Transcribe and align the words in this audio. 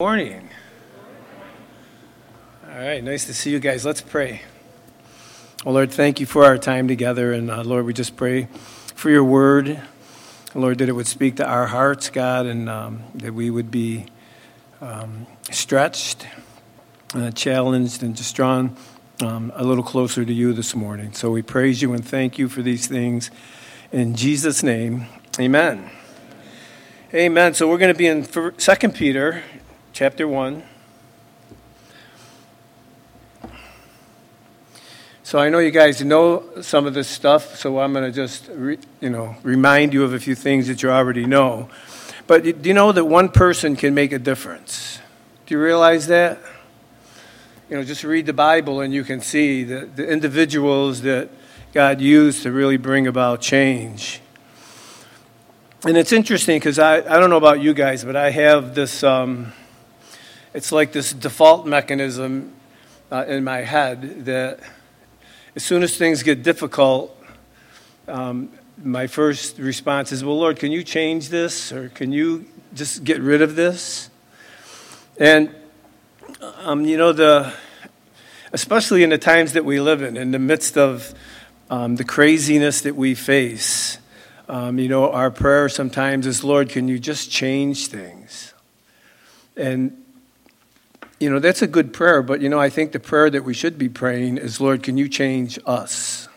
Morning. 0.00 0.48
All 2.66 2.78
right, 2.78 3.04
nice 3.04 3.26
to 3.26 3.34
see 3.34 3.50
you 3.50 3.58
guys. 3.60 3.84
Let's 3.84 4.00
pray. 4.00 4.40
Well, 5.62 5.74
Lord, 5.74 5.92
thank 5.92 6.20
you 6.20 6.24
for 6.24 6.42
our 6.42 6.56
time 6.56 6.88
together. 6.88 7.34
And 7.34 7.50
uh, 7.50 7.62
Lord, 7.64 7.84
we 7.84 7.92
just 7.92 8.16
pray 8.16 8.48
for 8.94 9.10
your 9.10 9.24
word. 9.24 9.78
Lord, 10.54 10.78
that 10.78 10.88
it 10.88 10.92
would 10.92 11.06
speak 11.06 11.36
to 11.36 11.46
our 11.46 11.66
hearts, 11.66 12.08
God, 12.08 12.46
and 12.46 12.66
um, 12.70 13.02
that 13.16 13.34
we 13.34 13.50
would 13.50 13.70
be 13.70 14.06
um, 14.80 15.26
stretched, 15.50 16.26
uh, 17.12 17.30
challenged, 17.32 18.02
and 18.02 18.16
just 18.16 18.34
drawn 18.34 18.74
um, 19.20 19.52
a 19.54 19.64
little 19.64 19.84
closer 19.84 20.24
to 20.24 20.32
you 20.32 20.54
this 20.54 20.74
morning. 20.74 21.12
So 21.12 21.30
we 21.30 21.42
praise 21.42 21.82
you 21.82 21.92
and 21.92 22.02
thank 22.02 22.38
you 22.38 22.48
for 22.48 22.62
these 22.62 22.86
things. 22.86 23.30
In 23.92 24.16
Jesus' 24.16 24.62
name, 24.62 25.08
amen. 25.38 25.90
Amen. 27.12 27.52
So 27.52 27.68
we're 27.68 27.76
going 27.76 27.92
to 27.92 27.98
be 27.98 28.06
in 28.06 28.24
2 28.24 28.88
Peter 28.94 29.42
chapter 30.00 30.26
1. 30.26 30.62
So 35.22 35.38
I 35.38 35.50
know 35.50 35.58
you 35.58 35.70
guys 35.70 36.02
know 36.02 36.62
some 36.62 36.86
of 36.86 36.94
this 36.94 37.06
stuff, 37.06 37.56
so 37.56 37.78
I'm 37.80 37.92
going 37.92 38.06
to 38.06 38.10
just, 38.10 38.48
re, 38.48 38.78
you 39.02 39.10
know, 39.10 39.36
remind 39.42 39.92
you 39.92 40.02
of 40.02 40.14
a 40.14 40.18
few 40.18 40.34
things 40.34 40.68
that 40.68 40.82
you 40.82 40.90
already 40.90 41.26
know. 41.26 41.68
But 42.26 42.44
do 42.44 42.68
you 42.70 42.72
know 42.72 42.92
that 42.92 43.04
one 43.04 43.28
person 43.28 43.76
can 43.76 43.92
make 43.92 44.12
a 44.12 44.18
difference? 44.18 45.00
Do 45.44 45.54
you 45.54 45.62
realize 45.62 46.06
that? 46.06 46.38
You 47.68 47.76
know, 47.76 47.84
just 47.84 48.02
read 48.02 48.24
the 48.24 48.32
Bible 48.32 48.80
and 48.80 48.94
you 48.94 49.04
can 49.04 49.20
see 49.20 49.64
the, 49.64 49.84
the 49.84 50.08
individuals 50.10 51.02
that 51.02 51.28
God 51.74 52.00
used 52.00 52.42
to 52.44 52.52
really 52.52 52.78
bring 52.78 53.06
about 53.06 53.42
change. 53.42 54.22
And 55.84 55.98
it's 55.98 56.10
interesting 56.10 56.58
because 56.58 56.78
I, 56.78 57.00
I 57.00 57.20
don't 57.20 57.28
know 57.28 57.36
about 57.36 57.60
you 57.60 57.74
guys, 57.74 58.02
but 58.02 58.16
I 58.16 58.30
have 58.30 58.74
this 58.74 59.04
um, 59.04 59.52
it's 60.52 60.72
like 60.72 60.92
this 60.92 61.12
default 61.12 61.66
mechanism 61.66 62.52
uh, 63.12 63.24
in 63.28 63.44
my 63.44 63.58
head 63.58 64.24
that 64.24 64.60
as 65.54 65.62
soon 65.62 65.82
as 65.82 65.96
things 65.96 66.22
get 66.22 66.42
difficult, 66.42 67.16
um, 68.08 68.50
my 68.82 69.06
first 69.06 69.58
response 69.58 70.10
is, 70.10 70.24
Well, 70.24 70.38
Lord, 70.38 70.58
can 70.58 70.72
you 70.72 70.82
change 70.82 71.28
this? 71.28 71.72
Or 71.72 71.88
can 71.90 72.12
you 72.12 72.46
just 72.74 73.04
get 73.04 73.20
rid 73.20 73.42
of 73.42 73.54
this? 73.54 74.10
And, 75.18 75.54
um, 76.58 76.84
you 76.84 76.96
know, 76.96 77.12
the, 77.12 77.52
especially 78.52 79.02
in 79.02 79.10
the 79.10 79.18
times 79.18 79.52
that 79.52 79.64
we 79.64 79.80
live 79.80 80.02
in, 80.02 80.16
in 80.16 80.30
the 80.30 80.38
midst 80.38 80.76
of 80.76 81.14
um, 81.68 81.96
the 81.96 82.04
craziness 82.04 82.80
that 82.80 82.96
we 82.96 83.14
face, 83.14 83.98
um, 84.48 84.78
you 84.78 84.88
know, 84.88 85.12
our 85.12 85.30
prayer 85.30 85.68
sometimes 85.68 86.26
is, 86.26 86.42
Lord, 86.42 86.70
can 86.70 86.88
you 86.88 86.98
just 86.98 87.30
change 87.30 87.86
things? 87.86 88.52
And 89.56 89.99
you 91.20 91.28
know, 91.28 91.38
that's 91.38 91.60
a 91.60 91.66
good 91.66 91.92
prayer, 91.92 92.22
but 92.22 92.40
you 92.40 92.48
know, 92.48 92.58
I 92.58 92.70
think 92.70 92.92
the 92.92 92.98
prayer 92.98 93.28
that 93.28 93.44
we 93.44 93.52
should 93.52 93.76
be 93.76 93.90
praying 93.90 94.38
is, 94.38 94.58
Lord, 94.58 94.82
can 94.82 94.96
you 94.96 95.06
change 95.06 95.58
us? 95.66 96.28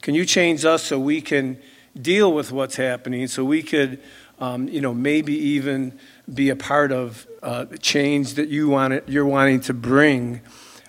Can 0.00 0.14
you 0.14 0.24
change 0.24 0.64
us 0.64 0.84
so 0.84 0.98
we 0.98 1.20
can 1.20 1.58
deal 2.00 2.32
with 2.32 2.52
what's 2.52 2.76
happening, 2.76 3.26
so 3.26 3.44
we 3.44 3.64
could, 3.64 4.00
um, 4.38 4.68
you 4.68 4.80
know, 4.80 4.94
maybe 4.94 5.34
even 5.34 5.98
be 6.32 6.50
a 6.50 6.56
part 6.56 6.92
of 6.92 7.26
uh, 7.42 7.66
change 7.80 8.34
that 8.34 8.48
you 8.48 8.68
want 8.68 8.94
it, 8.94 9.08
you're 9.08 9.26
wanting 9.26 9.60
to 9.62 9.74
bring 9.74 10.40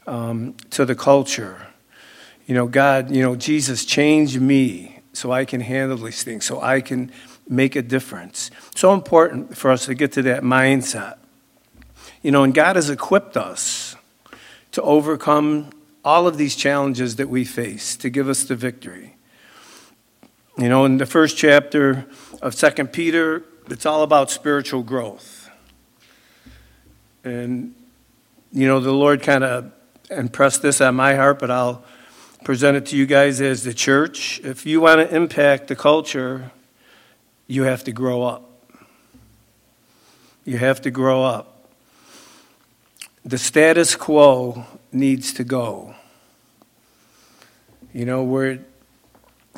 um, 0.05 0.53
to 0.69 0.85
the 0.85 0.95
culture. 0.95 1.67
You 2.45 2.53
know, 2.53 2.67
God, 2.67 3.09
you 3.09 3.23
know, 3.23 3.35
Jesus, 3.35 3.83
change 3.83 4.37
me 4.37 4.99
so 5.11 5.31
I 5.31 5.45
can 5.45 5.61
handle 5.61 5.97
these 5.97 6.23
things, 6.23 6.45
so 6.45 6.61
I 6.61 6.81
can 6.81 7.11
make 7.49 7.75
a 7.75 7.81
difference. 7.81 8.51
So 8.75 8.93
important 8.93 9.57
for 9.57 9.71
us 9.71 9.87
to 9.87 9.95
get 9.95 10.11
to 10.13 10.21
that 10.23 10.43
mindset. 10.43 11.17
You 12.21 12.31
know, 12.31 12.43
and 12.43 12.53
God 12.53 12.75
has 12.75 12.89
equipped 12.89 13.35
us 13.35 13.95
to 14.73 14.81
overcome 14.83 15.71
all 16.05 16.27
of 16.27 16.37
these 16.37 16.55
challenges 16.55 17.15
that 17.17 17.29
we 17.29 17.45
face, 17.45 17.95
to 17.97 18.09
give 18.09 18.29
us 18.29 18.43
the 18.43 18.55
victory. 18.55 19.15
You 20.57 20.69
know, 20.69 20.85
in 20.85 20.97
the 20.97 21.05
first 21.05 21.37
chapter 21.37 22.05
of 22.41 22.53
Second 22.53 22.93
Peter, 22.93 23.43
it's 23.69 23.85
all 23.85 24.03
about 24.03 24.29
spiritual 24.29 24.83
growth. 24.83 25.49
And, 27.23 27.73
you 28.51 28.67
know, 28.67 28.79
the 28.79 28.91
Lord 28.91 29.21
kind 29.23 29.43
of 29.43 29.71
impressed 30.09 30.61
this 30.61 30.81
on 30.81 30.95
my 30.95 31.15
heart, 31.15 31.39
but 31.39 31.49
I'll 31.49 31.83
present 32.43 32.77
it 32.77 32.85
to 32.87 32.97
you 32.97 33.05
guys 33.05 33.39
as 33.41 33.63
the 33.63 33.73
church. 33.73 34.41
If 34.43 34.65
you 34.65 34.81
want 34.81 35.07
to 35.07 35.15
impact 35.15 35.67
the 35.67 35.75
culture, 35.75 36.51
you 37.47 37.63
have 37.63 37.83
to 37.85 37.91
grow 37.91 38.23
up. 38.23 38.49
You 40.43 40.57
have 40.57 40.81
to 40.81 40.91
grow 40.91 41.23
up. 41.23 41.50
The 43.23 43.37
status 43.37 43.95
quo 43.95 44.65
needs 44.91 45.33
to 45.33 45.43
go. 45.43 45.93
You 47.93 48.05
know, 48.05 48.23
we're, 48.23 48.59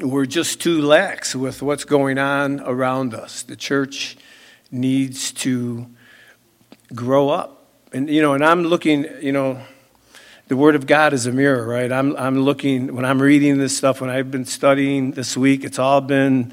we're 0.02 0.26
just 0.26 0.60
too 0.60 0.82
lax 0.82 1.34
with 1.34 1.62
what's 1.62 1.86
going 1.86 2.18
on 2.18 2.60
around 2.60 3.14
us. 3.14 3.42
The 3.44 3.56
church 3.56 4.18
needs 4.70 5.32
to 5.32 5.88
grow 6.94 7.30
up. 7.30 7.66
And, 7.94 8.10
you 8.10 8.22
know, 8.22 8.34
and 8.34 8.44
I'm 8.44 8.64
looking, 8.64 9.08
you 9.22 9.32
know, 9.32 9.62
the 10.50 10.58
Word 10.58 10.76
of 10.76 10.86
God 10.86 11.14
is 11.14 11.26
a 11.26 11.32
mirror, 11.32 11.66
right? 11.66 11.90
I'm, 11.90 12.18
I'm 12.18 12.40
looking, 12.40 12.94
when 12.94 13.06
I'm 13.06 13.22
reading 13.22 13.60
this 13.60 13.78
stuff, 13.78 14.02
when 14.02 14.10
I've 14.10 14.30
been 14.30 14.46
studying 14.46 15.12
this 15.12 15.38
week, 15.38 15.64
it's 15.64 15.80
all 15.80 16.02
been, 16.02 16.52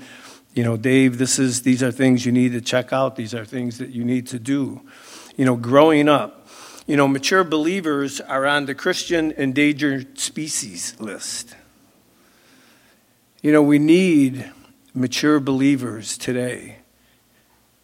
you 0.54 0.62
know, 0.62 0.76
Dave, 0.76 1.18
this 1.18 1.40
is, 1.40 1.62
these 1.62 1.82
are 1.82 1.90
things 1.90 2.24
you 2.24 2.30
need 2.30 2.52
to 2.52 2.60
check 2.60 2.92
out. 2.92 3.16
These 3.16 3.34
are 3.34 3.44
things 3.44 3.78
that 3.78 3.88
you 3.88 4.04
need 4.04 4.28
to 4.28 4.38
do. 4.38 4.82
You 5.36 5.44
know, 5.44 5.56
growing 5.56 6.08
up, 6.08 6.39
you 6.90 6.96
know, 6.96 7.06
mature 7.06 7.44
believers 7.44 8.20
are 8.20 8.44
on 8.44 8.66
the 8.66 8.74
Christian 8.74 9.30
endangered 9.30 10.18
species 10.18 10.98
list. 10.98 11.54
You 13.42 13.52
know, 13.52 13.62
we 13.62 13.78
need 13.78 14.50
mature 14.92 15.38
believers 15.38 16.18
today 16.18 16.78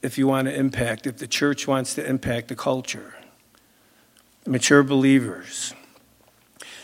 if 0.03 0.19
you 0.19 0.27
want 0.27 0.49
to 0.49 0.55
impact, 0.57 1.07
if 1.07 1.19
the 1.19 1.29
church 1.29 1.69
wants 1.69 1.95
to 1.95 2.05
impact 2.05 2.49
the 2.49 2.57
culture. 2.57 3.15
Mature 4.45 4.83
believers. 4.83 5.73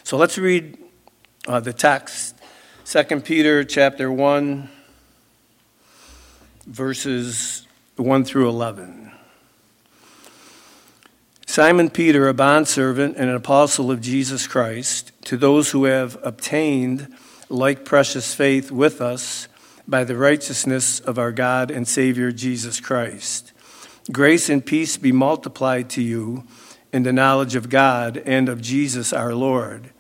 So 0.05 0.17
let's 0.17 0.39
read 0.39 0.79
uh, 1.49 1.59
the 1.59 1.73
text. 1.73 2.37
2 2.85 3.23
Peter 3.23 3.65
chapter 3.65 4.13
1, 4.13 4.71
verses 6.69 7.67
1 7.97 8.25
through 8.25 8.49
11. 8.49 9.11
Simon 11.53 11.91
Peter, 11.91 12.29
a 12.29 12.33
bondservant 12.33 13.15
and 13.19 13.29
an 13.29 13.37
apostle 13.37 13.91
of 13.91 14.01
Jesus 14.01 14.47
Christ, 14.47 15.13
to 15.27 15.37
those 15.37 15.73
who 15.73 15.85
have 15.85 16.17
obtained 16.23 17.15
like 17.51 17.85
precious 17.85 18.35
faith 18.35 18.71
with 18.71 19.03
us 19.03 19.49
by 19.87 20.03
the 20.03 20.17
righteousness 20.17 20.99
of 20.99 21.19
our 21.19 21.31
God 21.31 21.71
and 21.71 21.87
Savior 21.87 22.33
Jesus 22.33 22.81
Christ. 22.81 23.53
Grace 24.11 24.49
and 24.49 24.65
peace 24.65 24.97
be 24.97 25.13
multiplied 25.13 25.91
to 25.91 26.01
you 26.01 26.45
in 26.91 27.03
the 27.03 27.13
knowledge 27.13 27.55
of 27.55 27.69
God 27.69 28.17
and 28.25 28.49
of 28.49 28.63
Jesus 28.63 29.13
our 29.13 29.35
Lord, 29.35 29.91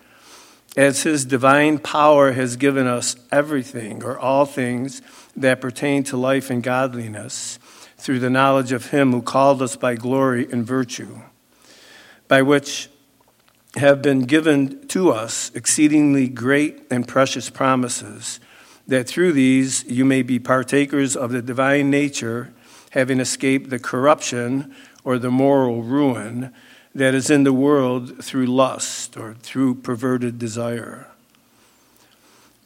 as 0.74 1.02
his 1.02 1.26
divine 1.26 1.78
power 1.78 2.32
has 2.32 2.56
given 2.56 2.86
us 2.86 3.14
everything 3.30 4.02
or 4.02 4.19
all 4.19 4.46
things 4.46 5.02
that 5.36 5.60
pertain 5.60 6.02
to 6.04 6.16
life 6.16 6.48
and 6.48 6.62
godliness 6.62 7.58
through 7.98 8.20
the 8.20 8.30
knowledge 8.30 8.72
of 8.72 8.86
him 8.86 9.12
who 9.12 9.20
called 9.20 9.60
us 9.60 9.76
by 9.76 9.94
glory 9.94 10.50
and 10.50 10.66
virtue 10.66 11.20
by 12.28 12.42
which 12.42 12.88
have 13.76 14.02
been 14.02 14.20
given 14.22 14.86
to 14.88 15.10
us 15.10 15.50
exceedingly 15.54 16.28
great 16.28 16.82
and 16.90 17.08
precious 17.08 17.48
promises, 17.48 18.38
that 18.86 19.08
through 19.08 19.32
these 19.32 19.84
you 19.84 20.04
may 20.04 20.22
be 20.22 20.38
partakers 20.38 21.16
of 21.16 21.32
the 21.32 21.42
divine 21.42 21.90
nature, 21.90 22.52
having 22.90 23.20
escaped 23.20 23.70
the 23.70 23.78
corruption 23.78 24.74
or 25.04 25.18
the 25.18 25.30
moral 25.30 25.82
ruin 25.82 26.52
that 26.94 27.14
is 27.14 27.30
in 27.30 27.44
the 27.44 27.52
world 27.52 28.22
through 28.22 28.46
lust 28.46 29.16
or 29.16 29.34
through 29.34 29.75
perverted 29.76 30.38
desire. 30.38 31.08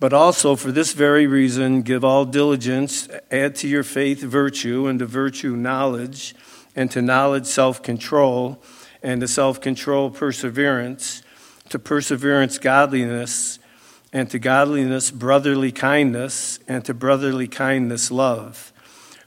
But 0.01 0.13
also 0.13 0.57
for 0.57 0.73
this 0.73 0.93
very 0.93 1.27
reason, 1.27 1.83
give 1.83 2.05
all 2.05 2.25
diligence, 2.25 3.09
add 3.31 3.55
to 3.57 3.69
your 3.69 3.85
faith 3.85 4.21
virtue, 4.21 4.87
and 4.89 4.99
to 4.99 5.07
virtue 5.07 5.57
knowledge, 5.57 6.35
and 6.75 6.91
to 6.91 7.01
knowledge 7.01 7.47
self 7.47 7.83
control 7.83 8.61
and 9.07 9.21
to 9.21 9.29
self 9.29 9.61
control, 9.61 10.11
perseverance, 10.11 11.23
to 11.69 11.79
perseverance, 11.79 12.59
godliness, 12.59 13.61
and 14.13 14.29
to 14.29 14.39
godliness, 14.41 15.13
brotherly 15.13 15.71
kindness, 15.71 16.59
and 16.67 16.85
to 16.85 16.93
brotherly 16.93 17.47
kindness, 17.47 18.11
love. 18.11 18.73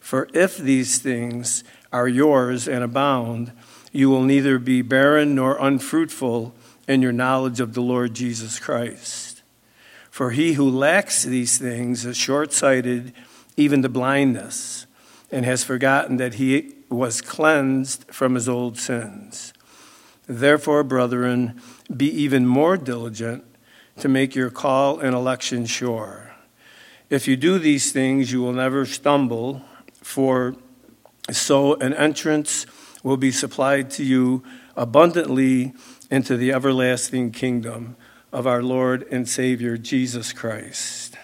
For 0.02 0.28
if 0.34 0.58
these 0.58 0.98
things 0.98 1.64
are 1.94 2.10
yours 2.10 2.68
and 2.68 2.84
abound, 2.84 3.54
you 3.94 4.10
will 4.10 4.24
neither 4.24 4.60
be 4.60 4.82
barren 4.82 5.34
nor 5.34 5.58
unfruitful 5.58 6.54
in 6.86 7.02
your 7.02 7.14
knowledge 7.14 7.62
of 7.62 7.74
the 7.74 7.82
Lord 7.82 8.14
Jesus 8.14 8.60
Christ. 8.60 9.44
For 10.12 10.32
he 10.32 10.54
who 10.54 10.70
lacks 10.70 11.24
these 11.24 11.58
things 11.58 12.06
is 12.06 12.18
short 12.18 12.52
sighted, 12.52 13.14
even 13.56 13.82
to 13.84 13.90
blindness, 13.90 14.88
and 15.32 15.46
has 15.46 15.64
forgotten 15.64 16.18
that 16.18 16.34
he 16.34 16.74
was 16.90 17.22
cleansed 17.22 18.04
from 18.12 18.36
his 18.36 18.50
old 18.50 18.78
sins. 18.78 19.54
Therefore, 20.30 20.84
brethren, 20.84 21.60
be 21.96 22.06
even 22.06 22.46
more 22.46 22.78
diligent 22.78 23.44
to 23.98 24.08
make 24.08 24.36
your 24.36 24.52
call 24.52 25.00
and 25.00 25.16
election 25.16 25.66
sure. 25.66 26.36
If 27.10 27.28
you 27.28 27.36
do 27.36 27.58
these 27.58 27.92
things, 27.92 28.32
you 28.32 28.40
will 28.40 28.54
never 28.54 28.86
stumble, 28.86 29.64
for 30.04 30.56
so 31.32 31.74
an 31.78 31.96
entrance 31.96 32.68
will 33.02 33.18
be 33.18 33.32
supplied 33.32 33.90
to 33.90 34.04
you 34.04 34.44
abundantly 34.76 35.74
into 36.12 36.38
the 36.38 36.54
everlasting 36.54 37.32
kingdom 37.32 37.96
of 38.32 38.46
our 38.46 38.62
Lord 38.62 39.08
and 39.10 39.28
Savior 39.28 39.78
Jesus 39.78 40.32
Christ. 40.32 41.18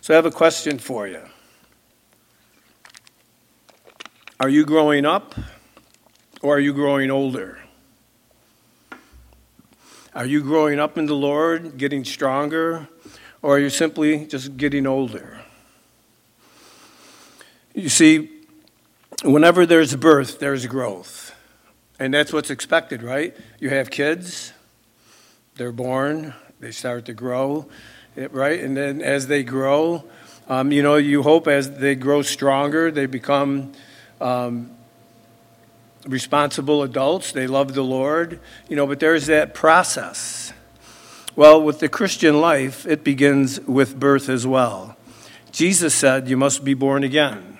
So 0.00 0.14
I 0.14 0.16
have 0.16 0.24
a 0.24 0.30
question 0.30 0.78
for 0.78 1.06
you. 1.06 1.20
Are 4.40 4.48
you 4.48 4.64
growing 4.64 5.04
up 5.04 5.34
or 6.40 6.56
are 6.56 6.60
you 6.60 6.72
growing 6.72 7.10
older? 7.10 7.58
Are 10.14 10.24
you 10.24 10.40
growing 10.40 10.80
up 10.80 10.96
in 10.96 11.04
the 11.04 11.14
Lord, 11.14 11.76
getting 11.76 12.02
stronger, 12.04 12.88
or 13.42 13.56
are 13.56 13.58
you 13.58 13.68
simply 13.68 14.26
just 14.26 14.56
getting 14.56 14.86
older? 14.86 15.40
You 17.74 17.90
see, 17.90 18.30
whenever 19.22 19.66
there's 19.66 19.94
birth, 19.96 20.38
there's 20.38 20.66
growth. 20.66 21.34
And 22.00 22.14
that's 22.14 22.32
what's 22.32 22.48
expected, 22.48 23.02
right? 23.02 23.36
You 23.60 23.68
have 23.68 23.90
kids, 23.90 24.52
they're 25.56 25.72
born, 25.72 26.32
they 26.58 26.70
start 26.70 27.04
to 27.06 27.12
grow, 27.12 27.68
right? 28.16 28.60
And 28.60 28.76
then 28.76 29.02
as 29.02 29.26
they 29.26 29.42
grow, 29.42 30.04
um, 30.48 30.72
you 30.72 30.82
know, 30.82 30.96
you 30.96 31.22
hope 31.22 31.46
as 31.46 31.78
they 31.78 31.94
grow 31.94 32.22
stronger, 32.22 32.90
they 32.90 33.04
become 33.04 33.72
um, 34.22 34.70
responsible 36.06 36.82
adults. 36.82 37.32
They 37.32 37.46
love 37.46 37.74
the 37.74 37.82
Lord, 37.82 38.40
you 38.68 38.76
know, 38.76 38.86
but 38.86 39.00
there's 39.00 39.26
that 39.26 39.54
process. 39.54 40.52
Well, 41.36 41.62
with 41.62 41.78
the 41.78 41.88
Christian 41.88 42.40
life, 42.40 42.86
it 42.86 43.04
begins 43.04 43.60
with 43.60 43.98
birth 43.98 44.28
as 44.28 44.46
well. 44.46 44.96
Jesus 45.52 45.94
said, 45.94 46.28
You 46.28 46.36
must 46.36 46.64
be 46.64 46.74
born 46.74 47.04
again. 47.04 47.58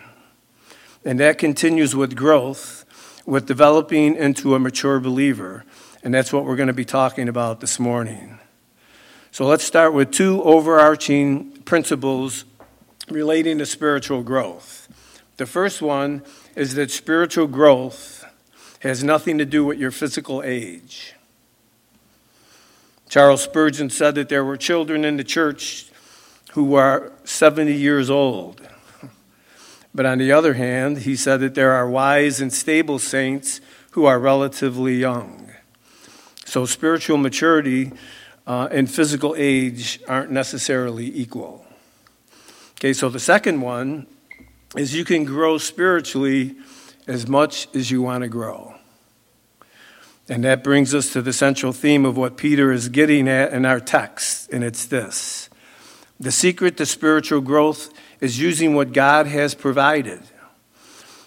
And 1.04 1.20
that 1.20 1.38
continues 1.38 1.94
with 1.94 2.16
growth, 2.16 2.84
with 3.24 3.46
developing 3.46 4.16
into 4.16 4.54
a 4.54 4.58
mature 4.58 5.00
believer. 5.00 5.64
And 6.02 6.12
that's 6.12 6.32
what 6.32 6.44
we're 6.44 6.56
going 6.56 6.68
to 6.68 6.72
be 6.72 6.84
talking 6.84 7.28
about 7.28 7.60
this 7.60 7.78
morning. 7.78 8.38
So 9.30 9.46
let's 9.46 9.64
start 9.64 9.92
with 9.92 10.10
two 10.10 10.42
overarching 10.42 11.52
principles 11.62 12.44
relating 13.08 13.58
to 13.58 13.66
spiritual 13.66 14.22
growth. 14.22 14.88
The 15.36 15.46
first 15.46 15.80
one 15.80 16.22
is 16.56 16.74
that 16.74 16.90
spiritual 16.90 17.46
growth 17.46 18.17
has 18.80 19.02
nothing 19.02 19.38
to 19.38 19.44
do 19.44 19.64
with 19.64 19.78
your 19.78 19.90
physical 19.90 20.42
age. 20.42 21.14
Charles 23.08 23.42
Spurgeon 23.42 23.90
said 23.90 24.14
that 24.16 24.28
there 24.28 24.44
were 24.44 24.56
children 24.56 25.04
in 25.04 25.16
the 25.16 25.24
church 25.24 25.86
who 26.52 26.64
were 26.64 27.12
70 27.24 27.72
years 27.72 28.10
old. 28.10 28.60
But 29.94 30.06
on 30.06 30.18
the 30.18 30.30
other 30.32 30.54
hand, 30.54 30.98
he 30.98 31.16
said 31.16 31.40
that 31.40 31.54
there 31.54 31.72
are 31.72 31.88
wise 31.88 32.40
and 32.40 32.52
stable 32.52 32.98
saints 32.98 33.60
who 33.92 34.04
are 34.04 34.18
relatively 34.18 34.96
young. 34.96 35.52
So 36.44 36.66
spiritual 36.66 37.16
maturity 37.16 37.92
uh, 38.46 38.68
and 38.70 38.90
physical 38.90 39.34
age 39.36 40.00
aren't 40.06 40.30
necessarily 40.30 41.06
equal. 41.18 41.66
Okay, 42.72 42.92
so 42.92 43.08
the 43.08 43.20
second 43.20 43.60
one 43.60 44.06
is 44.76 44.94
you 44.94 45.04
can 45.04 45.24
grow 45.24 45.58
spiritually 45.58 46.56
as 47.08 47.26
much 47.26 47.66
as 47.74 47.90
you 47.90 48.00
want 48.02 48.22
to 48.22 48.28
grow. 48.28 48.74
And 50.28 50.44
that 50.44 50.62
brings 50.62 50.94
us 50.94 51.12
to 51.14 51.22
the 51.22 51.32
central 51.32 51.72
theme 51.72 52.04
of 52.04 52.16
what 52.16 52.36
Peter 52.36 52.70
is 52.70 52.88
getting 52.90 53.26
at 53.26 53.52
in 53.52 53.64
our 53.64 53.80
text, 53.80 54.52
and 54.52 54.62
it's 54.62 54.86
this 54.86 55.48
The 56.20 56.30
secret 56.30 56.76
to 56.76 56.86
spiritual 56.86 57.40
growth 57.40 57.92
is 58.20 58.38
using 58.38 58.74
what 58.74 58.92
God 58.92 59.26
has 59.26 59.54
provided. 59.54 60.20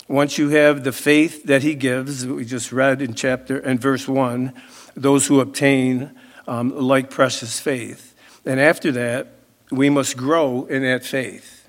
Once 0.07 0.37
you 0.37 0.49
have 0.49 0.83
the 0.83 0.91
faith 0.91 1.45
that 1.45 1.63
He 1.63 1.73
gives, 1.73 2.25
we 2.25 2.45
just 2.45 2.71
read 2.71 3.01
in 3.01 3.13
chapter 3.13 3.57
and 3.57 3.79
verse 3.79 4.07
1, 4.07 4.53
those 4.95 5.27
who 5.27 5.39
obtain 5.39 6.11
um, 6.47 6.77
like 6.77 7.09
precious 7.09 7.59
faith. 7.59 8.13
And 8.45 8.59
after 8.59 8.91
that, 8.91 9.27
we 9.71 9.89
must 9.89 10.17
grow 10.17 10.65
in 10.65 10.83
that 10.83 11.05
faith 11.05 11.61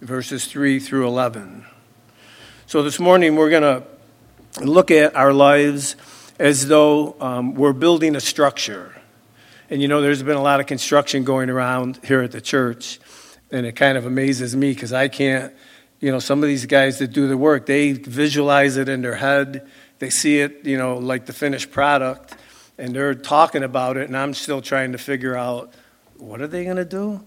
verses 0.00 0.44
3 0.46 0.78
through 0.78 1.06
11. 1.06 1.66
So 2.68 2.82
this 2.82 3.00
morning 3.00 3.34
we're 3.34 3.48
going 3.48 3.62
to 3.62 3.82
look 4.62 4.90
at 4.90 5.16
our 5.16 5.32
lives 5.32 5.96
as 6.38 6.68
though 6.68 7.16
um, 7.18 7.54
we're 7.54 7.72
building 7.72 8.14
a 8.14 8.20
structure. 8.20 8.94
And 9.70 9.80
you 9.80 9.88
know, 9.88 10.02
there's 10.02 10.22
been 10.22 10.36
a 10.36 10.42
lot 10.42 10.60
of 10.60 10.66
construction 10.66 11.24
going 11.24 11.48
around 11.48 11.98
here 12.04 12.20
at 12.20 12.30
the 12.30 12.42
church, 12.42 13.00
and 13.50 13.64
it 13.64 13.72
kind 13.72 13.96
of 13.96 14.04
amazes 14.04 14.54
me 14.54 14.74
because 14.74 14.92
I 14.92 15.08
can't, 15.08 15.54
you 16.00 16.12
know, 16.12 16.18
some 16.18 16.42
of 16.42 16.46
these 16.50 16.66
guys 16.66 16.98
that 16.98 17.08
do 17.10 17.26
the 17.26 17.38
work, 17.38 17.64
they 17.64 17.92
visualize 17.92 18.76
it 18.76 18.90
in 18.90 19.00
their 19.00 19.14
head, 19.14 19.66
they 19.98 20.10
see 20.10 20.40
it, 20.40 20.66
you 20.66 20.76
know, 20.76 20.98
like 20.98 21.24
the 21.24 21.32
finished 21.32 21.70
product, 21.70 22.36
and 22.76 22.94
they're 22.94 23.14
talking 23.14 23.62
about 23.62 23.96
it, 23.96 24.08
and 24.08 24.16
I'm 24.16 24.34
still 24.34 24.60
trying 24.60 24.92
to 24.92 24.98
figure 24.98 25.34
out 25.34 25.72
what 26.18 26.42
are 26.42 26.46
they 26.46 26.64
going 26.64 26.76
to 26.76 26.84
do? 26.84 27.24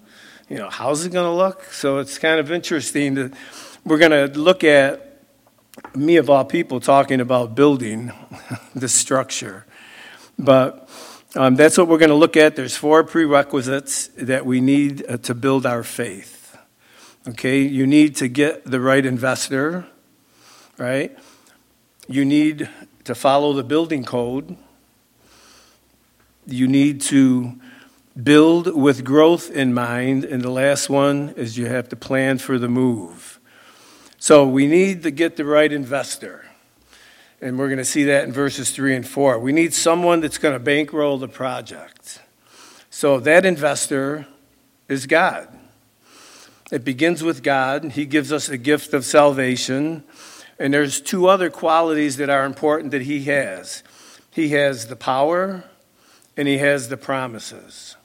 you 0.49 0.57
know, 0.57 0.69
how's 0.69 1.03
it 1.03 1.11
going 1.11 1.25
to 1.25 1.33
look? 1.33 1.63
So 1.71 1.97
it's 1.97 2.19
kind 2.19 2.39
of 2.39 2.51
interesting 2.51 3.15
that 3.15 3.33
we're 3.85 3.97
going 3.97 4.11
to 4.11 4.37
look 4.37 4.63
at 4.63 5.10
me 5.95 6.17
of 6.17 6.29
all 6.29 6.45
people 6.45 6.79
talking 6.79 7.21
about 7.21 7.55
building 7.55 8.11
the 8.75 8.89
structure. 8.89 9.65
But 10.37 10.89
um, 11.35 11.55
that's 11.55 11.77
what 11.77 11.87
we're 11.87 11.97
going 11.97 12.09
to 12.09 12.15
look 12.15 12.35
at. 12.37 12.55
There's 12.55 12.75
four 12.75 13.03
prerequisites 13.03 14.07
that 14.17 14.45
we 14.45 14.61
need 14.61 15.05
uh, 15.07 15.17
to 15.17 15.35
build 15.35 15.65
our 15.65 15.83
faith. 15.83 16.57
Okay, 17.27 17.61
you 17.61 17.85
need 17.85 18.15
to 18.17 18.27
get 18.27 18.65
the 18.65 18.79
right 18.79 19.05
investor, 19.05 19.85
right? 20.77 21.17
You 22.07 22.25
need 22.25 22.69
to 23.03 23.15
follow 23.15 23.53
the 23.53 23.63
building 23.63 24.03
code. 24.03 24.57
You 26.47 26.67
need 26.67 27.01
to 27.01 27.59
Build 28.21 28.75
with 28.75 29.05
growth 29.05 29.49
in 29.49 29.73
mind. 29.73 30.25
And 30.25 30.41
the 30.41 30.49
last 30.49 30.89
one 30.89 31.29
is 31.37 31.57
you 31.57 31.67
have 31.67 31.87
to 31.89 31.95
plan 31.95 32.39
for 32.39 32.59
the 32.59 32.67
move. 32.67 33.30
So 34.21 34.45
we 34.45 34.67
need 34.67 35.01
to 35.01 35.09
get 35.09 35.35
the 35.35 35.45
right 35.45 35.73
investor. 35.73 36.45
And 37.41 37.57
we're 37.57 37.69
going 37.69 37.79
to 37.79 37.83
see 37.83 38.03
that 38.03 38.23
in 38.23 38.31
verses 38.31 38.69
3 38.69 38.95
and 38.95 39.07
4. 39.07 39.39
We 39.39 39.51
need 39.51 39.73
someone 39.73 40.19
that's 40.19 40.37
going 40.37 40.53
to 40.53 40.59
bankroll 40.59 41.17
the 41.17 41.27
project. 41.27 42.21
So 42.91 43.19
that 43.21 43.47
investor 43.47 44.27
is 44.87 45.07
God. 45.07 45.47
It 46.71 46.85
begins 46.85 47.23
with 47.23 47.41
God. 47.41 47.83
He 47.93 48.05
gives 48.05 48.31
us 48.31 48.47
a 48.47 48.59
gift 48.59 48.93
of 48.93 49.05
salvation. 49.05 50.03
And 50.59 50.71
there's 50.71 51.01
two 51.01 51.25
other 51.25 51.49
qualities 51.49 52.17
that 52.17 52.29
are 52.29 52.45
important 52.45 52.91
that 52.91 53.01
he 53.01 53.23
has. 53.23 53.81
He 54.29 54.49
has 54.49 54.85
the 54.85 54.95
power 54.95 55.63
and 56.37 56.47
he 56.47 56.59
has 56.59 56.89
the 56.89 56.97
promises. 56.97 57.95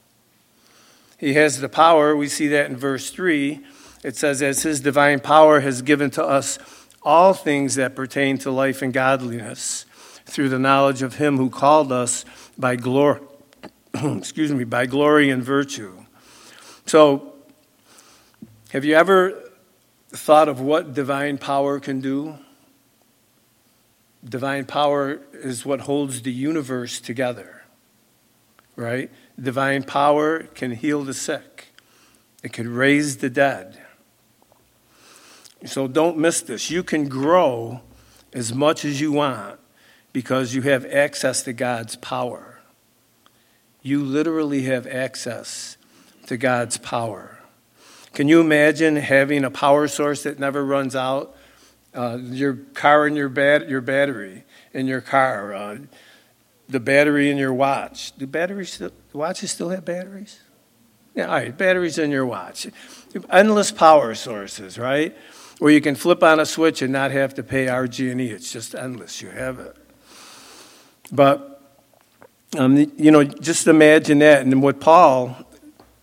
He 1.19 1.35
has 1.35 1.61
the 1.61 1.69
power. 1.69 2.17
We 2.17 2.29
see 2.29 2.49
that 2.49 2.71
in 2.71 2.77
verse 2.79 3.11
3. 3.11 3.63
It 4.07 4.15
says, 4.15 4.41
As 4.41 4.63
his 4.63 4.79
divine 4.79 5.19
power 5.19 5.59
has 5.59 5.83
given 5.83 6.11
to 6.13 6.25
us 6.25 6.61
all 7.03 7.35
things 7.35 7.75
that 7.75 7.97
pertain 7.97 8.39
to 8.39 8.53
life 8.53 8.81
and 8.81 8.93
godliness 8.93 9.85
through 10.25 10.49
the 10.49 10.61
knowledge 10.61 11.03
of 11.03 11.17
him 11.17 11.39
who 11.39 11.51
called 11.51 11.91
us 11.91 12.25
by 12.57 12.77
glory, 12.77 13.21
excuse 13.95 14.53
me, 14.53 14.63
by 14.63 14.87
glory 14.87 15.29
and 15.29 15.43
virtue. 15.43 16.05
So, 16.87 17.35
have 18.71 18.85
you 18.85 18.95
ever 18.95 19.51
thought 20.11 20.49
of 20.49 20.61
what 20.61 20.95
divine 20.95 21.37
power 21.37 21.81
can 21.81 22.01
do? 22.01 22.39
Divine 24.25 24.67
power 24.67 25.19
is 25.33 25.67
what 25.67 25.81
holds 25.81 26.23
the 26.23 26.31
universe 26.31 27.01
together, 27.01 27.65
right? 28.77 29.11
Divine 29.37 29.83
power 29.83 30.45
can 30.45 30.71
heal 30.71 31.03
the 31.03 31.15
sick, 31.15 31.75
it 32.45 32.53
can 32.53 32.73
raise 32.73 33.17
the 33.17 33.29
dead. 33.29 33.83
So 35.67 35.89
don't 35.89 36.19
miss 36.19 36.43
this. 36.43 36.71
You 36.71 36.83
can 36.83 37.09
grow 37.09 37.81
as 38.33 38.55
much 38.55 38.85
as 38.85 39.01
you 39.01 39.13
want 39.13 39.59
because 40.13 40.55
you 40.55 40.63
have 40.63 40.87
access 40.87 41.43
to 41.43 41.53
God's 41.53 41.97
power. 41.97 42.61
You 43.83 44.03
literally 44.03 44.63
have 44.63 44.87
access 44.87 45.77
to 46.27 46.37
God's 46.37 46.79
power. 46.79 47.41
Can 48.13 48.29
you 48.29 48.41
imagine 48.41 48.97
having 48.97 49.45
a 49.45 49.51
power 49.51 49.89
source 49.89 50.23
that 50.23 50.39
never 50.39 50.65
runs 50.65 50.97
out? 50.97 51.37
Uh, 51.95 52.19
your 52.23 52.55
car 52.75 53.07
and 53.07 53.17
your, 53.17 53.29
bat- 53.29 53.69
your 53.69 53.81
battery 53.81 54.45
in 54.73 54.87
your 54.87 55.01
car, 55.01 55.55
uh, 55.55 55.79
the 56.69 56.81
battery 56.81 57.31
in 57.31 57.37
your 57.37 57.53
watch. 57.53 58.17
Do 58.17 58.27
batteries 58.27 58.73
still, 58.73 58.91
watches 59.13 59.51
still 59.51 59.71
have 59.71 59.85
batteries? 59.85 60.41
Yeah, 61.15 61.27
all 61.27 61.35
right, 61.35 61.57
batteries 61.57 61.97
in 61.97 62.11
your 62.11 62.27
watch. 62.27 62.67
Endless 63.31 63.71
power 63.71 64.15
sources, 64.15 64.79
right? 64.79 65.17
Or 65.61 65.71
you 65.71 65.81
can 65.81 65.95
flip 65.95 66.23
on 66.23 66.39
a 66.39 66.47
switch 66.47 66.83
and 66.83 66.93
not 66.93 67.11
have 67.13 67.35
to 67.35 67.43
pay 67.43 67.67
RG&E. 67.67 68.31
It's 68.31 68.53
just 68.53 68.75
endless. 68.75 69.23
You 69.23 69.31
have 69.31 69.59
it. 69.59 69.77
But, 71.11 71.63
um, 72.59 72.77
you 72.97 73.11
know, 73.11 73.25
just 73.25 73.67
imagine 73.67 74.19
that. 74.19 74.43
And 74.43 74.63
what 74.63 74.81
Paul 74.81 75.37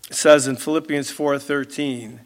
says 0.09 0.47
in 0.47 0.55
Philippians 0.55 1.11
4.13, 1.11 2.19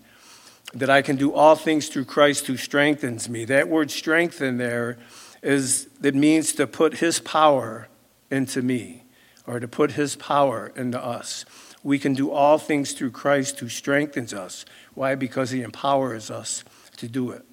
that 0.73 0.89
I 0.89 1.01
can 1.01 1.15
do 1.15 1.33
all 1.33 1.55
things 1.55 1.87
through 1.87 2.05
Christ 2.05 2.47
who 2.47 2.57
strengthens 2.57 3.29
me. 3.29 3.45
That 3.45 3.67
word 3.67 3.89
strengthen 3.89 4.57
there 4.57 4.97
is, 5.41 5.87
it 6.03 6.15
means 6.15 6.53
to 6.53 6.67
put 6.67 6.97
his 6.97 7.19
power 7.19 7.87
into 8.29 8.61
me 8.61 9.03
or 9.45 9.59
to 9.59 9.67
put 9.67 9.93
his 9.93 10.15
power 10.15 10.71
into 10.75 11.01
us. 11.01 11.45
We 11.83 11.99
can 11.99 12.13
do 12.13 12.31
all 12.31 12.57
things 12.57 12.91
through 12.91 13.11
Christ 13.11 13.59
who 13.59 13.69
strengthens 13.69 14.33
us. 14.33 14.65
Why? 14.93 15.15
Because 15.15 15.51
he 15.51 15.61
empowers 15.61 16.29
us 16.29 16.65
to 16.97 17.07
do 17.07 17.31
it. 17.31 17.43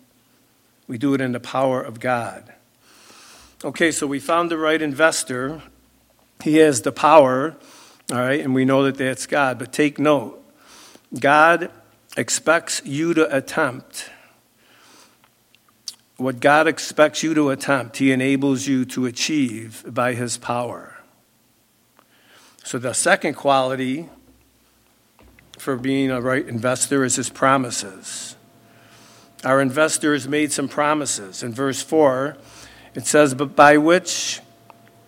We 0.87 0.99
do 0.99 1.15
it 1.15 1.21
in 1.21 1.33
the 1.33 1.41
power 1.41 1.81
of 1.81 2.01
God. 2.01 2.53
Okay, 3.65 3.91
so 3.91 4.07
we 4.07 4.21
found 4.21 4.51
the 4.51 4.59
right 4.59 4.81
investor. 4.81 5.63
He 6.43 6.57
has 6.57 6.83
the 6.83 6.93
power, 6.93 7.57
all 8.13 8.19
right, 8.19 8.41
and 8.41 8.55
we 8.55 8.65
know 8.65 8.83
that 8.85 8.97
that's 8.97 9.27
God. 9.27 9.59
But 9.59 9.73
take 9.73 9.99
note 9.99 10.41
God 11.19 11.71
expects 12.17 12.83
you 12.85 13.15
to 13.15 13.35
attempt 13.35 14.11
what 16.17 16.39
God 16.39 16.69
expects 16.69 17.23
you 17.23 17.35
to 17.35 17.51
attempt, 17.51 17.97
He 17.97 18.13
enables 18.13 18.67
you 18.67 18.85
to 18.87 19.07
achieve 19.07 19.85
by 19.87 20.15
His 20.15 20.39
power. 20.39 20.99
So, 22.63 22.79
the 22.79 22.95
second 22.95 23.35
quality 23.35 24.09
for 25.59 25.77
being 25.77 26.11
a 26.11 26.21
right 26.21 26.47
investor 26.47 27.05
is 27.05 27.17
His 27.17 27.31
promises. 27.31 28.37
Our 29.45 29.61
investors 29.61 30.27
made 30.27 30.53
some 30.53 30.69
promises. 30.69 31.43
In 31.43 31.53
verse 31.53 31.83
4, 31.83 32.37
it 32.95 33.07
says, 33.07 33.35
But 33.35 33.55
by 33.55 33.77
which 33.77 34.41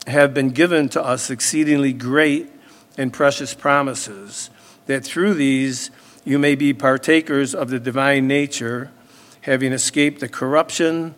have 0.06 0.34
been 0.34 0.50
given 0.50 0.88
to 0.90 1.02
us 1.02 1.30
exceedingly 1.30 1.92
great 1.92 2.50
and 2.98 3.12
precious 3.12 3.54
promises, 3.54 4.50
that 4.86 5.04
through 5.04 5.34
these 5.34 5.90
you 6.24 6.38
may 6.38 6.54
be 6.54 6.74
partakers 6.74 7.54
of 7.54 7.70
the 7.70 7.80
divine 7.80 8.28
nature, 8.28 8.90
having 9.42 9.72
escaped 9.72 10.20
the 10.20 10.28
corruption 10.28 11.14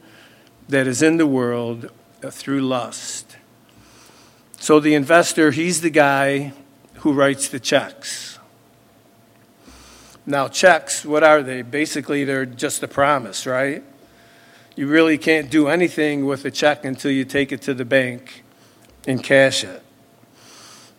that 0.69 0.87
is 0.87 1.03
in 1.03 1.17
the 1.17 1.27
world 1.27 1.91
through 2.31 2.61
lust. 2.61 3.37
So 4.61 4.81
the 4.81 4.95
investor, 4.95 5.51
he's 5.51 5.81
the 5.81 5.91
guy 5.91 6.53
who 6.99 7.13
writes 7.13 7.49
the 7.49 7.61
checks. 7.61 8.38
Now, 10.29 10.47
checks, 10.47 11.07
what 11.07 11.25
are 11.25 11.43
they? 11.43 11.63
Basically, 11.63 12.23
they're 12.23 12.45
just 12.45 12.83
a 12.83 12.87
promise, 12.87 13.47
right? 13.47 13.83
You 14.77 14.87
really 14.87 15.17
can't 15.17 15.51
do 15.51 15.69
anything 15.69 16.27
with 16.27 16.45
a 16.45 16.51
check 16.51 16.85
until 16.85 17.11
you 17.11 17.25
take 17.25 17.51
it 17.51 17.63
to 17.63 17.73
the 17.73 17.87
bank 17.87 18.45
and 19.07 19.25
cash 19.25 19.65
it. 19.65 19.83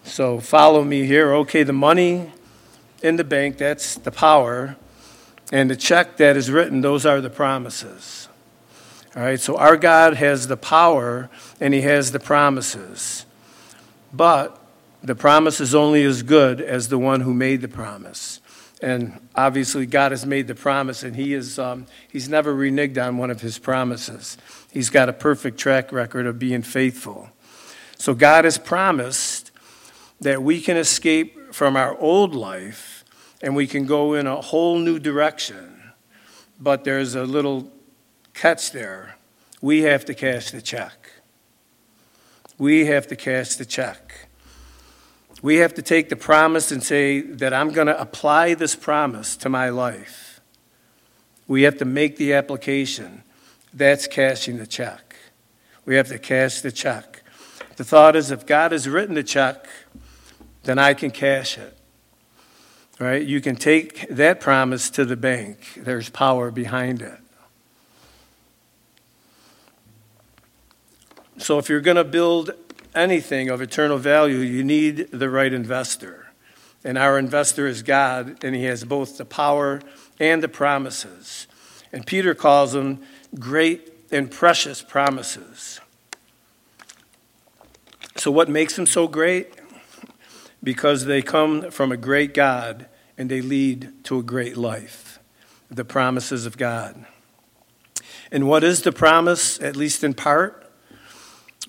So, 0.04 0.40
follow 0.40 0.84
me 0.84 1.06
here. 1.06 1.32
Okay, 1.36 1.62
the 1.62 1.74
money 1.74 2.32
in 3.04 3.18
the 3.18 3.24
bank, 3.24 3.60
that's 3.60 3.94
the 3.98 4.10
power. 4.10 4.78
And 5.52 5.70
the 5.70 5.76
check 5.76 6.18
that 6.18 6.36
is 6.36 6.50
written, 6.50 6.82
those 6.82 7.06
are 7.06 7.22
the 7.22 7.30
promises. 7.30 8.30
All 9.16 9.22
right, 9.22 9.40
so 9.40 9.58
our 9.58 9.78
God 9.78 10.16
has 10.16 10.48
the 10.48 10.58
power 10.58 11.30
and 11.62 11.76
He 11.76 11.82
has 11.82 12.14
the 12.14 12.20
promises. 12.20 13.28
But 14.12 14.60
the 15.04 15.14
promise 15.14 15.62
is 15.62 15.76
only 15.76 16.04
as 16.04 16.24
good 16.24 16.60
as 16.60 16.88
the 16.88 16.98
one 16.98 17.22
who 17.22 17.36
made 17.36 17.62
the 17.62 17.68
promise. 17.68 18.39
And 18.82 19.20
obviously, 19.36 19.86
God 19.86 20.12
has 20.12 20.26
made 20.26 20.48
the 20.48 20.56
promise, 20.56 21.04
and 21.04 21.16
He 21.16 21.34
is, 21.34 21.60
um, 21.60 21.86
He's 22.10 22.30
never 22.30 22.56
reneged 22.56 23.04
on 23.04 23.18
one 23.18 23.30
of 23.30 23.42
His 23.42 23.60
promises. 23.60 24.38
He's 24.72 24.90
got 24.90 25.10
a 25.10 25.14
perfect 25.14 25.58
track 25.58 25.92
record 25.92 26.26
of 26.26 26.40
being 26.40 26.62
faithful. 26.62 27.30
So, 27.98 28.14
God 28.14 28.46
has 28.46 28.58
promised 28.58 29.52
that 30.22 30.42
we 30.42 30.62
can 30.62 30.78
escape 30.78 31.54
from 31.54 31.76
our 31.76 31.98
old 32.00 32.36
life 32.36 33.04
and 33.42 33.56
we 33.56 33.68
can 33.68 33.86
go 33.86 34.14
in 34.14 34.28
a 34.28 34.40
whole 34.40 34.78
new 34.78 35.00
direction. 35.00 35.94
But 36.60 36.84
there's 36.84 37.16
a 37.16 37.24
little 37.24 37.72
catch 38.34 38.72
there. 38.72 39.18
We 39.62 39.82
have 39.82 40.06
to 40.06 40.14
cash 40.14 40.52
the 40.52 40.62
check. 40.62 41.12
We 42.58 42.86
have 42.86 43.08
to 43.08 43.16
cash 43.16 43.56
the 43.56 43.66
check. 43.66 44.29
We 45.42 45.58
have 45.58 45.74
to 45.76 45.82
take 45.82 46.10
the 46.10 46.16
promise 46.16 46.72
and 46.72 46.84
say 46.84 47.22
that 47.22 47.54
I'm 47.54 47.72
going 47.72 47.88
to 47.88 48.00
apply 48.00 48.56
this 48.56 48.76
promise 48.76 49.38
to 49.38 49.50
my 49.50 49.70
life. 49.70 50.42
We 51.48 51.64
have 51.64 51.78
to 51.78 51.86
make 51.86 52.18
the 52.18 52.34
application. 52.34 53.24
That's 53.74 54.06
cashing 54.08 54.58
the 54.58 54.68
check. 54.68 55.16
We 55.86 55.96
have 55.96 56.10
to 56.10 56.20
cash 56.20 56.62
the 56.62 56.72
check. 56.72 57.24
The 57.78 57.84
thought 57.84 58.16
is 58.16 58.32
if 58.32 58.46
God 58.46 58.74
has 58.74 58.88
written 58.90 59.16
the 59.16 59.24
check, 59.24 59.68
then 60.64 60.78
I 60.78 60.94
can 60.94 61.12
cash 61.12 61.58
it. 61.58 61.78
Right? 63.00 63.26
You 63.26 63.40
can 63.40 63.56
take 63.56 64.10
that 64.10 64.42
promise 64.42 64.90
to 64.92 65.06
the 65.06 65.16
bank. 65.16 65.76
There's 65.78 66.10
power 66.10 66.52
behind 66.52 67.02
it. 67.02 67.18
So 71.38 71.58
if 71.58 71.70
you're 71.70 71.80
going 71.80 71.96
to 71.96 72.04
build 72.04 72.52
anything 72.96 73.50
of 73.50 73.62
eternal 73.62 73.98
value, 73.98 74.38
you 74.38 74.64
need 74.64 75.12
the 75.12 75.30
right 75.30 75.52
investor. 75.52 76.28
And 76.84 76.98
our 76.98 77.20
investor 77.20 77.68
is 77.68 77.84
God, 77.84 78.44
and 78.44 78.56
He 78.56 78.66
has 78.66 78.84
both 78.84 79.18
the 79.18 79.26
power 79.26 79.82
and 80.20 80.42
the 80.42 80.48
promises. 80.48 81.48
And 81.92 82.06
Peter 82.06 82.34
calls 82.34 82.74
them 82.74 83.02
great 83.38 83.94
and 84.12 84.32
precious 84.32 84.82
promises. 84.82 85.80
So, 88.16 88.32
what 88.32 88.50
makes 88.50 88.76
them 88.76 88.86
so 88.86 89.08
great? 89.08 89.54
because 90.64 91.06
they 91.06 91.22
come 91.22 91.72
from 91.72 91.92
a 91.92 91.98
great 91.98 92.34
God 92.34 92.88
and 93.18 93.30
they 93.30 93.42
lead 93.42 94.04
to 94.06 94.20
a 94.20 94.24
great 94.24 94.58
life. 94.58 95.20
The 95.70 95.86
promises 95.86 96.46
of 96.46 96.58
God. 96.58 97.06
And 98.32 98.48
what 98.48 98.64
is 98.64 98.82
the 98.82 98.92
promise, 98.92 99.60
at 99.62 99.76
least 99.76 100.04
in 100.04 100.14
part? 100.14 100.59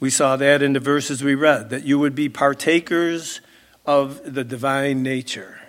We 0.00 0.08
saw 0.08 0.36
that 0.36 0.62
in 0.62 0.72
the 0.72 0.80
verses 0.80 1.22
we 1.22 1.34
read, 1.34 1.68
that 1.68 1.84
you 1.84 1.98
would 1.98 2.14
be 2.14 2.30
partakers 2.30 3.42
of 3.84 4.34
the 4.34 4.44
divine 4.44 5.02
nature, 5.02 5.60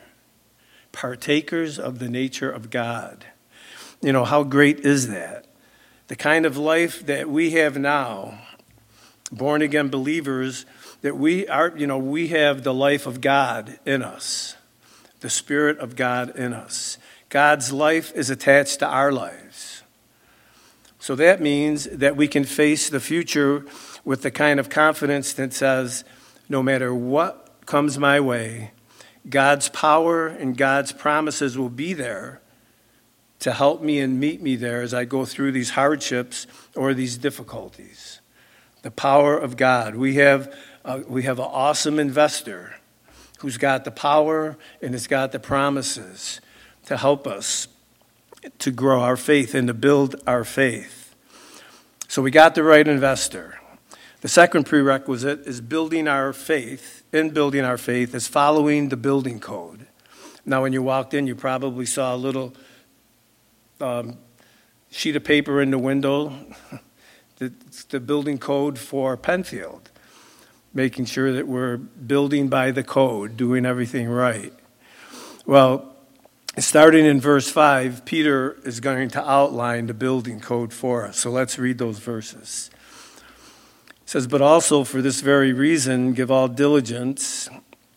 partakers 0.94 1.78
of 1.78 2.00
the 2.00 2.10
nature 2.10 2.50
of 2.50 2.70
God. 2.70 3.26
You 4.02 4.14
know, 4.14 4.24
how 4.24 4.44
great 4.44 4.80
is 4.80 5.10
that? 5.10 5.46
The 6.08 6.16
kind 6.16 6.46
of 6.46 6.58
life 6.58 7.06
that 7.06 7.30
we 7.30 7.52
have 7.52 7.78
now, 7.78 8.40
born 9.32 9.62
again 9.62 9.90
believers, 9.90 10.66
that 11.02 11.18
we 11.18 11.48
are, 11.48 11.74
you 11.76 11.88
know, 11.88 11.98
we 11.98 12.30
have 12.30 12.64
the 12.64 12.74
life 12.74 13.06
of 13.06 13.20
God 13.20 13.80
in 13.86 14.02
us, 14.02 14.56
the 15.20 15.30
Spirit 15.30 15.78
of 15.80 15.96
God 15.96 16.36
in 16.38 16.54
us. 16.54 16.98
God's 17.30 17.74
life 17.74 18.14
is 18.16 18.30
attached 18.30 18.80
to 18.80 18.88
our 18.88 19.12
lives. 19.12 19.84
So 21.00 21.16
that 21.16 21.42
means 21.42 21.86
that 21.86 22.16
we 22.16 22.28
can 22.28 22.44
face 22.44 22.90
the 22.90 23.00
future 23.00 23.66
with 24.04 24.22
the 24.22 24.32
kind 24.32 24.60
of 24.60 24.70
confidence 24.70 25.34
that 25.34 25.54
says, 25.54 26.04
no 26.50 26.62
matter 26.64 26.94
what 26.94 27.66
comes 27.66 27.98
my 27.98 28.20
way, 28.20 28.72
God's 29.30 29.70
power 29.70 30.28
and 30.28 30.58
God's 30.58 30.92
promises 30.92 31.58
will 31.58 31.70
be 31.70 31.94
there 31.94 32.42
to 33.40 33.52
help 33.52 33.82
me 33.82 34.00
and 34.00 34.20
meet 34.20 34.42
me 34.42 34.56
there 34.56 34.82
as 34.82 34.94
I 34.94 35.06
go 35.06 35.26
through 35.26 35.52
these 35.52 35.72
hardships 35.72 36.48
or 36.76 36.94
these 36.94 37.18
difficulties. 37.18 38.20
The 38.84 38.92
power 38.92 39.38
of 39.38 39.58
God. 39.58 39.96
We 39.96 40.16
have 40.16 40.54
uh, 40.84 41.02
we 41.08 41.24
have 41.24 41.38
an 41.38 41.46
awesome 41.46 42.00
investor 42.00 42.76
who's 43.40 43.58
got 43.58 43.86
the 43.86 43.92
power 43.92 44.58
and 44.82 44.94
has 44.94 45.08
got 45.08 45.32
the 45.32 45.40
promises 45.40 46.42
to 46.86 46.98
help 46.98 47.28
us 47.28 47.68
to 48.60 48.72
grow 48.72 49.02
our 49.02 49.18
faith 49.18 49.54
and 49.54 49.68
to 49.68 49.74
build 49.74 50.16
our 50.26 50.44
faith. 50.44 51.16
So 52.08 52.22
we 52.22 52.32
got 52.32 52.56
the 52.56 52.64
right 52.64 52.88
investor. 52.88 53.61
The 54.22 54.30
second 54.30 54.66
prerequisite 54.66 55.48
is 55.48 55.62
building 55.62 56.08
our 56.08 56.32
faith. 56.34 57.04
In 57.12 57.32
building 57.32 57.66
our 57.66 57.78
faith 57.78 58.16
is 58.16 58.28
following 58.28 58.90
the 58.90 58.98
building 58.98 59.40
code. 59.40 59.88
Now, 60.46 60.62
when 60.62 60.74
you 60.74 60.82
walked 60.82 61.14
in, 61.14 61.28
you 61.28 61.36
probably 61.36 61.86
saw 61.86 62.16
a 62.16 62.18
little 62.18 62.54
um, 63.80 64.18
sheet 64.90 65.16
of 65.16 65.24
paper 65.24 65.62
in 65.62 65.72
the 65.72 65.80
window. 65.80 66.34
It's 67.44 67.86
the 67.86 68.00
building 68.00 68.38
code 68.38 68.78
for 68.78 69.18
Penfield 69.18 69.90
making 70.74 71.06
sure 71.06 71.34
that 71.34 71.48
we're 71.48 71.78
building 71.78 72.48
by 72.48 72.72
the 72.72 72.84
code, 72.84 73.36
doing 73.38 73.66
everything 73.66 74.08
right. 74.08 74.54
Well, 75.46 75.96
starting 76.58 77.06
in 77.06 77.20
verse 77.20 77.50
5, 77.50 78.06
Peter 78.06 78.58
is 78.64 78.80
going 78.80 79.10
to 79.10 79.30
outline 79.30 79.88
the 79.88 79.94
building 79.94 80.40
code 80.40 80.74
for 80.74 81.06
us. 81.06 81.18
So 81.18 81.30
let's 81.30 81.60
read 81.60 81.78
those 81.78 82.00
verses. 82.00 82.70
Says, 84.12 84.28
But 84.28 84.42
also 84.42 84.84
for 84.84 85.02
this 85.02 85.22
very 85.22 85.54
reason, 85.54 86.12
give 86.12 86.30
all 86.30 86.50
diligence, 86.50 87.48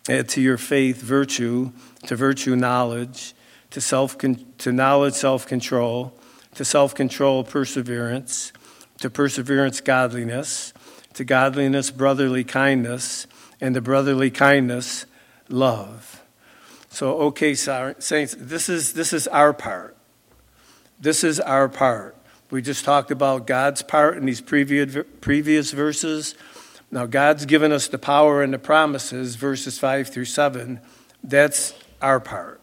add 0.09 0.29
to 0.29 0.41
your 0.41 0.57
faith 0.57 1.03
virtue, 1.03 1.73
to 2.07 2.15
virtue 2.15 2.55
knowledge, 2.55 3.35
to, 3.71 3.81
self 3.81 4.17
to 4.19 4.73
knowledge 4.73 5.15
self 5.15 5.45
control, 5.45 6.17
to 6.55 6.65
self 6.65 6.95
control, 6.95 7.43
perseverance, 7.43 8.53
to 9.01 9.11
perseverance, 9.11 9.81
godliness, 9.81 10.73
to 11.15 11.25
godliness, 11.25 11.91
brotherly 11.91 12.45
kindness, 12.45 13.27
and 13.61 13.75
to 13.75 13.81
brotherly 13.81 14.31
kindness, 14.31 15.07
love. 15.49 16.23
So, 16.91 17.19
okay, 17.23 17.57
saints, 17.57 18.37
this 18.39 18.69
is, 18.69 18.93
this 18.93 19.13
is 19.13 19.27
our 19.27 19.53
part. 19.53 19.97
This 21.01 21.25
is 21.25 21.41
our 21.41 21.69
part. 21.69 22.17
We 22.55 22.63
just 22.63 22.85
talked 22.85 23.11
about 23.11 23.49
God's 23.49 23.83
part 23.83 24.17
in 24.17 24.27
these 24.27 24.41
previous, 24.41 24.97
previous 25.21 25.73
verses. 25.73 26.37
Now, 26.89 27.05
God's 27.05 27.47
given 27.47 27.73
us 27.73 27.89
the 27.89 27.99
power 27.99 28.45
and 28.45 28.55
the 28.55 28.61
promises, 28.61 29.35
verses 29.35 29.77
5 29.77 30.07
through 30.07 30.27
7. 30.27 30.79
That's 31.25 31.75
our 32.01 32.21
part. 32.21 32.61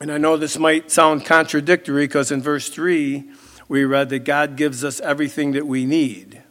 And 0.00 0.10
I 0.10 0.18
know 0.18 0.36
this 0.36 0.58
might 0.58 0.90
sound 0.90 1.24
contradictory 1.24 2.08
because 2.08 2.32
in 2.32 2.42
verse 2.42 2.68
3, 2.68 3.30
we 3.68 3.84
read 3.84 4.08
that 4.08 4.24
God 4.24 4.56
gives 4.56 4.82
us 4.82 4.98
everything 4.98 5.52
that 5.52 5.68
we 5.68 5.86
need. 5.86 6.42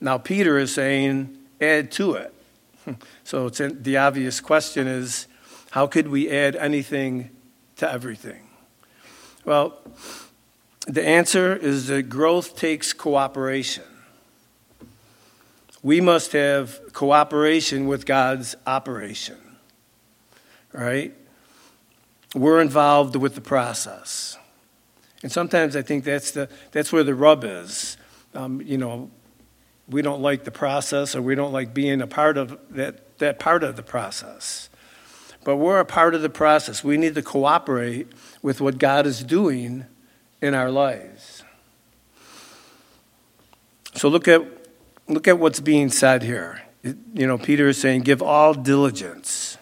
Now, 0.00 0.18
Peter 0.18 0.58
is 0.58 0.74
saying, 0.74 1.38
add 1.60 1.92
to 1.92 2.14
it. 2.14 2.34
So 3.22 3.48
the 3.48 3.96
obvious 3.96 4.40
question 4.40 4.88
is, 4.88 5.28
how 5.70 5.86
could 5.86 6.08
we 6.08 6.28
add 6.28 6.56
anything 6.56 7.30
to 7.76 7.88
everything? 7.88 8.48
Well, 9.44 9.78
the 10.86 11.06
answer 11.06 11.54
is 11.54 11.88
that 11.88 12.04
growth 12.04 12.56
takes 12.56 12.92
cooperation. 12.92 13.84
We 15.82 16.00
must 16.00 16.32
have 16.32 16.92
cooperation 16.92 17.86
with 17.86 18.06
God's 18.06 18.56
operation, 18.66 19.38
right? 20.72 21.12
We're 22.34 22.60
involved 22.60 23.16
with 23.16 23.34
the 23.34 23.40
process. 23.40 24.38
And 25.22 25.30
sometimes 25.30 25.74
I 25.74 25.82
think 25.82 26.04
that's, 26.04 26.30
the, 26.30 26.48
that's 26.72 26.92
where 26.92 27.04
the 27.04 27.14
rub 27.14 27.44
is. 27.44 27.96
Um, 28.34 28.60
you 28.62 28.78
know, 28.78 29.10
we 29.88 30.02
don't 30.02 30.20
like 30.20 30.44
the 30.44 30.50
process 30.50 31.16
or 31.16 31.22
we 31.22 31.34
don't 31.34 31.52
like 31.52 31.74
being 31.74 32.00
a 32.00 32.06
part 32.06 32.36
of 32.36 32.58
that, 32.70 33.18
that 33.18 33.38
part 33.38 33.64
of 33.64 33.76
the 33.76 33.82
process. 33.82 34.68
But 35.44 35.56
we're 35.56 35.78
a 35.78 35.84
part 35.84 36.14
of 36.14 36.22
the 36.22 36.30
process. 36.30 36.82
We 36.82 36.96
need 36.96 37.14
to 37.14 37.22
cooperate 37.22 38.08
with 38.42 38.60
what 38.60 38.78
God 38.78 39.06
is 39.06 39.22
doing 39.22 39.86
in 40.40 40.54
our 40.54 40.70
lives. 40.70 41.42
So 43.94 44.08
look 44.08 44.28
at, 44.28 44.42
look 45.08 45.26
at 45.26 45.38
what's 45.38 45.60
being 45.60 45.88
said 45.90 46.22
here. 46.22 46.62
It, 46.82 46.96
you 47.14 47.26
know, 47.26 47.38
Peter 47.38 47.68
is 47.68 47.80
saying, 47.80 48.02
give 48.02 48.22
all 48.22 48.52
diligence. 48.52 49.56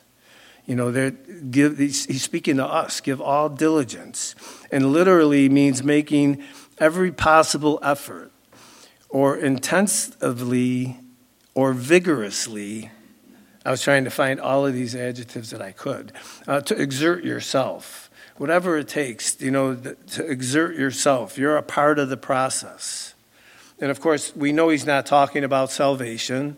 You 0.66 0.74
know, 0.74 1.10
give, 1.50 1.78
he's, 1.78 2.06
he's 2.06 2.22
speaking 2.22 2.56
to 2.56 2.66
us, 2.66 3.00
give 3.00 3.20
all 3.20 3.48
diligence. 3.48 4.34
And 4.72 4.92
literally 4.92 5.48
means 5.48 5.82
making 5.82 6.42
every 6.78 7.12
possible 7.12 7.78
effort 7.82 8.32
or 9.08 9.36
intensively 9.36 10.98
or 11.54 11.72
vigorously. 11.72 12.90
I 13.64 13.70
was 13.70 13.82
trying 13.82 14.04
to 14.04 14.10
find 14.10 14.40
all 14.40 14.66
of 14.66 14.74
these 14.74 14.96
adjectives 14.96 15.50
that 15.50 15.62
I 15.62 15.72
could. 15.72 16.12
Uh, 16.48 16.60
to 16.62 16.74
exert 16.74 17.24
yourself 17.24 18.03
whatever 18.36 18.76
it 18.78 18.88
takes, 18.88 19.40
you 19.40 19.50
know, 19.50 19.74
to 19.74 20.26
exert 20.26 20.76
yourself. 20.76 21.38
You're 21.38 21.56
a 21.56 21.62
part 21.62 21.98
of 21.98 22.08
the 22.08 22.16
process. 22.16 23.14
And 23.80 23.90
of 23.90 24.00
course, 24.00 24.34
we 24.34 24.52
know 24.52 24.68
he's 24.68 24.86
not 24.86 25.06
talking 25.06 25.44
about 25.44 25.70
salvation, 25.70 26.56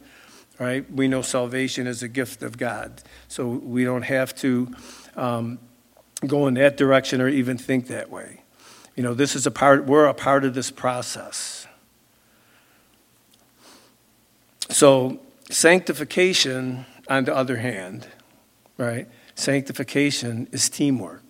right? 0.59 0.91
We 0.91 1.09
know 1.09 1.23
salvation 1.23 1.87
is 1.87 2.03
a 2.03 2.09
gift 2.09 2.43
of 2.43 2.59
God. 2.59 3.03
So 3.29 3.47
we 3.47 3.85
don't 3.85 4.03
have 4.03 4.35
to 4.37 4.75
um, 5.17 5.59
go 6.27 6.47
in 6.47 6.55
that 6.55 6.77
direction 6.77 7.21
or 7.21 7.29
even 7.29 7.59
think 7.59 7.89
that 7.89 8.11
way. 8.11 8.43
You 8.95 9.03
know, 9.03 9.13
this 9.13 9.37
is 9.37 9.47
a 9.47 9.51
part, 9.51 9.85
we're 9.85 10.07
a 10.07 10.15
part 10.15 10.45
of 10.45 10.55
this 10.55 10.71
process. 10.71 11.67
So, 14.71 15.21
sanctification, 15.51 16.87
on 17.09 17.25
the 17.25 17.35
other 17.35 17.59
hand, 17.59 18.09
right? 18.79 19.07
Sanctification 19.35 20.49
is 20.51 20.69
teamwork. 20.69 21.26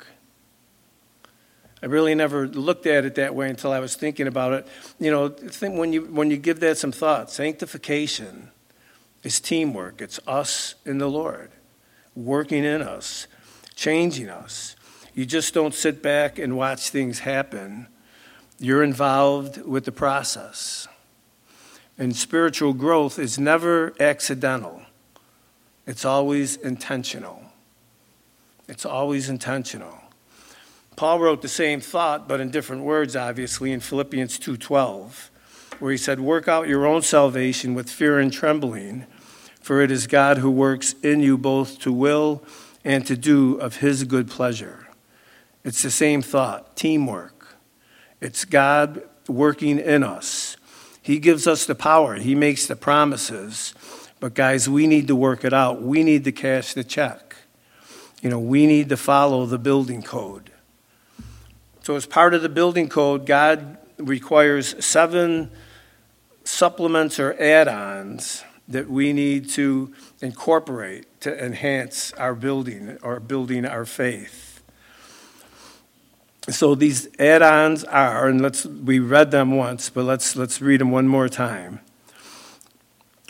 I 1.82 1.86
really 1.86 2.14
never 2.14 2.48
looked 2.48 2.86
at 2.86 3.04
it 3.04 3.16
that 3.16 3.34
way 3.34 3.50
until 3.50 3.72
I 3.72 3.80
was 3.80 3.96
thinking 3.96 4.26
about 4.26 4.52
it. 4.54 4.66
You 4.98 5.10
know, 5.10 5.28
think 5.28 5.78
when 5.78 5.92
you 5.92 6.02
when 6.02 6.30
you 6.30 6.36
give 6.36 6.60
that 6.60 6.78
some 6.78 6.92
thought, 6.92 7.30
sanctification 7.30 8.50
is 9.22 9.40
teamwork. 9.40 10.00
It's 10.00 10.18
us 10.26 10.74
and 10.84 11.00
the 11.00 11.08
Lord 11.08 11.50
working 12.14 12.64
in 12.64 12.80
us, 12.80 13.26
changing 13.74 14.28
us. 14.28 14.74
You 15.14 15.26
just 15.26 15.54
don't 15.54 15.74
sit 15.74 16.02
back 16.02 16.38
and 16.38 16.56
watch 16.56 16.90
things 16.90 17.20
happen. 17.20 17.88
You're 18.58 18.82
involved 18.82 19.62
with 19.62 19.84
the 19.84 19.92
process. 19.92 20.88
And 21.98 22.16
spiritual 22.16 22.72
growth 22.72 23.18
is 23.18 23.38
never 23.38 23.94
accidental. 24.00 24.82
It's 25.86 26.04
always 26.04 26.56
intentional. 26.56 27.42
It's 28.68 28.84
always 28.84 29.28
intentional. 29.28 30.00
Paul 30.96 31.20
wrote 31.20 31.42
the 31.42 31.48
same 31.48 31.80
thought, 31.80 32.26
but 32.26 32.40
in 32.40 32.50
different 32.50 32.82
words, 32.82 33.14
obviously, 33.14 33.70
in 33.70 33.80
Philippians 33.80 34.38
2:12, 34.38 35.30
where 35.78 35.92
he 35.92 35.98
said, 35.98 36.20
"Work 36.20 36.48
out 36.48 36.68
your 36.68 36.86
own 36.86 37.02
salvation 37.02 37.74
with 37.74 37.90
fear 37.90 38.18
and 38.18 38.32
trembling, 38.32 39.04
for 39.60 39.82
it 39.82 39.90
is 39.90 40.06
God 40.06 40.38
who 40.38 40.50
works 40.50 40.94
in 41.02 41.20
you 41.20 41.36
both 41.36 41.78
to 41.80 41.92
will 41.92 42.42
and 42.82 43.06
to 43.06 43.16
do 43.16 43.56
of 43.56 43.76
his 43.76 44.04
good 44.04 44.30
pleasure." 44.30 44.88
It's 45.64 45.82
the 45.82 45.90
same 45.90 46.22
thought, 46.22 46.76
teamwork. 46.76 47.56
It's 48.20 48.46
God 48.46 49.02
working 49.28 49.78
in 49.78 50.02
us. 50.02 50.56
He 51.02 51.18
gives 51.18 51.46
us 51.46 51.66
the 51.66 51.74
power, 51.74 52.14
He 52.14 52.34
makes 52.34 52.66
the 52.66 52.76
promises. 52.76 53.74
But, 54.18 54.32
guys, 54.32 54.66
we 54.66 54.86
need 54.86 55.08
to 55.08 55.14
work 55.14 55.44
it 55.44 55.52
out. 55.52 55.82
We 55.82 56.02
need 56.02 56.24
to 56.24 56.32
cash 56.32 56.72
the 56.72 56.82
check. 56.82 57.36
You 58.22 58.30
know, 58.30 58.38
we 58.38 58.66
need 58.66 58.88
to 58.88 58.96
follow 58.96 59.44
the 59.44 59.58
building 59.58 60.02
code. 60.02 60.52
So, 61.86 61.94
as 61.94 62.04
part 62.04 62.34
of 62.34 62.42
the 62.42 62.48
building 62.48 62.88
code, 62.88 63.26
God 63.26 63.78
requires 63.96 64.84
seven 64.84 65.52
supplements 66.42 67.20
or 67.20 67.40
add 67.40 67.68
ons 67.68 68.42
that 68.66 68.90
we 68.90 69.12
need 69.12 69.48
to 69.50 69.94
incorporate 70.20 71.04
to 71.20 71.44
enhance 71.44 72.12
our 72.14 72.34
building 72.34 72.98
or 73.04 73.20
building 73.20 73.64
our 73.64 73.84
faith. 73.84 74.64
So 76.48 76.74
these 76.74 77.06
add-ons 77.20 77.84
are, 77.84 78.26
and 78.26 78.40
let's 78.40 78.66
we 78.66 78.98
read 78.98 79.30
them 79.30 79.52
once, 79.52 79.88
but 79.88 80.06
let's 80.06 80.34
let's 80.34 80.60
read 80.60 80.80
them 80.80 80.90
one 80.90 81.06
more 81.06 81.28
time. 81.28 81.78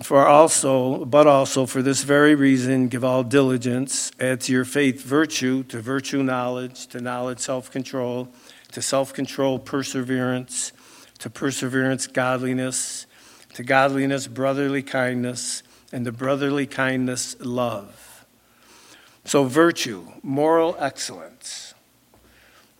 For 0.03 0.27
also, 0.27 1.05
but 1.05 1.27
also 1.27 1.67
for 1.67 1.83
this 1.83 2.05
very 2.05 2.35
reason, 2.35 2.89
give 2.89 3.05
all 3.05 3.23
diligence, 3.23 4.13
add 4.19 4.41
to 4.43 4.53
your 4.53 4.65
faith 4.65 5.03
virtue, 5.03 5.63
to 5.65 5.83
virtue 5.83 6.23
knowledge, 6.23 6.87
to 6.89 7.03
knowledge 7.03 7.41
self-control 7.41 8.29
to 8.73 8.83
self 8.83 9.13
control, 9.13 9.59
perseverance, 9.59 10.73
to 11.19 11.31
perseverance, 11.31 12.07
godliness, 12.07 13.07
to 13.55 13.63
godliness, 13.63 14.27
brotherly 14.27 14.83
kindness, 14.83 15.63
and 15.93 16.05
to 16.05 16.13
brotherly 16.13 16.67
kindness, 16.67 17.37
love. 17.41 18.25
So, 19.25 19.45
virtue, 19.45 20.07
moral 20.23 20.77
excellence. 20.79 21.75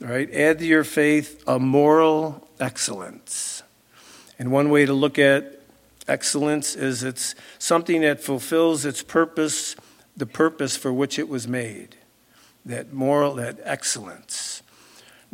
Right? 0.01 0.33
Add 0.33 0.59
to 0.59 0.67
your 0.67 0.85
faith 0.85 1.43
a 1.47 1.59
moral 1.59 2.47
excellence. 2.61 3.63
And 4.39 4.53
one 4.53 4.69
way 4.69 4.85
to 4.85 4.93
look 4.93 5.19
at 5.19 5.61
excellence 6.07 6.77
is 6.77 7.03
it's 7.03 7.35
something 7.59 8.03
that 8.03 8.21
fulfills 8.21 8.85
its 8.85 9.03
purpose, 9.03 9.75
the 10.17 10.27
purpose 10.27 10.77
for 10.77 10.93
which 10.93 11.19
it 11.19 11.29
was 11.29 11.49
made. 11.49 11.97
That 12.65 12.93
moral, 12.93 13.35
that 13.37 13.59
excellence. 13.63 14.56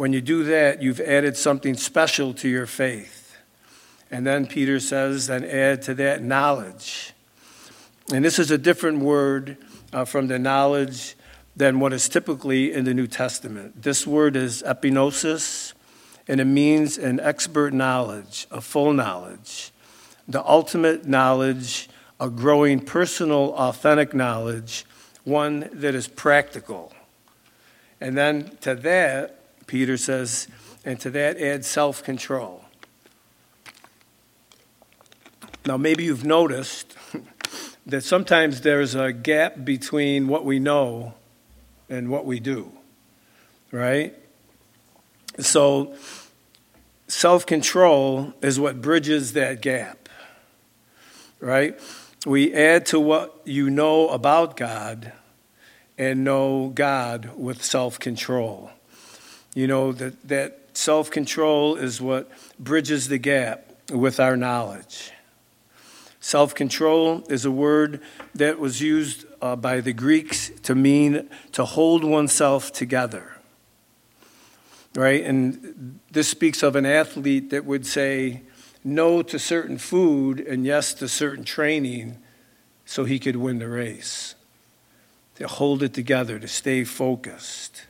When 0.03 0.13
you 0.13 0.21
do 0.21 0.43
that, 0.43 0.83
you've 0.83 0.99
added 0.99 1.37
something 1.37 1.75
special 1.75 2.35
to 2.35 2.49
your 2.49 2.67
faith. 2.67 3.37
And 4.11 4.27
then 4.27 4.49
Peter 4.49 4.81
says, 4.81 5.29
then 5.29 5.45
add 5.45 5.83
to 5.83 5.95
that 5.95 6.25
knowledge. 6.25 7.13
And 8.13 8.25
this 8.25 8.41
is 8.41 8.51
a 8.51 8.59
different 8.59 8.99
word 8.99 9.59
uh, 9.93 10.05
from 10.05 10.27
the 10.27 10.41
knowledge 10.41 11.15
than 11.55 11.79
what 11.79 11.93
is 11.93 12.09
typically 12.09 12.73
in 12.73 12.85
the 12.85 12.95
New 12.95 13.07
Testament. 13.07 13.81
This 13.81 14.05
word 14.05 14.35
is 14.35 14.65
epignosis, 14.67 15.73
and 16.27 16.41
it 16.41 16.47
means 16.47 16.99
an 16.99 17.21
expert 17.21 17.73
knowledge, 17.73 18.49
a 18.51 18.61
full 18.61 18.93
knowledge, 18.93 19.71
the 20.27 20.45
ultimate 20.45 21.07
knowledge, 21.07 21.89
a 22.19 22.29
growing 22.29 22.81
personal, 22.81 23.55
authentic 23.55 24.15
knowledge, 24.15 24.85
one 25.23 25.71
that 25.73 25.95
is 25.95 26.09
practical. 26.09 26.93
And 28.01 28.19
then 28.19 28.57
to 28.63 28.75
that, 28.75 29.39
Peter 29.67 29.97
says, 29.97 30.49
and 30.85 30.99
to 31.01 31.11
that 31.11 31.39
add 31.41 31.65
self 31.65 32.03
control. 32.03 32.65
Now, 35.65 35.77
maybe 35.77 36.05
you've 36.05 36.25
noticed 36.25 36.97
that 37.87 38.03
sometimes 38.03 38.63
there's 38.63 38.95
a 38.95 39.13
gap 39.13 39.65
between 39.65 40.27
what 40.27 40.45
we 40.45 40.59
know 40.59 41.15
and 41.89 42.09
what 42.11 42.27
we 42.27 42.41
do, 42.41 42.73
right? 43.71 44.15
So, 45.39 45.95
self 47.07 47.47
control 47.47 48.35
is 48.43 48.59
what 48.59 48.83
bridges 48.83 49.35
that 49.35 49.63
gap, 49.63 50.09
right? 51.39 51.79
We 52.27 52.53
add 52.55 52.87
to 52.87 52.99
what 53.01 53.41
you 53.45 53.71
know 53.71 54.09
about 54.09 54.57
God 54.57 55.13
and 55.97 56.25
know 56.25 56.73
God 56.75 57.31
with 57.37 57.63
self 57.63 58.01
control. 58.01 58.71
You 59.55 59.67
know, 59.67 59.93
that, 59.93 60.29
that 60.29 60.59
self 60.75 61.11
control 61.11 61.77
is 61.77 62.01
what 62.01 62.31
bridges 62.59 63.09
the 63.09 63.19
gap 63.19 63.67
with 63.91 64.19
our 64.19 64.37
knowledge. 64.37 65.13
Self 66.21 66.55
control 66.55 67.25
is 67.29 67.45
a 67.45 67.51
word 67.51 68.01
that 68.35 68.59
was 68.59 68.81
used 68.81 69.27
uh, 69.43 69.57
by 69.57 69.81
the 69.81 69.93
Greeks 69.93 70.51
to 70.63 70.75
mean 70.75 71.29
to 71.53 71.65
hold 71.65 72.05
oneself 72.05 72.73
together. 72.73 73.37
Right? 74.95 75.25
And 75.25 75.99
this 76.11 76.29
speaks 76.29 76.63
of 76.63 76.77
an 76.77 76.87
athlete 76.87 77.51
that 77.51 77.65
would 77.65 77.87
say 77.87 78.43
no 78.85 79.23
to 79.23 79.39
certain 79.39 79.79
food 79.79 80.41
and 80.41 80.65
yes 80.65 80.95
to 80.95 81.09
certain 81.09 81.45
training 81.45 82.19
so 82.85 83.05
he 83.05 83.19
could 83.19 83.37
win 83.37 83.59
the 83.59 83.69
race. 83.69 84.35
To 85.37 85.49
hold 85.49 85.83
it 85.83 85.95
together, 85.95 86.39
to 86.39 86.49
stay 86.49 86.85
focused. 86.85 87.87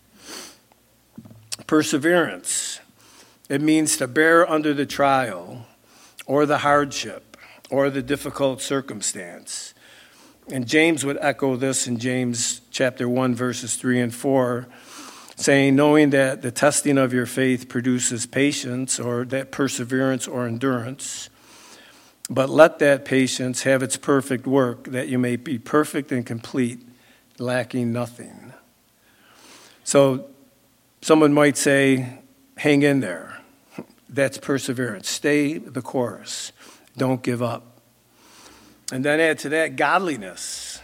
Perseverance. 1.67 2.81
It 3.49 3.61
means 3.61 3.97
to 3.99 4.07
bear 4.07 4.49
under 4.49 4.73
the 4.75 4.87
trial 4.87 5.67
or 6.27 6.47
the 6.47 6.59
hardship 6.59 7.37
or 7.71 7.91
the 7.91 8.03
difficult 8.03 8.61
circumstance. 8.61 9.75
And 10.49 10.67
James 10.67 11.05
would 11.05 11.19
echo 11.21 11.57
this 11.57 11.87
in 11.87 11.99
James 11.99 12.61
chapter 12.71 13.09
1 13.09 13.35
verses 13.35 13.77
3 13.77 14.01
and 14.01 14.15
4 14.15 14.67
saying 15.37 15.75
knowing 15.75 16.11
that 16.11 16.43
the 16.43 16.51
testing 16.51 16.99
of 16.99 17.13
your 17.13 17.27
faith 17.27 17.69
produces 17.69 18.27
patience 18.27 19.01
or 19.01 19.25
that 19.25 19.51
perseverance 19.51 20.29
or 20.29 20.47
endurance 20.47 21.31
but 22.33 22.49
let 22.49 22.79
that 22.79 23.05
patience 23.05 23.63
have 23.65 23.83
its 23.83 23.97
perfect 23.97 24.47
work 24.47 24.85
that 24.85 25.09
you 25.09 25.19
may 25.19 25.37
be 25.37 25.59
perfect 25.59 26.13
and 26.13 26.25
complete 26.25 26.81
lacking 27.39 27.93
nothing. 27.93 28.55
So 29.85 30.31
someone 31.03 31.35
might 31.35 31.59
say 31.59 32.21
hang 32.57 32.83
in 32.83 33.01
there. 33.01 33.39
That's 34.09 34.39
perseverance. 34.39 35.09
Stay 35.11 35.59
the 35.59 35.83
course. 35.83 36.53
Don't 36.97 37.23
give 37.23 37.43
up. 37.43 37.79
And 38.93 39.05
then 39.05 39.21
add 39.21 39.39
to 39.41 39.49
that 39.51 39.77
godliness. 39.77 40.81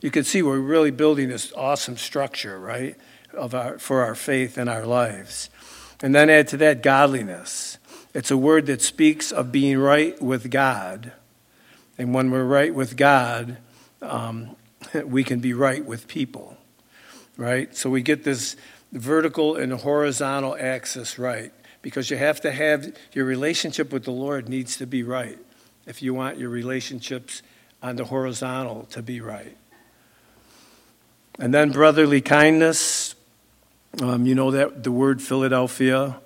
You 0.00 0.10
can 0.10 0.24
see 0.24 0.42
we're 0.42 0.58
really 0.58 0.92
building 0.92 1.28
this 1.28 1.52
awesome 1.54 1.96
structure, 1.96 2.58
right, 2.58 2.96
of 3.32 3.54
our, 3.54 3.78
for 3.78 4.02
our 4.02 4.14
faith 4.14 4.56
and 4.56 4.70
our 4.70 4.86
lives. 4.86 5.50
And 6.00 6.14
then 6.14 6.30
add 6.30 6.46
to 6.48 6.56
that 6.58 6.82
godliness. 6.82 7.78
It's 8.14 8.30
a 8.30 8.36
word 8.36 8.66
that 8.66 8.80
speaks 8.80 9.32
of 9.32 9.50
being 9.50 9.78
right 9.78 10.20
with 10.22 10.50
God. 10.50 11.12
And 11.98 12.14
when 12.14 12.30
we're 12.30 12.44
right 12.44 12.72
with 12.72 12.96
God, 12.96 13.58
um, 14.00 14.54
we 15.04 15.24
can 15.24 15.40
be 15.40 15.52
right 15.52 15.84
with 15.84 16.06
people, 16.06 16.56
right? 17.36 17.76
So 17.76 17.90
we 17.90 18.02
get 18.02 18.22
this 18.22 18.54
vertical 18.92 19.56
and 19.56 19.72
horizontal 19.72 20.56
axis 20.58 21.18
right 21.18 21.52
because 21.82 22.10
you 22.10 22.16
have 22.16 22.40
to 22.40 22.50
have 22.50 22.96
your 23.12 23.24
relationship 23.24 23.92
with 23.92 24.04
the 24.04 24.10
Lord 24.10 24.48
needs 24.48 24.76
to 24.78 24.86
be 24.86 25.02
right 25.02 25.38
if 25.86 26.02
you 26.02 26.14
want 26.14 26.38
your 26.38 26.50
relationships 26.50 27.42
on 27.82 27.96
the 27.96 28.04
horizontal 28.04 28.84
to 28.90 29.02
be 29.02 29.20
right. 29.20 29.56
And 31.38 31.54
then 31.54 31.70
brotherly 31.70 32.20
kindness. 32.20 33.14
Um, 34.02 34.26
you 34.26 34.34
know 34.34 34.50
that 34.50 34.82
the 34.82 34.92
word 34.92 35.22
Philadelphia. 35.22 36.20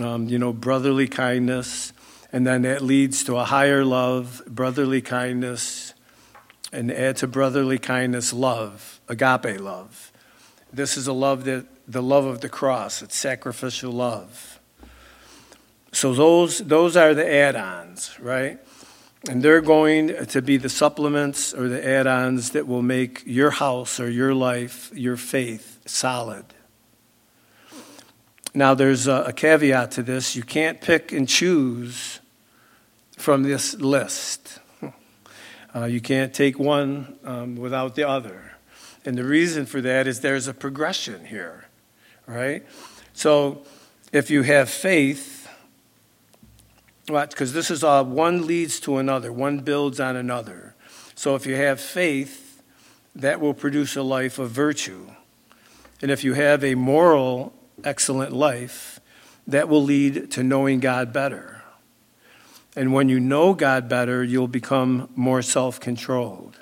Um, 0.00 0.28
you 0.28 0.38
know 0.38 0.52
brotherly 0.52 1.08
kindness, 1.08 1.92
and 2.32 2.46
then 2.46 2.62
that 2.62 2.82
leads 2.82 3.24
to 3.24 3.36
a 3.36 3.44
higher 3.44 3.84
love, 3.84 4.42
brotherly 4.46 5.02
kindness, 5.02 5.92
and 6.72 6.92
add 6.92 7.16
to 7.16 7.26
brotherly 7.26 7.78
kindness 7.78 8.32
love, 8.32 9.00
agape 9.08 9.60
love. 9.60 10.07
This 10.72 10.96
is 10.96 11.06
a 11.06 11.12
love 11.12 11.44
that 11.44 11.66
the 11.86 12.02
love 12.02 12.26
of 12.26 12.40
the 12.42 12.48
cross, 12.48 13.00
it's 13.02 13.16
sacrificial 13.16 13.90
love. 13.92 14.60
So 15.92 16.12
those 16.12 16.58
those 16.58 16.96
are 16.96 17.14
the 17.14 17.26
add-ons, 17.26 18.18
right? 18.20 18.58
And 19.28 19.42
they're 19.42 19.62
going 19.62 20.26
to 20.26 20.42
be 20.42 20.58
the 20.58 20.68
supplements 20.68 21.52
or 21.52 21.68
the 21.68 21.86
add-ons 21.86 22.50
that 22.50 22.68
will 22.68 22.82
make 22.82 23.22
your 23.26 23.50
house 23.50 23.98
or 23.98 24.08
your 24.08 24.34
life, 24.34 24.90
your 24.94 25.16
faith 25.16 25.80
solid. 25.86 26.44
Now 28.54 28.74
there's 28.74 29.06
a, 29.06 29.24
a 29.24 29.32
caveat 29.32 29.90
to 29.92 30.02
this. 30.02 30.36
You 30.36 30.42
can't 30.42 30.80
pick 30.80 31.12
and 31.12 31.28
choose 31.28 32.20
from 33.16 33.42
this 33.42 33.74
list. 33.74 34.60
Uh, 35.76 35.84
you 35.84 36.00
can't 36.00 36.32
take 36.32 36.58
one 36.58 37.18
um, 37.24 37.54
without 37.54 37.94
the 37.94 38.02
other. 38.02 38.57
And 39.04 39.16
the 39.16 39.24
reason 39.24 39.66
for 39.66 39.80
that 39.80 40.06
is 40.06 40.20
there's 40.20 40.48
a 40.48 40.54
progression 40.54 41.24
here, 41.26 41.66
right? 42.26 42.64
So 43.12 43.62
if 44.12 44.30
you 44.30 44.42
have 44.42 44.68
faith, 44.68 45.48
right, 47.08 47.28
because 47.28 47.52
this 47.52 47.70
is 47.70 47.82
all 47.84 48.04
one 48.04 48.46
leads 48.46 48.80
to 48.80 48.98
another, 48.98 49.32
one 49.32 49.60
builds 49.60 50.00
on 50.00 50.16
another. 50.16 50.74
So 51.14 51.34
if 51.34 51.46
you 51.46 51.56
have 51.56 51.80
faith, 51.80 52.62
that 53.14 53.40
will 53.40 53.54
produce 53.54 53.96
a 53.96 54.02
life 54.02 54.38
of 54.38 54.50
virtue. 54.50 55.10
And 56.00 56.10
if 56.10 56.22
you 56.22 56.34
have 56.34 56.62
a 56.62 56.74
moral, 56.76 57.52
excellent 57.82 58.32
life, 58.32 59.00
that 59.46 59.68
will 59.68 59.82
lead 59.82 60.30
to 60.32 60.42
knowing 60.42 60.78
God 60.78 61.12
better. 61.12 61.62
And 62.76 62.92
when 62.92 63.08
you 63.08 63.18
know 63.18 63.54
God 63.54 63.88
better, 63.88 64.22
you'll 64.22 64.46
become 64.46 65.08
more 65.16 65.42
self 65.42 65.80
controlled. 65.80 66.56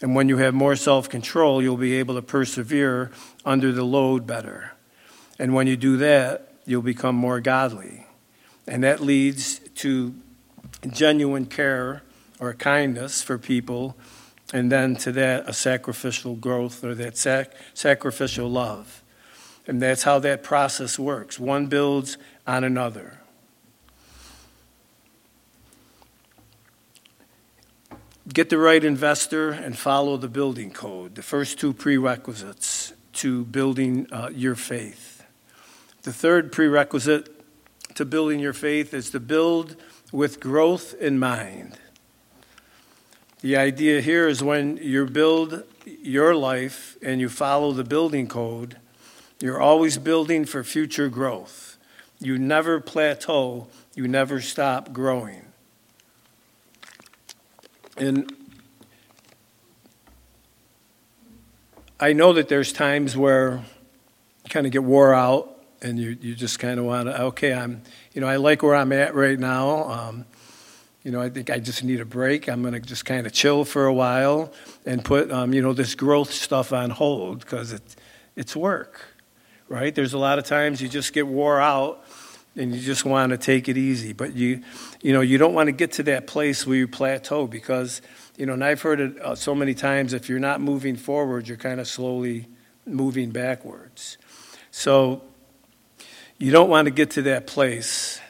And 0.00 0.14
when 0.14 0.28
you 0.28 0.38
have 0.38 0.54
more 0.54 0.76
self 0.76 1.08
control, 1.08 1.62
you'll 1.62 1.76
be 1.76 1.94
able 1.94 2.14
to 2.14 2.22
persevere 2.22 3.10
under 3.44 3.72
the 3.72 3.84
load 3.84 4.26
better. 4.26 4.72
And 5.38 5.54
when 5.54 5.66
you 5.66 5.76
do 5.76 5.96
that, 5.98 6.52
you'll 6.64 6.82
become 6.82 7.16
more 7.16 7.40
godly. 7.40 8.06
And 8.66 8.82
that 8.82 9.00
leads 9.00 9.58
to 9.76 10.14
genuine 10.90 11.46
care 11.46 12.02
or 12.40 12.54
kindness 12.54 13.22
for 13.22 13.38
people, 13.38 13.96
and 14.52 14.70
then 14.70 14.96
to 14.96 15.12
that, 15.12 15.48
a 15.48 15.52
sacrificial 15.52 16.34
growth 16.34 16.84
or 16.84 16.94
that 16.94 17.16
sac- 17.16 17.54
sacrificial 17.72 18.48
love. 18.48 19.02
And 19.66 19.80
that's 19.80 20.02
how 20.02 20.18
that 20.20 20.42
process 20.42 20.98
works. 20.98 21.38
One 21.38 21.66
builds 21.66 22.18
on 22.46 22.64
another. 22.64 23.20
Get 28.32 28.48
the 28.48 28.56
right 28.56 28.82
investor 28.82 29.50
and 29.50 29.76
follow 29.76 30.16
the 30.16 30.28
building 30.28 30.70
code, 30.70 31.14
the 31.14 31.22
first 31.22 31.58
two 31.58 31.74
prerequisites 31.74 32.94
to 33.14 33.44
building 33.44 34.06
uh, 34.10 34.30
your 34.32 34.54
faith. 34.54 35.24
The 36.02 36.12
third 36.12 36.50
prerequisite 36.50 37.28
to 37.94 38.04
building 38.06 38.40
your 38.40 38.54
faith 38.54 38.94
is 38.94 39.10
to 39.10 39.20
build 39.20 39.76
with 40.10 40.40
growth 40.40 40.94
in 40.94 41.18
mind. 41.18 41.78
The 43.42 43.56
idea 43.56 44.00
here 44.00 44.26
is 44.26 44.42
when 44.42 44.78
you 44.78 45.04
build 45.04 45.64
your 45.84 46.34
life 46.34 46.96
and 47.02 47.20
you 47.20 47.28
follow 47.28 47.72
the 47.72 47.84
building 47.84 48.26
code, 48.26 48.78
you're 49.38 49.60
always 49.60 49.98
building 49.98 50.46
for 50.46 50.64
future 50.64 51.10
growth. 51.10 51.76
You 52.20 52.38
never 52.38 52.80
plateau, 52.80 53.68
you 53.94 54.08
never 54.08 54.40
stop 54.40 54.94
growing. 54.94 55.42
And 57.96 58.32
I 62.00 62.12
know 62.12 62.32
that 62.32 62.48
there's 62.48 62.72
times 62.72 63.16
where 63.16 63.62
you 64.44 64.50
kind 64.50 64.66
of 64.66 64.72
get 64.72 64.82
wore 64.82 65.14
out 65.14 65.62
and 65.80 65.98
you, 65.98 66.16
you 66.20 66.34
just 66.34 66.58
kind 66.58 66.80
of 66.80 66.86
want 66.86 67.08
to, 67.08 67.22
okay, 67.22 67.52
I'm, 67.52 67.82
you 68.12 68.20
know, 68.20 68.26
I 68.26 68.36
like 68.36 68.62
where 68.62 68.74
I'm 68.74 68.92
at 68.92 69.14
right 69.14 69.38
now. 69.38 69.90
Um, 69.90 70.24
you 71.04 71.12
know, 71.12 71.20
I 71.20 71.28
think 71.28 71.50
I 71.50 71.58
just 71.58 71.84
need 71.84 72.00
a 72.00 72.04
break. 72.04 72.48
I'm 72.48 72.62
going 72.62 72.74
to 72.74 72.80
just 72.80 73.04
kind 73.04 73.26
of 73.26 73.32
chill 73.32 73.64
for 73.64 73.86
a 73.86 73.94
while 73.94 74.52
and 74.84 75.04
put, 75.04 75.30
um, 75.30 75.52
you 75.52 75.62
know, 75.62 75.72
this 75.72 75.94
growth 75.94 76.32
stuff 76.32 76.72
on 76.72 76.90
hold 76.90 77.40
because 77.40 77.72
it, 77.72 77.96
it's 78.34 78.56
work, 78.56 79.02
right? 79.68 79.94
There's 79.94 80.14
a 80.14 80.18
lot 80.18 80.38
of 80.38 80.46
times 80.46 80.80
you 80.80 80.88
just 80.88 81.12
get 81.12 81.26
wore 81.26 81.60
out 81.60 82.03
and 82.56 82.74
you 82.74 82.80
just 82.80 83.04
want 83.04 83.30
to 83.30 83.38
take 83.38 83.68
it 83.68 83.76
easy. 83.76 84.12
But 84.12 84.34
you, 84.34 84.62
you 85.02 85.12
know, 85.12 85.20
you 85.20 85.38
don't 85.38 85.54
want 85.54 85.66
to 85.68 85.72
get 85.72 85.92
to 85.92 86.02
that 86.04 86.26
place 86.26 86.66
where 86.66 86.76
you 86.76 86.88
plateau 86.88 87.46
because, 87.46 88.00
you 88.36 88.46
know, 88.46 88.52
and 88.52 88.64
I've 88.64 88.82
heard 88.82 89.00
it 89.00 89.20
uh, 89.20 89.34
so 89.34 89.54
many 89.54 89.74
times. 89.74 90.12
If 90.12 90.28
you're 90.28 90.38
not 90.38 90.60
moving 90.60 90.96
forward, 90.96 91.48
you're 91.48 91.56
kind 91.56 91.80
of 91.80 91.88
slowly 91.88 92.46
moving 92.86 93.30
backwards. 93.30 94.18
So 94.70 95.22
you 96.38 96.50
don't 96.50 96.68
want 96.68 96.86
to 96.86 96.90
get 96.90 97.12
to 97.12 97.22
that 97.22 97.46
place 97.46 98.20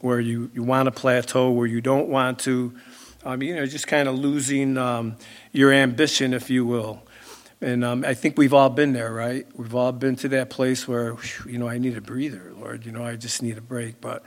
where 0.00 0.20
you, 0.20 0.50
you 0.54 0.62
want 0.62 0.86
to 0.86 0.92
plateau, 0.92 1.50
where 1.50 1.66
you 1.66 1.80
don't 1.80 2.08
want 2.08 2.38
to, 2.40 2.74
um, 3.24 3.42
you 3.42 3.54
know, 3.56 3.66
just 3.66 3.86
kind 3.86 4.08
of 4.08 4.16
losing 4.16 4.78
um, 4.78 5.16
your 5.52 5.72
ambition, 5.72 6.32
if 6.32 6.50
you 6.50 6.64
will. 6.64 7.02
And 7.60 7.84
um, 7.84 8.04
I 8.04 8.14
think 8.14 8.38
we've 8.38 8.54
all 8.54 8.70
been 8.70 8.92
there, 8.92 9.12
right? 9.12 9.46
We've 9.56 9.74
all 9.74 9.90
been 9.90 10.14
to 10.16 10.28
that 10.28 10.48
place 10.48 10.86
where, 10.86 11.16
you 11.46 11.58
know, 11.58 11.68
I 11.68 11.78
need 11.78 11.96
a 11.96 12.00
breather, 12.00 12.52
Lord. 12.56 12.86
You 12.86 12.92
know, 12.92 13.04
I 13.04 13.16
just 13.16 13.42
need 13.42 13.58
a 13.58 13.62
break. 13.62 14.00
But, 14.00 14.22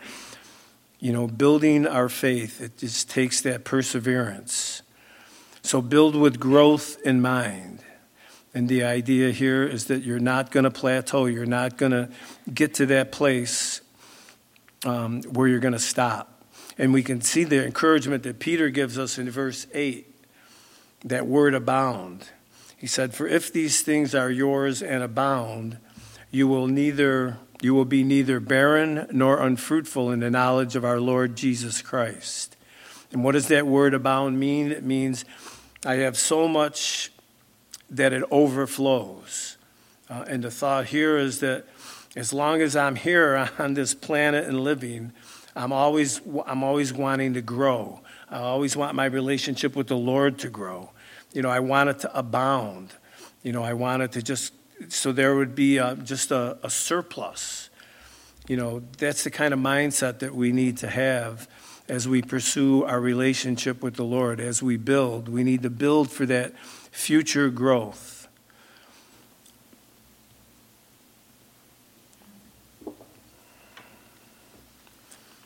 you 0.99 1.13
know, 1.13 1.27
building 1.27 1.87
our 1.87 2.09
faith, 2.09 2.59
it 2.59 2.77
just 2.77 3.09
takes 3.09 3.41
that 3.41 3.63
perseverance. 3.63 4.81
So 5.63 5.81
build 5.81 6.15
with 6.15 6.39
growth 6.39 6.97
in 7.05 7.21
mind. 7.21 7.79
And 8.53 8.67
the 8.67 8.83
idea 8.83 9.31
here 9.31 9.63
is 9.63 9.85
that 9.85 10.03
you're 10.03 10.19
not 10.19 10.51
going 10.51 10.65
to 10.65 10.71
plateau. 10.71 11.25
You're 11.25 11.45
not 11.45 11.77
going 11.77 11.93
to 11.93 12.09
get 12.53 12.73
to 12.75 12.85
that 12.87 13.13
place 13.13 13.79
um, 14.85 15.21
where 15.23 15.47
you're 15.47 15.59
going 15.59 15.73
to 15.73 15.79
stop. 15.79 16.43
And 16.77 16.93
we 16.93 17.03
can 17.03 17.21
see 17.21 17.45
the 17.45 17.65
encouragement 17.65 18.23
that 18.23 18.39
Peter 18.39 18.69
gives 18.69 18.97
us 18.97 19.17
in 19.17 19.29
verse 19.29 19.67
8 19.73 20.07
that 21.05 21.27
word 21.27 21.53
abound. 21.53 22.27
He 22.81 22.87
said, 22.87 23.13
For 23.13 23.27
if 23.27 23.53
these 23.53 23.83
things 23.83 24.15
are 24.15 24.31
yours 24.31 24.81
and 24.81 25.03
abound, 25.03 25.77
you 26.31 26.47
will 26.47 26.65
neither 26.65 27.37
you 27.61 27.75
will 27.75 27.85
be 27.85 28.03
neither 28.03 28.39
barren 28.39 29.05
nor 29.11 29.39
unfruitful 29.39 30.09
in 30.09 30.21
the 30.21 30.31
knowledge 30.31 30.75
of 30.75 30.83
our 30.83 30.99
Lord 30.99 31.35
Jesus 31.35 31.83
Christ. 31.83 32.57
And 33.11 33.23
what 33.23 33.33
does 33.33 33.49
that 33.49 33.67
word 33.67 33.93
abound 33.93 34.39
mean? 34.39 34.71
It 34.71 34.83
means 34.83 35.25
I 35.85 35.97
have 35.97 36.17
so 36.17 36.47
much 36.47 37.11
that 37.91 38.13
it 38.13 38.23
overflows. 38.31 39.57
Uh, 40.09 40.25
and 40.27 40.43
the 40.43 40.49
thought 40.49 40.87
here 40.87 41.19
is 41.19 41.39
that 41.41 41.65
as 42.15 42.33
long 42.33 42.63
as 42.63 42.75
I'm 42.75 42.95
here 42.95 43.47
on 43.59 43.75
this 43.75 43.93
planet 43.93 44.47
and 44.47 44.59
living, 44.59 45.11
I'm 45.55 45.71
always, 45.71 46.19
I'm 46.47 46.63
always 46.63 46.91
wanting 46.91 47.35
to 47.35 47.43
grow. 47.43 48.01
I 48.27 48.39
always 48.39 48.75
want 48.75 48.95
my 48.95 49.05
relationship 49.05 49.75
with 49.75 49.85
the 49.85 49.97
Lord 49.97 50.39
to 50.39 50.49
grow. 50.49 50.89
You 51.33 51.41
know, 51.41 51.49
I 51.49 51.59
want 51.59 51.89
it 51.89 51.99
to 51.99 52.17
abound. 52.17 52.93
You 53.43 53.53
know, 53.53 53.63
I 53.63 53.73
want 53.73 54.03
it 54.03 54.11
to 54.13 54.21
just, 54.21 54.53
so 54.89 55.11
there 55.11 55.35
would 55.35 55.55
be 55.55 55.77
a, 55.77 55.95
just 55.95 56.31
a, 56.31 56.57
a 56.63 56.69
surplus. 56.69 57.69
You 58.47 58.57
know, 58.57 58.83
that's 58.97 59.23
the 59.23 59.31
kind 59.31 59.53
of 59.53 59.59
mindset 59.59 60.19
that 60.19 60.35
we 60.35 60.51
need 60.51 60.77
to 60.77 60.87
have 60.87 61.47
as 61.87 62.07
we 62.07 62.21
pursue 62.21 62.83
our 62.83 62.99
relationship 62.99 63.81
with 63.81 63.95
the 63.95 64.03
Lord, 64.03 64.39
as 64.39 64.61
we 64.61 64.77
build. 64.77 65.27
We 65.27 65.43
need 65.43 65.61
to 65.63 65.69
build 65.69 66.11
for 66.11 66.25
that 66.25 66.57
future 66.91 67.49
growth. 67.49 68.27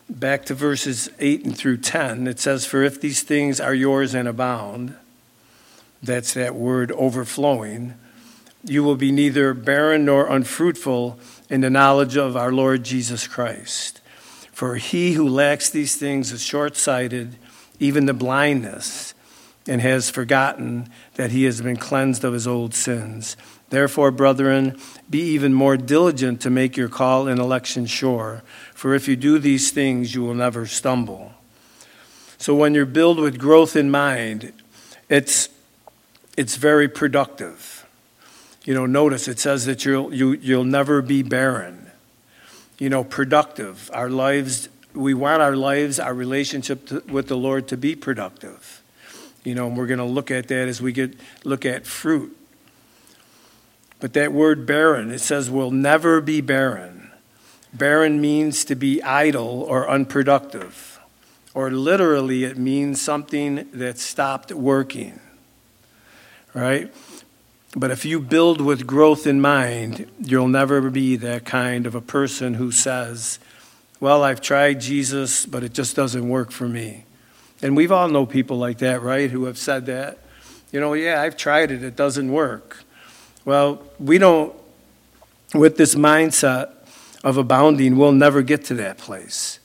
Back 0.10 0.46
to 0.46 0.54
verses 0.54 1.10
8 1.20 1.46
and 1.46 1.58
through 1.58 1.78
10, 1.78 2.28
it 2.28 2.40
says, 2.40 2.66
For 2.66 2.84
if 2.84 3.02
these 3.02 3.22
things 3.22 3.60
are 3.60 3.74
yours 3.74 4.14
and 4.14 4.28
abound, 4.28 4.96
that's 6.06 6.34
that 6.34 6.56
word 6.56 6.92
overflowing, 6.94 7.96
you 8.64 8.84
will 8.84 8.96
be 8.96 9.12
neither 9.12 9.54
barren 9.54 10.06
nor 10.06 10.28
unfruitful 10.28 11.20
in 11.50 11.62
the 11.62 11.70
knowledge 11.70 12.16
of 12.16 12.36
our 12.36 12.52
Lord 12.52 12.84
Jesus 12.84 13.28
Christ. 13.28 14.02
For 14.52 14.76
he 14.76 15.14
who 15.14 15.28
lacks 15.28 15.70
these 15.70 15.96
things 15.96 16.32
is 16.32 16.42
short 16.42 16.76
sighted, 16.78 17.36
even 17.80 18.06
the 18.06 18.14
blindness, 18.14 19.14
and 19.68 19.82
has 19.82 20.10
forgotten 20.10 20.90
that 21.16 21.32
he 21.32 21.44
has 21.44 21.62
been 21.62 21.78
cleansed 21.78 22.24
of 22.24 22.34
his 22.34 22.48
old 22.48 22.74
sins. 22.74 23.36
Therefore, 23.70 24.12
brethren, 24.12 24.80
be 25.10 25.22
even 25.22 25.54
more 25.54 25.76
diligent 25.76 26.40
to 26.42 26.50
make 26.50 26.78
your 26.78 26.90
call 26.90 27.28
and 27.28 27.40
election 27.40 27.86
sure, 27.86 28.44
for 28.74 28.94
if 28.94 29.08
you 29.08 29.16
do 29.16 29.40
these 29.40 29.72
things, 29.72 30.16
you 30.16 30.22
will 30.22 30.36
never 30.36 30.66
stumble. 30.66 31.34
So, 32.38 32.54
when 32.56 32.74
you're 32.74 32.86
built 32.86 33.18
with 33.18 33.40
growth 33.40 33.76
in 33.76 33.90
mind, 33.90 34.54
it's 35.10 35.50
it's 36.38 36.56
very 36.56 36.88
productive. 36.88 37.86
You 38.66 38.74
know, 38.74 38.86
notice 38.86 39.28
it 39.28 39.40
says 39.40 39.66
that 39.66 39.86
you'll, 39.86 40.14
you, 40.14 40.34
you'll 40.34 40.64
never 40.64 41.02
be 41.02 41.22
barren. 41.24 41.92
You 42.78 42.90
know, 42.90 43.04
productive. 43.04 43.90
Our 43.94 44.10
lives, 44.10 44.70
we 44.94 45.14
want 45.14 45.42
our 45.42 45.56
lives, 45.56 46.00
our 46.00 46.14
relationship 46.14 46.88
to, 46.88 47.00
with 47.08 47.28
the 47.28 47.38
Lord 47.38 47.68
to 47.70 47.78
be 47.78 47.96
productive. 47.96 48.82
You 49.44 49.56
know, 49.56 49.68
and 49.68 49.78
we're 49.78 49.86
going 49.86 50.00
to 50.00 50.06
look 50.06 50.32
at 50.32 50.48
that 50.48 50.68
as 50.68 50.82
we 50.82 50.92
get 50.92 51.18
look 51.44 51.66
at 51.66 51.86
fruit. 51.86 52.36
But 54.00 54.14
that 54.14 54.34
word 54.34 54.66
barren, 54.66 55.12
it 55.12 55.20
says 55.20 55.50
will 55.50 55.72
never 55.72 56.20
be 56.20 56.42
barren. 56.42 57.12
Barren 57.72 58.20
means 58.20 58.66
to 58.66 58.76
be 58.76 59.02
idle 59.04 59.62
or 59.62 59.90
unproductive. 59.90 61.00
Or 61.54 61.72
literally, 61.72 62.44
it 62.44 62.58
means 62.58 63.02
something 63.02 63.70
that 63.72 64.00
stopped 64.00 64.52
working 64.52 65.20
right? 66.56 66.92
But 67.76 67.92
if 67.92 68.06
you 68.06 68.22
build 68.22 68.62
with 68.62 68.88
growth 68.88 69.28
in 69.28 69.42
mind, 69.42 70.10
you'll 70.20 70.48
never 70.48 70.90
be 70.90 71.18
that 71.18 71.46
kind 71.46 71.86
of 71.86 71.94
a 71.94 72.02
person 72.02 72.56
who 72.56 72.72
says, 72.72 73.38
Well, 74.00 74.24
I've 74.24 74.42
tried 74.42 74.80
Jesus, 74.80 75.46
but 75.46 75.64
it 75.64 75.74
just 75.74 75.96
doesn't 75.96 76.28
work 76.28 76.52
for 76.52 76.68
me. 76.68 77.04
And 77.62 77.76
we've 77.76 77.92
all 77.92 78.08
know 78.08 78.26
people 78.26 78.58
like 78.58 78.78
that, 78.80 79.02
right, 79.02 79.30
who 79.30 79.46
have 79.46 79.58
said 79.58 79.86
that. 79.88 80.20
You 80.72 80.80
know, 80.80 80.94
yeah, 80.94 81.22
I've 81.22 81.38
tried 81.38 81.72
it, 81.72 81.84
it 81.84 81.96
doesn't 81.96 82.32
work. 82.32 82.84
Well, 83.44 83.84
we 84.00 84.18
don't, 84.18 84.54
with 85.54 85.78
this 85.78 85.96
mindset 85.96 86.72
of 87.24 87.38
abounding, 87.38 87.98
we'll 87.98 88.12
never 88.12 88.42
get 88.42 88.66
to 88.66 88.74
that 88.76 88.98
place. 88.98 89.60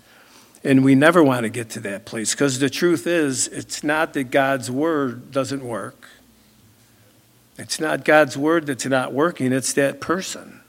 And 0.63 0.85
we 0.85 0.95
never 0.95 1.23
want 1.23 1.45
to 1.45 1.49
get 1.49 1.71
to 1.71 1.81
that 1.81 2.05
place 2.05 2.33
because 2.33 2.59
the 2.59 2.69
truth 2.69 3.07
is, 3.07 3.49
it's 3.49 3.83
not 3.83 4.13
that 4.15 4.31
God's 4.31 4.71
word 4.71 5.31
doesn't 5.31 5.65
work. 5.65 6.09
It's 7.61 7.79
not 7.79 8.07
God's 8.07 8.39
word 8.39 8.67
that's 8.67 8.87
not 8.87 9.13
working, 9.13 9.53
it's 9.53 9.75
that 9.75 10.01
person. 10.01 10.61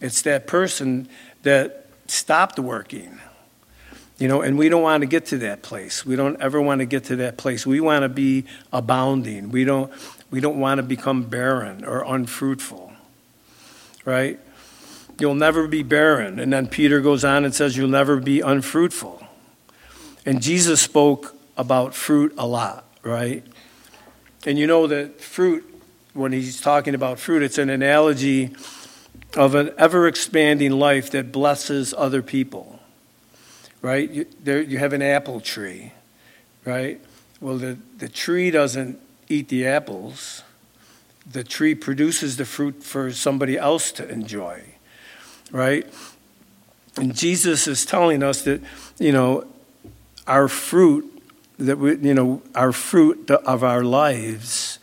It's 0.00 0.22
that 0.22 0.46
person 0.46 1.08
that 1.42 1.88
stopped 2.06 2.58
working. 2.58 3.18
You 4.18 4.28
know, 4.28 4.42
and 4.42 4.56
we 4.56 4.68
don't 4.68 4.82
want 4.82 5.00
to 5.00 5.06
get 5.06 5.26
to 5.26 5.38
that 5.38 5.62
place. 5.62 6.06
We 6.06 6.14
don't 6.14 6.40
ever 6.40 6.60
want 6.60 6.78
to 6.78 6.86
get 6.86 7.04
to 7.04 7.16
that 7.16 7.36
place. 7.36 7.66
We 7.66 7.80
want 7.80 8.04
to 8.04 8.08
be 8.08 8.44
abounding. 8.72 9.50
We 9.50 9.64
don't 9.64 9.92
we 10.30 10.40
don't 10.40 10.60
want 10.60 10.78
to 10.78 10.84
become 10.84 11.24
barren 11.24 11.84
or 11.84 12.04
unfruitful. 12.04 12.92
Right? 14.04 14.38
You'll 15.18 15.34
never 15.34 15.66
be 15.66 15.82
barren. 15.82 16.38
And 16.38 16.52
then 16.52 16.68
Peter 16.68 17.00
goes 17.00 17.24
on 17.24 17.44
and 17.44 17.52
says 17.52 17.76
you'll 17.76 17.88
never 17.88 18.20
be 18.20 18.40
unfruitful. 18.40 19.26
And 20.24 20.40
Jesus 20.40 20.80
spoke 20.80 21.34
about 21.56 21.92
fruit 21.94 22.32
a 22.38 22.46
lot, 22.46 22.84
right? 23.02 23.44
And 24.46 24.58
you 24.58 24.66
know 24.66 24.86
that 24.86 25.20
fruit 25.20 25.73
when 26.14 26.32
he's 26.32 26.60
talking 26.60 26.94
about 26.94 27.18
fruit, 27.18 27.42
it's 27.42 27.58
an 27.58 27.68
analogy 27.68 28.54
of 29.36 29.54
an 29.54 29.72
ever 29.76 30.06
expanding 30.06 30.72
life 30.72 31.10
that 31.10 31.32
blesses 31.32 31.92
other 31.96 32.22
people. 32.22 32.78
Right? 33.82 34.10
You, 34.10 34.26
there, 34.42 34.62
you 34.62 34.78
have 34.78 34.92
an 34.92 35.02
apple 35.02 35.40
tree, 35.40 35.92
right? 36.64 37.00
Well, 37.40 37.58
the, 37.58 37.76
the 37.98 38.08
tree 38.08 38.50
doesn't 38.50 38.98
eat 39.28 39.48
the 39.48 39.66
apples, 39.66 40.42
the 41.30 41.44
tree 41.44 41.74
produces 41.74 42.36
the 42.36 42.44
fruit 42.44 42.82
for 42.82 43.10
somebody 43.12 43.58
else 43.58 43.92
to 43.92 44.08
enjoy, 44.08 44.62
right? 45.50 45.86
And 46.96 47.14
Jesus 47.14 47.66
is 47.66 47.84
telling 47.84 48.22
us 48.22 48.42
that, 48.42 48.62
you 48.98 49.12
know, 49.12 49.46
our 50.26 50.48
fruit, 50.48 51.22
that 51.58 51.78
we, 51.78 51.96
you 51.96 52.14
know, 52.14 52.42
our 52.54 52.72
fruit 52.72 53.30
of 53.30 53.64
our 53.64 53.82
lives 53.82 54.73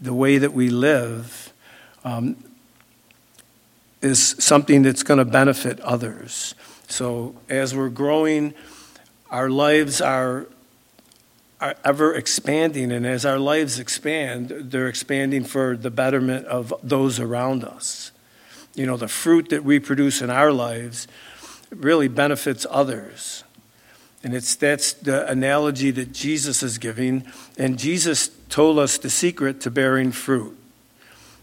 the 0.00 0.14
way 0.14 0.38
that 0.38 0.52
we 0.52 0.70
live 0.70 1.52
um, 2.04 2.36
is 4.00 4.36
something 4.38 4.82
that's 4.82 5.02
going 5.02 5.18
to 5.18 5.24
benefit 5.24 5.78
others. 5.80 6.54
So 6.88 7.34
as 7.48 7.74
we're 7.74 7.90
growing, 7.90 8.54
our 9.30 9.50
lives 9.50 10.00
are, 10.00 10.46
are 11.60 11.76
ever 11.84 12.14
expanding, 12.14 12.90
and 12.90 13.06
as 13.06 13.24
our 13.24 13.38
lives 13.38 13.78
expand, 13.78 14.48
they're 14.48 14.88
expanding 14.88 15.44
for 15.44 15.76
the 15.76 15.90
betterment 15.90 16.46
of 16.46 16.72
those 16.82 17.20
around 17.20 17.62
us. 17.62 18.10
You 18.74 18.86
know, 18.86 18.96
the 18.96 19.08
fruit 19.08 19.50
that 19.50 19.64
we 19.64 19.78
produce 19.78 20.22
in 20.22 20.30
our 20.30 20.52
lives 20.52 21.06
really 21.70 22.08
benefits 22.08 22.66
others. 22.70 23.44
And 24.22 24.34
it's 24.34 24.54
that's 24.54 24.92
the 24.92 25.26
analogy 25.28 25.90
that 25.92 26.12
Jesus 26.12 26.62
is 26.62 26.78
giving. 26.78 27.24
And 27.56 27.78
Jesus 27.78 28.30
told 28.48 28.78
us 28.78 28.98
the 28.98 29.10
secret 29.10 29.60
to 29.62 29.70
bearing 29.70 30.12
fruit. 30.12 30.56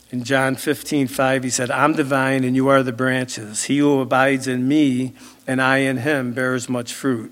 In 0.09 0.23
John 0.23 0.55
15, 0.55 1.07
5, 1.07 1.43
he 1.43 1.49
said, 1.49 1.69
I'm 1.69 1.93
the 1.93 2.03
vine 2.03 2.43
and 2.43 2.55
you 2.55 2.67
are 2.69 2.83
the 2.83 2.93
branches. 2.93 3.65
He 3.65 3.79
who 3.79 3.99
abides 3.99 4.47
in 4.47 4.67
me 4.67 5.13
and 5.45 5.61
I 5.61 5.77
in 5.79 5.97
him 5.97 6.33
bears 6.33 6.69
much 6.69 6.93
fruit. 6.93 7.31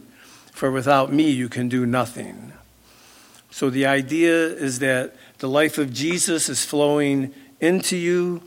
For 0.52 0.72
without 0.72 1.14
me 1.14 1.30
you 1.30 1.48
can 1.48 1.70
do 1.70 1.86
nothing. 1.86 2.54
So 3.52 3.70
the 3.70 3.86
idea 3.86 4.48
is 4.48 4.80
that 4.80 5.16
the 5.38 5.48
life 5.48 5.78
of 5.78 5.94
Jesus 5.94 6.50
is 6.50 6.66
flowing 6.66 7.34
into 7.62 7.96
you, 7.96 8.42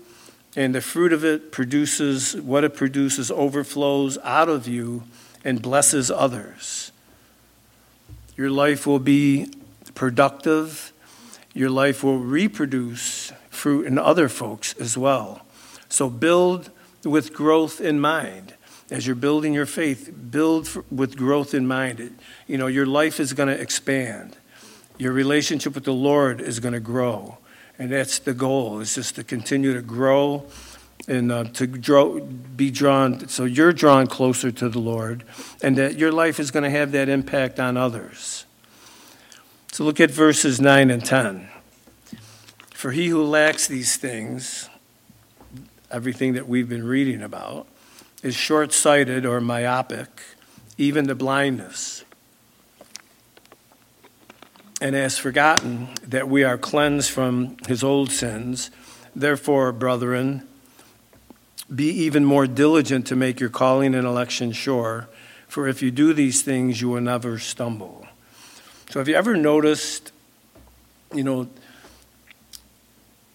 and 0.55 0.75
the 0.75 0.81
fruit 0.81 1.15
of 1.15 1.25
it 1.25 1.51
produces 1.53 2.37
what 2.37 2.65
it 2.65 2.75
produces 2.75 3.31
overflows 3.31 4.19
out 4.23 4.51
of 4.51 4.69
you 4.69 5.05
and 5.45 5.63
blesses 5.63 6.11
others. 6.11 6.88
Your 8.38 8.51
life 8.51 8.87
will 8.87 9.01
be 9.01 9.51
productive. 9.96 10.92
Your 11.55 11.70
life 11.70 12.05
will 12.05 12.20
reproduce 12.20 13.33
fruit 13.51 13.85
in 13.85 13.98
other 13.98 14.29
folks 14.29 14.74
as 14.74 14.96
well. 14.96 15.42
So 15.88 16.09
build 16.09 16.70
with 17.05 17.35
growth 17.35 17.81
in 17.81 17.98
mind. 17.98 18.55
As 18.92 19.09
you're 19.09 19.16
building 19.16 19.55
your 19.55 19.66
faith, 19.66 20.14
build 20.31 20.68
with 20.88 21.16
growth 21.16 21.53
in 21.53 21.66
mind. 21.66 21.98
It, 21.98 22.12
you 22.46 22.57
know, 22.57 22.68
your 22.68 22.87
life 22.87 23.18
is 23.18 23.33
going 23.33 23.48
to 23.48 23.61
expand. 23.61 24.37
Your 24.98 25.12
relationship 25.12 25.74
with 25.74 25.85
the 25.85 25.92
Lord 25.92 26.40
is 26.40 26.61
going 26.61 26.74
to 26.74 26.81
grow. 26.81 27.38
And 27.77 27.90
that's 27.90 28.20
the 28.20 28.35
goal, 28.35 28.79
is 28.79 28.94
just 28.94 29.16
to 29.16 29.24
continue 29.24 29.74
to 29.74 29.83
grow 29.83 30.46
and 31.07 31.31
uh, 31.31 31.45
to 31.45 31.67
draw, 31.67 32.19
be 32.21 32.71
drawn, 32.71 33.29
so 33.29 33.45
you're 33.45 33.73
drawn 33.73 34.07
closer 34.07 34.51
to 34.51 34.69
the 34.69 34.79
Lord, 34.79 35.25
and 35.63 35.77
that 35.77 35.97
your 35.97 36.13
life 36.13 36.41
is 36.41 36.51
going 36.51 36.65
to 36.65 36.71
have 36.71 36.93
that 36.93 37.09
impact 37.09 37.61
on 37.61 37.77
others. 37.77 38.45
So 39.73 39.85
look 39.85 40.01
at 40.01 40.11
verses 40.11 40.61
9 40.61 40.91
and 40.91 41.05
10. 41.05 41.49
For 42.71 42.93
he 42.93 43.09
who 43.09 43.23
lacks 43.23 43.67
these 43.67 43.97
things, 43.97 44.69
everything 45.91 46.35
that 46.35 46.49
we've 46.49 46.69
been 46.69 46.87
reading 46.87 47.23
about, 47.23 47.67
is 48.23 48.35
short 48.35 48.73
sighted 48.73 49.25
or 49.25 49.41
myopic, 49.41 50.09
even 50.77 51.07
the 51.07 51.15
blindness, 51.15 52.05
and 54.81 54.95
has 54.95 55.19
forgotten 55.19 55.89
that 56.03 56.29
we 56.29 56.45
are 56.45 56.59
cleansed 56.59 57.11
from 57.11 57.57
his 57.67 57.83
old 57.83 58.11
sins. 58.11 58.71
Therefore, 59.15 59.73
brethren, 59.73 60.47
be 61.74 61.90
even 61.90 62.24
more 62.24 62.46
diligent 62.46 63.07
to 63.09 63.16
make 63.16 63.40
your 63.40 63.50
calling 63.50 63.94
and 63.94 64.07
election 64.07 64.52
sure, 64.52 65.09
for 65.46 65.68
if 65.68 65.83
you 65.83 65.90
do 65.90 66.12
these 66.12 66.42
things, 66.42 66.81
you 66.81 66.88
will 66.88 67.00
never 67.00 67.38
stumble. 67.38 68.07
So, 68.90 69.00
have 69.00 69.09
you 69.09 69.14
ever 69.14 69.37
noticed, 69.37 70.12
you 71.14 71.22
know, 71.22 71.48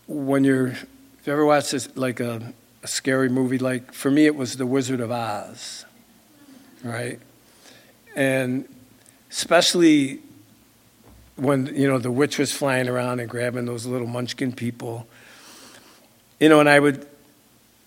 when 0.07 0.43
you're, 0.43 0.67
if 0.67 1.25
you 1.25 1.33
ever 1.33 1.45
watched 1.45 1.71
this, 1.71 1.95
like 1.95 2.19
a, 2.19 2.53
a 2.81 2.87
scary 2.87 3.29
movie, 3.29 3.59
like 3.59 3.93
for 3.93 4.09
me, 4.09 4.25
it 4.25 4.35
was 4.35 4.57
The 4.57 4.65
Wizard 4.65 4.99
of 4.99 5.11
Oz, 5.11 5.85
right? 6.83 7.19
And 8.15 8.67
especially 9.29 10.21
when, 11.35 11.67
you 11.75 11.87
know, 11.87 11.97
the 11.97 12.11
witch 12.11 12.37
was 12.37 12.51
flying 12.51 12.87
around 12.87 13.19
and 13.19 13.29
grabbing 13.29 13.65
those 13.65 13.85
little 13.85 14.07
munchkin 14.07 14.51
people, 14.51 15.07
you 16.39 16.49
know, 16.49 16.59
and 16.59 16.69
I 16.69 16.79
would, 16.79 17.07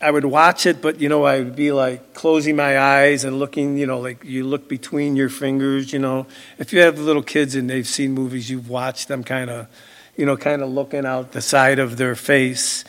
I 0.01 0.11
would 0.11 0.27
watch 0.27 0.67
it, 0.67 0.83
but 0.83 1.01
you 1.01 1.09
know, 1.09 1.25
I 1.25 1.39
would 1.39 1.57
be 1.57 1.73
like 1.73 2.13
closing 2.13 2.57
my 2.57 2.79
eyes 2.79 3.25
and 3.25 3.39
looking, 3.39 3.79
you 3.79 3.87
know, 3.87 3.99
like 4.01 4.25
you 4.25 4.45
look 4.45 4.69
between 4.69 5.17
your 5.17 5.31
fingers, 5.31 5.93
you 5.93 5.99
know. 5.99 6.27
If 6.59 6.73
you 6.73 6.81
have 6.81 6.99
little 6.99 7.23
kids 7.23 7.55
and 7.55 7.69
they've 7.71 7.87
seen 7.87 8.13
movies, 8.13 8.51
you've 8.51 8.69
watched 8.69 9.09
them 9.09 9.25
kind 9.25 9.51
of 9.51 9.69
you 10.17 10.25
know, 10.25 10.37
kind 10.37 10.63
of 10.63 10.71
looking 10.71 11.05
out 11.05 11.33
the 11.33 11.43
side 11.43 11.79
of 11.79 11.97
their 11.97 12.15
face. 12.15 12.85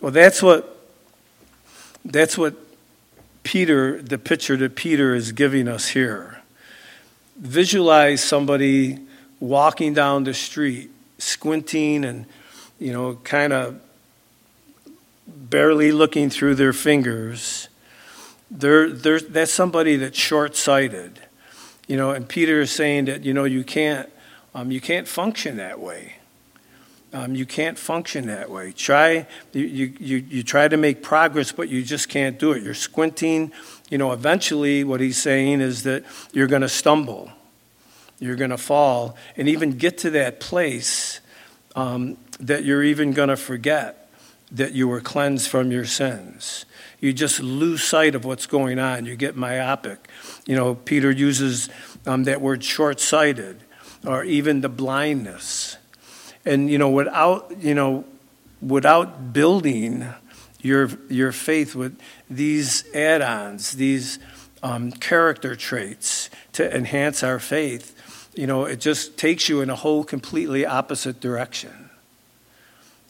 Well, 0.00 0.10
that's 0.10 0.42
what 0.42 0.68
that's 2.04 2.36
what 2.36 2.56
Peter, 3.44 4.02
the 4.02 4.18
picture 4.18 4.56
that 4.56 4.74
Peter 4.74 5.14
is 5.14 5.32
giving 5.32 5.68
us 5.68 5.88
here. 5.88 6.42
Visualize 7.36 8.22
somebody 8.22 8.98
walking 9.40 9.94
down 9.94 10.24
the 10.24 10.34
street, 10.34 10.90
squinting 11.18 12.04
and, 12.04 12.26
you 12.78 12.92
know, 12.92 13.14
kind 13.22 13.52
of 13.52 13.80
barely 15.34 15.92
looking 15.92 16.30
through 16.30 16.54
their 16.56 16.72
fingers. 16.72 17.68
They're, 18.50 18.90
they're, 18.90 19.20
that's 19.20 19.52
somebody 19.52 19.96
that's 19.96 20.18
short 20.18 20.56
sighted. 20.56 21.20
You 21.86 21.96
know, 21.96 22.10
and 22.10 22.28
Peter 22.28 22.60
is 22.60 22.70
saying 22.70 23.06
that, 23.06 23.24
you 23.24 23.34
know, 23.34 23.44
you 23.44 23.64
can't, 23.64 24.08
um, 24.54 24.70
you 24.70 24.80
can't 24.80 25.08
function 25.08 25.56
that 25.56 25.80
way. 25.80 26.14
Um, 27.14 27.34
you 27.34 27.44
can't 27.44 27.78
function 27.78 28.26
that 28.28 28.50
way. 28.50 28.72
Try 28.72 29.26
you, 29.52 29.64
you, 30.00 30.16
you 30.16 30.42
try 30.42 30.68
to 30.68 30.78
make 30.78 31.02
progress, 31.02 31.52
but 31.52 31.68
you 31.68 31.82
just 31.82 32.08
can't 32.08 32.38
do 32.38 32.52
it. 32.52 32.62
You're 32.62 32.72
squinting. 32.72 33.52
You 33.90 33.98
know, 33.98 34.12
eventually, 34.12 34.82
what 34.82 35.00
he's 35.00 35.20
saying 35.20 35.60
is 35.60 35.82
that 35.82 36.04
you're 36.32 36.46
going 36.46 36.62
to 36.62 36.70
stumble, 36.70 37.30
you're 38.18 38.36
going 38.36 38.50
to 38.50 38.56
fall, 38.56 39.16
and 39.36 39.46
even 39.46 39.72
get 39.72 39.98
to 39.98 40.10
that 40.10 40.40
place 40.40 41.20
um, 41.76 42.16
that 42.40 42.64
you're 42.64 42.82
even 42.82 43.12
going 43.12 43.28
to 43.28 43.36
forget 43.36 44.01
that 44.52 44.72
you 44.72 44.86
were 44.86 45.00
cleansed 45.00 45.48
from 45.48 45.72
your 45.72 45.84
sins. 45.84 46.64
You 47.00 47.12
just 47.12 47.40
lose 47.40 47.82
sight 47.82 48.14
of 48.14 48.24
what's 48.24 48.46
going 48.46 48.78
on. 48.78 49.06
You 49.06 49.16
get 49.16 49.36
myopic. 49.36 50.08
You 50.46 50.54
know, 50.54 50.74
Peter 50.76 51.10
uses 51.10 51.68
um, 52.06 52.24
that 52.24 52.40
word 52.40 52.62
short-sighted, 52.62 53.60
or 54.06 54.22
even 54.24 54.60
the 54.60 54.68
blindness 54.68 55.78
and 56.44 56.70
you 56.70 56.78
know, 56.78 56.90
without 56.90 57.52
you 57.60 57.74
know, 57.74 58.04
without 58.60 59.32
building 59.32 60.06
your 60.60 60.88
your 61.08 61.32
faith 61.32 61.74
with 61.74 61.98
these 62.28 62.84
add-ons, 62.94 63.72
these 63.72 64.18
um, 64.62 64.92
character 64.92 65.56
traits 65.56 66.30
to 66.52 66.74
enhance 66.74 67.22
our 67.22 67.38
faith, 67.38 68.30
you 68.34 68.46
know, 68.46 68.64
it 68.64 68.80
just 68.80 69.16
takes 69.16 69.48
you 69.48 69.60
in 69.60 69.70
a 69.70 69.76
whole 69.76 70.04
completely 70.04 70.64
opposite 70.64 71.20
direction. 71.20 71.81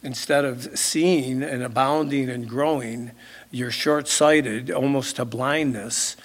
Instead 0.03 0.43
of 0.43 0.77
seeing 0.77 1.41
and 1.41 1.63
abounding 1.63 2.29
and 2.29 2.47
growing, 2.47 3.11
you're 3.51 3.71
short-sighted, 3.71 4.69
almost 4.69 5.15
to 5.15 5.25
blindness, 5.25 6.17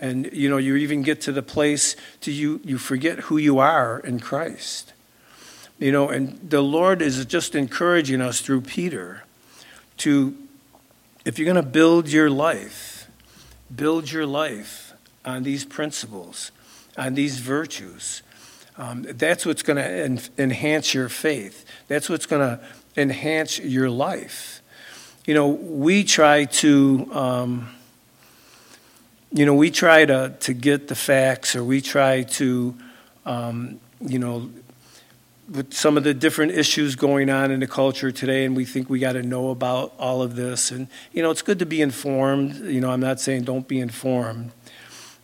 and 0.00 0.30
you 0.32 0.48
know, 0.48 0.56
you 0.56 0.76
even 0.76 1.02
get 1.02 1.20
to 1.22 1.32
the 1.32 1.42
place 1.42 1.96
to 2.20 2.32
you 2.32 2.60
you 2.64 2.78
forget 2.78 3.18
who 3.20 3.36
you 3.36 3.58
are 3.58 4.00
in 4.00 4.20
Christ. 4.20 4.92
You 5.78 5.92
know, 5.92 6.08
and 6.08 6.38
the 6.42 6.62
Lord 6.62 7.02
is 7.02 7.24
just 7.26 7.54
encouraging 7.54 8.22
us 8.22 8.40
through 8.40 8.62
Peter 8.62 9.24
to, 9.98 10.34
if 11.26 11.38
you're 11.38 11.44
going 11.44 11.62
to 11.62 11.70
build 11.70 12.08
your 12.08 12.30
life, 12.30 13.10
build 13.74 14.10
your 14.10 14.24
life 14.24 14.94
on 15.24 15.42
these 15.42 15.66
principles, 15.66 16.50
on 16.96 17.14
these 17.14 17.38
virtues. 17.38 18.22
Um, 18.78 19.02
that's 19.02 19.44
what's 19.44 19.62
going 19.62 19.76
to 19.76 19.86
en- 19.86 20.20
enhance 20.38 20.94
your 20.94 21.08
faith. 21.10 21.64
That's 21.88 22.08
what's 22.08 22.26
going 22.26 22.42
to 22.42 22.64
enhance 22.96 23.58
your 23.58 23.90
life. 23.90 24.62
You 25.26 25.34
know, 25.34 25.48
we 25.48 26.04
try 26.04 26.44
to, 26.44 27.08
um, 27.12 27.68
you 29.32 29.44
know, 29.44 29.54
we 29.54 29.70
try 29.70 30.04
to, 30.04 30.34
to 30.40 30.54
get 30.54 30.88
the 30.88 30.94
facts 30.94 31.56
or 31.56 31.64
we 31.64 31.80
try 31.80 32.22
to, 32.22 32.76
um, 33.24 33.80
you 34.00 34.18
know, 34.18 34.50
with 35.48 35.72
some 35.72 35.96
of 35.96 36.04
the 36.04 36.14
different 36.14 36.52
issues 36.52 36.96
going 36.96 37.30
on 37.30 37.50
in 37.50 37.60
the 37.60 37.66
culture 37.66 38.10
today, 38.10 38.44
and 38.44 38.56
we 38.56 38.64
think 38.64 38.90
we 38.90 38.98
got 38.98 39.12
to 39.12 39.22
know 39.22 39.50
about 39.50 39.92
all 39.98 40.22
of 40.22 40.34
this. 40.34 40.70
And, 40.70 40.88
you 41.12 41.22
know, 41.22 41.30
it's 41.30 41.42
good 41.42 41.60
to 41.60 41.66
be 41.66 41.80
informed. 41.80 42.56
You 42.64 42.80
know, 42.80 42.90
I'm 42.90 43.00
not 43.00 43.20
saying 43.20 43.44
don't 43.44 43.68
be 43.68 43.78
informed. 43.78 44.50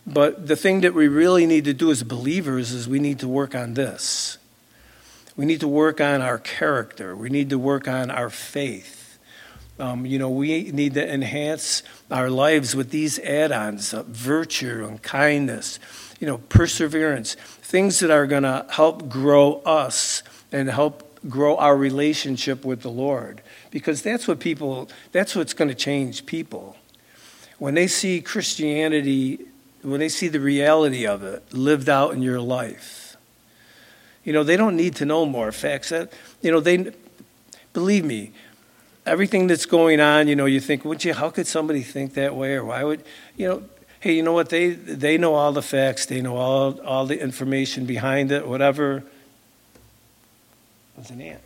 But 0.05 0.47
the 0.47 0.55
thing 0.55 0.81
that 0.81 0.93
we 0.93 1.07
really 1.07 1.45
need 1.45 1.65
to 1.65 1.73
do 1.73 1.91
as 1.91 2.03
believers 2.03 2.71
is 2.71 2.87
we 2.87 2.99
need 2.99 3.19
to 3.19 3.27
work 3.27 3.55
on 3.55 3.73
this. 3.73 4.37
We 5.35 5.45
need 5.45 5.61
to 5.61 5.67
work 5.67 5.99
on 5.99 6.21
our 6.21 6.37
character. 6.37 7.15
We 7.15 7.29
need 7.29 7.49
to 7.49 7.59
work 7.59 7.87
on 7.87 8.11
our 8.11 8.29
faith. 8.29 9.19
Um, 9.79 10.05
you 10.05 10.19
know, 10.19 10.29
we 10.29 10.71
need 10.71 10.93
to 10.93 11.13
enhance 11.13 11.81
our 12.11 12.29
lives 12.29 12.75
with 12.75 12.91
these 12.91 13.17
add 13.19 13.51
ons 13.51 13.93
uh, 13.93 14.03
virtue 14.03 14.85
and 14.87 15.01
kindness, 15.01 15.79
you 16.19 16.27
know, 16.27 16.37
perseverance, 16.37 17.33
things 17.33 17.99
that 17.99 18.11
are 18.11 18.27
going 18.27 18.43
to 18.43 18.67
help 18.69 19.09
grow 19.09 19.55
us 19.65 20.21
and 20.51 20.69
help 20.69 21.19
grow 21.27 21.57
our 21.57 21.75
relationship 21.75 22.63
with 22.63 22.81
the 22.81 22.91
Lord. 22.91 23.41
Because 23.71 24.03
that's 24.03 24.27
what 24.27 24.39
people, 24.39 24.89
that's 25.11 25.35
what's 25.35 25.53
going 25.53 25.69
to 25.69 25.75
change 25.75 26.27
people. 26.27 26.77
When 27.57 27.73
they 27.73 27.87
see 27.87 28.21
Christianity, 28.21 29.39
when 29.81 29.99
they 29.99 30.09
see 30.09 30.27
the 30.27 30.39
reality 30.39 31.07
of 31.07 31.23
it 31.23 31.51
lived 31.51 31.89
out 31.89 32.13
in 32.13 32.21
your 32.21 32.39
life, 32.39 33.02
you 34.23 34.33
know, 34.33 34.43
they 34.43 34.57
don't 34.57 34.75
need 34.75 34.95
to 34.95 35.05
know 35.05 35.25
more 35.25 35.51
facts. 35.51 35.89
That, 35.89 36.11
you 36.41 36.51
know, 36.51 36.59
they, 36.59 36.91
believe 37.73 38.05
me, 38.05 38.31
everything 39.05 39.47
that's 39.47 39.65
going 39.65 39.99
on, 39.99 40.27
you 40.27 40.35
know, 40.35 40.45
you 40.45 40.59
think, 40.59 40.85
would 40.85 41.03
you, 41.03 41.13
how 41.13 41.29
could 41.29 41.47
somebody 41.47 41.81
think 41.81 42.13
that 42.13 42.35
way? 42.35 42.53
Or 42.53 42.65
why 42.65 42.83
would, 42.83 43.03
you 43.35 43.47
know, 43.47 43.63
hey, 43.99 44.13
you 44.13 44.23
know 44.23 44.33
what? 44.33 44.49
They, 44.49 44.69
they 44.69 45.17
know 45.17 45.33
all 45.33 45.51
the 45.51 45.61
facts, 45.61 46.05
they 46.05 46.21
know 46.21 46.37
all, 46.37 46.79
all 46.81 47.05
the 47.05 47.21
information 47.21 47.85
behind 47.85 48.31
it, 48.31 48.47
whatever. 48.47 49.03
What's 50.95 51.09
an 51.09 51.21
ant? 51.21 51.41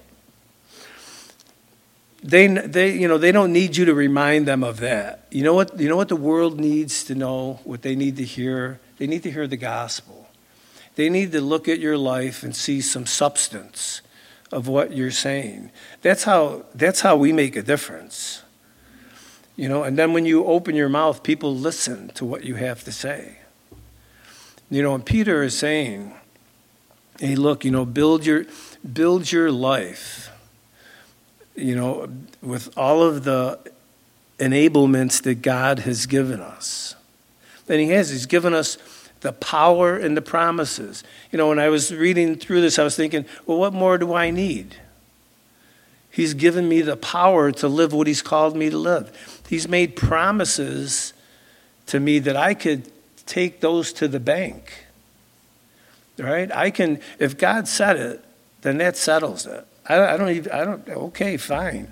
They, 2.23 2.47
they, 2.47 2.97
you 2.97 3.07
know, 3.07 3.17
they 3.17 3.31
don't 3.31 3.53
need 3.53 3.77
you 3.77 3.85
to 3.85 3.93
remind 3.93 4.47
them 4.47 4.63
of 4.63 4.79
that. 4.79 5.27
You 5.31 5.43
know 5.43 5.53
what? 5.53 5.79
You 5.79 5.87
know 5.87 5.95
what 5.95 6.09
the 6.09 6.15
world 6.15 6.59
needs 6.59 7.03
to 7.05 7.15
know. 7.15 7.59
What 7.63 7.83
they 7.83 7.95
need 7.95 8.17
to 8.17 8.23
hear. 8.23 8.79
They 8.97 9.07
need 9.07 9.23
to 9.23 9.31
hear 9.31 9.47
the 9.47 9.55
gospel. 9.55 10.26
They 10.97 11.09
need 11.09 11.31
to 11.33 11.41
look 11.41 11.69
at 11.69 11.79
your 11.79 11.95
life 11.97 12.41
and 12.43 12.55
see 12.55 12.81
some 12.81 13.05
substance 13.05 14.01
of 14.51 14.67
what 14.67 14.93
you're 14.93 15.11
saying. 15.11 15.71
That's 16.01 16.23
how. 16.23 16.65
That's 16.73 17.01
how 17.01 17.15
we 17.15 17.31
make 17.31 17.55
a 17.55 17.61
difference. 17.61 18.41
You 19.55 19.69
know, 19.69 19.83
and 19.83 19.97
then 19.97 20.13
when 20.13 20.25
you 20.25 20.43
open 20.45 20.75
your 20.75 20.89
mouth, 20.89 21.21
people 21.21 21.55
listen 21.55 22.09
to 22.15 22.25
what 22.25 22.43
you 22.45 22.55
have 22.55 22.83
to 22.85 22.91
say. 22.91 23.39
You 24.71 24.81
know, 24.81 24.95
and 24.95 25.05
Peter 25.05 25.43
is 25.43 25.57
saying, 25.57 26.15
hey, 27.19 27.35
look, 27.35 27.63
you 27.63 27.71
know, 27.71 27.85
build 27.85 28.25
your 28.25 28.45
build 28.83 29.31
your 29.31 29.51
life. 29.51 30.31
you 31.57 31.75
know, 31.75 32.07
with 32.41 32.75
all 32.77 33.03
of 33.03 33.23
the 33.23 33.59
enablements 34.37 35.21
that 35.23 35.41
God 35.41 35.79
has 35.79 36.05
given 36.05 36.39
us. 36.39 36.95
And 37.67 37.81
He 37.81 37.89
has. 37.89 38.11
He's 38.11 38.27
given 38.27 38.53
us 38.53 38.77
the 39.27 39.33
power 39.33 39.97
and 39.97 40.15
the 40.15 40.21
promises. 40.21 41.03
You 41.33 41.37
know, 41.37 41.49
when 41.49 41.59
I 41.59 41.67
was 41.67 41.93
reading 41.93 42.37
through 42.37 42.61
this, 42.61 42.79
I 42.79 42.83
was 42.85 42.95
thinking, 42.95 43.25
well, 43.45 43.57
what 43.57 43.73
more 43.73 43.97
do 43.97 44.13
I 44.13 44.29
need? 44.29 44.77
He's 46.09 46.33
given 46.33 46.69
me 46.69 46.79
the 46.79 46.95
power 46.95 47.51
to 47.51 47.67
live 47.67 47.91
what 47.91 48.07
He's 48.07 48.21
called 48.21 48.55
me 48.55 48.69
to 48.69 48.77
live. 48.77 49.41
He's 49.49 49.67
made 49.67 49.97
promises 49.97 51.11
to 51.87 51.99
me 51.99 52.19
that 52.19 52.37
I 52.37 52.53
could 52.53 52.89
take 53.25 53.59
those 53.59 53.91
to 53.93 54.07
the 54.07 54.21
bank. 54.21 54.85
Right? 56.17 56.49
I 56.49 56.71
can, 56.71 57.01
if 57.19 57.37
God 57.37 57.67
said 57.67 57.97
it, 57.97 58.23
then 58.61 58.77
that 58.77 58.95
settles 58.95 59.45
it. 59.45 59.67
I, 59.89 60.13
I 60.13 60.17
don't 60.17 60.29
even, 60.29 60.51
I 60.53 60.63
don't, 60.63 60.87
okay, 60.87 61.35
fine. 61.35 61.91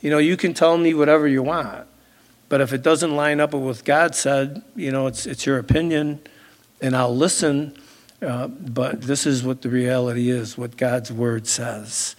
You 0.00 0.10
know, 0.10 0.18
you 0.18 0.36
can 0.36 0.52
tell 0.52 0.76
me 0.76 0.94
whatever 0.94 1.28
you 1.28 1.44
want. 1.44 1.86
But 2.48 2.60
if 2.60 2.72
it 2.72 2.82
doesn't 2.82 3.14
line 3.14 3.38
up 3.38 3.54
with 3.54 3.62
what 3.62 3.84
God 3.84 4.16
said, 4.16 4.62
you 4.74 4.90
know, 4.90 5.06
it's, 5.06 5.26
it's 5.26 5.46
your 5.46 5.58
opinion, 5.58 6.20
and 6.82 6.94
I'll 6.96 7.16
listen. 7.16 7.74
Uh, 8.20 8.48
but 8.48 9.02
this 9.02 9.26
is 9.26 9.42
what 9.42 9.62
the 9.62 9.68
reality 9.68 10.28
is, 10.28 10.58
what 10.58 10.76
God's 10.76 11.10
word 11.10 11.46
says. 11.46 12.14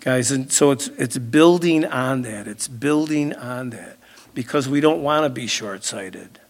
Guys, 0.00 0.30
and 0.30 0.50
so 0.50 0.70
it's, 0.70 0.88
it's 0.96 1.18
building 1.18 1.84
on 1.84 2.22
that. 2.22 2.48
It's 2.48 2.66
building 2.66 3.34
on 3.34 3.70
that 3.70 3.98
because 4.34 4.68
we 4.68 4.80
don't 4.80 5.02
want 5.02 5.24
to 5.24 5.28
be 5.28 5.46
short 5.46 5.84
sighted. 5.84 6.40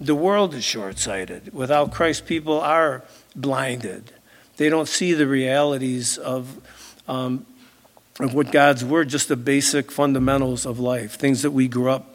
The 0.00 0.14
world 0.14 0.54
is 0.54 0.64
short 0.64 0.98
sighted. 0.98 1.54
Without 1.54 1.92
Christ, 1.92 2.26
people 2.26 2.60
are 2.60 3.04
blinded. 3.34 4.12
They 4.56 4.68
don't 4.68 4.88
see 4.88 5.12
the 5.14 5.26
realities 5.26 6.18
of, 6.18 6.60
um, 7.08 7.46
of 8.20 8.34
what 8.34 8.52
God's 8.52 8.84
Word, 8.84 9.08
just 9.08 9.28
the 9.28 9.36
basic 9.36 9.90
fundamentals 9.90 10.66
of 10.66 10.78
life, 10.78 11.14
things 11.14 11.42
that 11.42 11.52
we 11.52 11.68
grew 11.68 11.90
up 11.90 12.12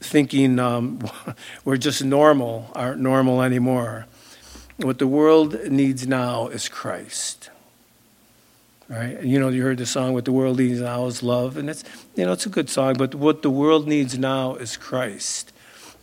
thinking 0.00 0.58
um, 0.58 1.00
were 1.64 1.76
just 1.76 2.02
normal, 2.02 2.70
aren't 2.74 3.00
normal 3.00 3.42
anymore. 3.42 4.06
What 4.82 4.98
the 4.98 5.06
world 5.06 5.70
needs 5.70 6.06
now 6.06 6.48
is 6.48 6.68
Christ. 6.68 7.50
Right? 8.88 9.22
You 9.22 9.38
know, 9.38 9.50
you 9.50 9.62
heard 9.62 9.78
the 9.78 9.86
song, 9.86 10.14
What 10.14 10.24
the 10.24 10.32
World 10.32 10.58
Needs 10.58 10.80
Now 10.80 11.06
is 11.06 11.22
Love, 11.22 11.56
and 11.56 11.70
it's, 11.70 11.84
you 12.16 12.26
know, 12.26 12.32
it's 12.32 12.46
a 12.46 12.48
good 12.48 12.68
song, 12.68 12.94
but 12.94 13.14
what 13.14 13.42
the 13.42 13.50
world 13.50 13.86
needs 13.86 14.18
now 14.18 14.56
is 14.56 14.76
Christ. 14.76 15.52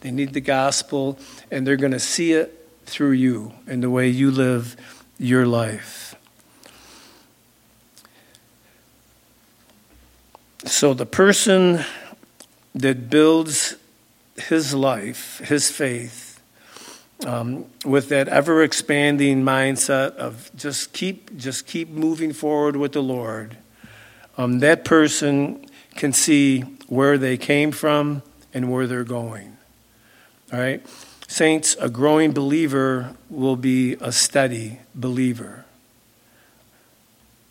They 0.02 0.12
need 0.12 0.34
the 0.34 0.42
gospel, 0.42 1.20
and 1.52 1.68
they're 1.68 1.76
going 1.76 1.92
to 1.92 2.00
see 2.00 2.32
it 2.32 2.70
through 2.86 3.12
you 3.12 3.54
and 3.68 3.84
the 3.84 3.90
way 3.90 4.08
you 4.08 4.32
live 4.32 4.78
your 5.18 5.46
life. 5.46 6.16
So 10.66 10.94
the 10.94 11.06
person 11.06 11.84
that 12.76 13.10
builds 13.10 13.76
his 14.38 14.74
life, 14.74 15.40
his 15.40 15.72
faith, 15.72 16.27
um, 17.26 17.65
with 17.86 18.09
that 18.09 18.28
ever 18.28 18.63
expanding 18.63 19.43
mindset 19.43 20.15
of 20.15 20.51
just 20.55 20.93
keep 20.93 21.36
just 21.38 21.65
keep 21.65 21.89
moving 21.89 22.34
forward 22.34 22.76
with 22.76 22.91
the 22.93 23.01
Lord, 23.01 23.57
um, 24.38 24.59
that 24.59 24.86
person 24.86 25.65
can 25.95 26.13
see 26.13 26.61
where 26.88 27.18
they 27.18 27.38
came 27.38 27.72
from 27.72 28.22
and 28.53 28.72
where 28.72 28.88
they're 28.88 29.03
going. 29.03 29.57
All 30.53 30.59
right? 30.59 30.86
Saints, 31.28 31.76
a 31.80 31.89
growing 31.89 32.32
believer 32.32 33.15
will 33.30 33.57
be 33.57 33.93
a 33.99 34.11
steady 34.11 34.80
believer. 34.95 35.65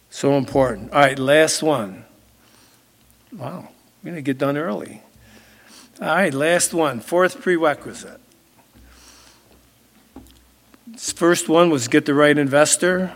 So 0.08 0.38
important. 0.38 0.92
All 0.92 1.00
right, 1.00 1.18
last 1.18 1.62
one. 1.62 2.04
Wow, 3.32 3.68
we're 4.02 4.14
to 4.14 4.22
get 4.22 4.38
done 4.38 4.56
early. 4.56 5.02
All 6.00 6.06
right, 6.06 6.32
last 6.32 6.72
one. 6.72 7.00
Fourth 7.00 7.40
prerequisite. 7.40 8.20
First 10.95 11.49
one 11.49 11.70
was 11.70 11.89
get 11.89 12.07
the 12.07 12.14
right 12.14 12.39
investor, 12.39 13.12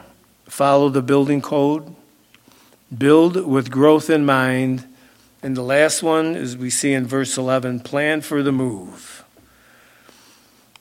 follow 0.46 0.88
the 0.88 1.02
building 1.02 1.40
code, 1.40 1.94
build 2.96 3.46
with 3.46 3.70
growth 3.70 4.10
in 4.10 4.24
mind. 4.24 4.86
And 5.42 5.56
the 5.56 5.62
last 5.62 6.02
one, 6.02 6.34
as 6.34 6.56
we 6.56 6.68
see 6.68 6.92
in 6.92 7.06
verse 7.06 7.38
11, 7.38 7.80
plan 7.80 8.20
for 8.22 8.42
the 8.42 8.52
move. 8.52 9.24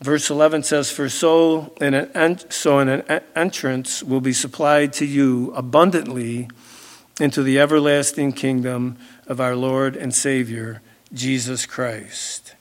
Verse 0.01 0.29
11 0.29 0.63
says, 0.63 0.91
For 0.91 1.09
so 1.09 1.73
an, 1.79 1.93
en- 1.93 2.49
so 2.49 2.79
an 2.79 3.03
entrance 3.35 4.01
will 4.01 4.21
be 4.21 4.33
supplied 4.33 4.91
to 4.93 5.05
you 5.05 5.53
abundantly 5.53 6.49
into 7.19 7.43
the 7.43 7.59
everlasting 7.59 8.31
kingdom 8.31 8.97
of 9.27 9.39
our 9.39 9.55
Lord 9.55 9.95
and 9.95 10.13
Savior, 10.13 10.81
Jesus 11.13 11.65
Christ. 11.65 12.55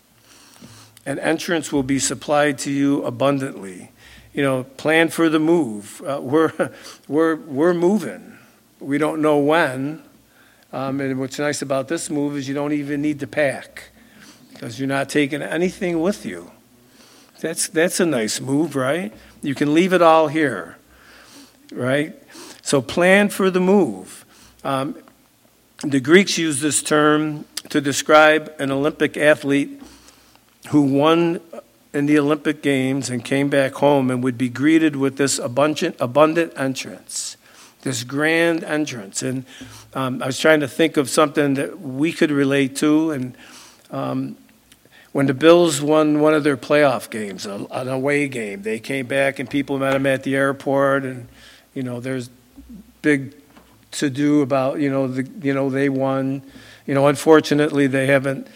An 1.07 1.19
entrance 1.19 1.73
will 1.73 1.83
be 1.83 1.99
supplied 1.99 2.59
to 2.59 2.71
you 2.71 3.03
abundantly. 3.05 3.93
You 4.39 4.45
know, 4.45 4.63
plan 4.63 5.09
for 5.09 5.29
the 5.29 5.41
move. 5.41 6.01
Uh, 6.07 6.21
we're, 6.23 6.53
we're, 7.09 7.35
we're 7.35 7.75
moving. 7.75 8.39
We 8.79 8.97
don't 8.97 9.21
know 9.21 9.39
when. 9.39 10.01
Um, 10.73 11.01
and 11.01 11.19
what's 11.19 11.41
nice 11.41 11.61
about 11.61 11.89
this 11.89 12.09
move 12.09 12.37
is 12.37 12.47
you 12.47 12.55
don't 12.55 12.73
even 12.73 13.03
need 13.03 13.19
to 13.19 13.27
pack 13.27 13.91
because 14.53 14.79
you're 14.79 14.87
not 14.87 15.09
taking 15.09 15.43
anything 15.43 16.01
with 16.01 16.25
you. 16.25 16.53
That's, 17.41 17.67
that's 17.67 17.99
a 17.99 18.07
nice 18.07 18.41
move, 18.41 18.77
right? 18.77 19.13
You 19.43 19.57
can 19.57 19.75
leave 19.75 19.93
it 19.93 20.03
all 20.03 20.29
here, 20.29 20.79
right? 21.73 22.15
So 22.63 22.81
plan 22.81 23.31
for 23.31 23.51
the 23.51 23.59
move. 23.59 24.25
Um, 24.63 24.95
the 25.83 25.99
Greeks 25.99 26.39
use 26.39 26.61
this 26.61 26.81
term 26.81 27.45
to 27.71 27.81
describe 27.81 28.55
an 28.61 28.71
Olympic 28.71 29.17
athlete 29.17 29.83
who 30.69 30.83
won 30.83 31.41
in 31.93 32.07
the 32.07 32.19
Olympic 32.19 32.63
Games 32.63 33.09
and 33.11 33.25
came 33.25 33.49
back 33.49 33.75
home 33.75 34.11
and 34.11 34.23
would 34.23 34.37
be 34.37 34.49
greeted 34.49 34.97
with 34.97 35.17
this 35.17 35.39
abundant, 35.39 35.97
abundant 36.01 36.53
entrance, 36.57 37.37
this 37.83 38.05
grand 38.05 38.63
entrance. 38.65 39.23
And 39.23 39.45
um, 39.95 40.23
I 40.23 40.27
was 40.27 40.39
trying 40.39 40.61
to 40.61 40.69
think 40.69 40.97
of 40.97 41.09
something 41.09 41.55
that 41.55 41.81
we 41.81 42.13
could 42.13 42.31
relate 42.31 42.77
to, 42.77 43.11
and 43.11 43.37
um, 43.91 44.37
when 45.13 45.27
the 45.27 45.35
Bills 45.35 45.81
won 45.81 46.21
one 46.21 46.35
of 46.35 46.45
their 46.45 46.57
playoff 46.57 47.09
games, 47.11 47.47
an 47.47 47.67
away 47.71 48.29
game, 48.29 48.63
they 48.63 48.79
came 48.79 49.07
back 49.07 49.39
and 49.39 49.49
people 49.49 49.79
met 49.79 49.95
them 49.95 50.07
at 50.07 50.23
the 50.23 50.37
airport, 50.37 51.05
and 51.05 51.29
you 51.75 51.83
know 51.83 52.01
there's 52.01 52.29
big 53.01 53.35
to 53.93 54.11
do 54.11 54.43
about 54.43 54.81
you 54.81 54.91
know 54.91 55.09
the 55.09 55.29
you 55.45 55.55
know 55.55 55.71
they 55.71 55.89
won. 55.89 56.43
You 56.87 56.95
know, 56.95 57.07
unfortunately, 57.07 57.87
they 57.87 58.07
haven't 58.07 58.47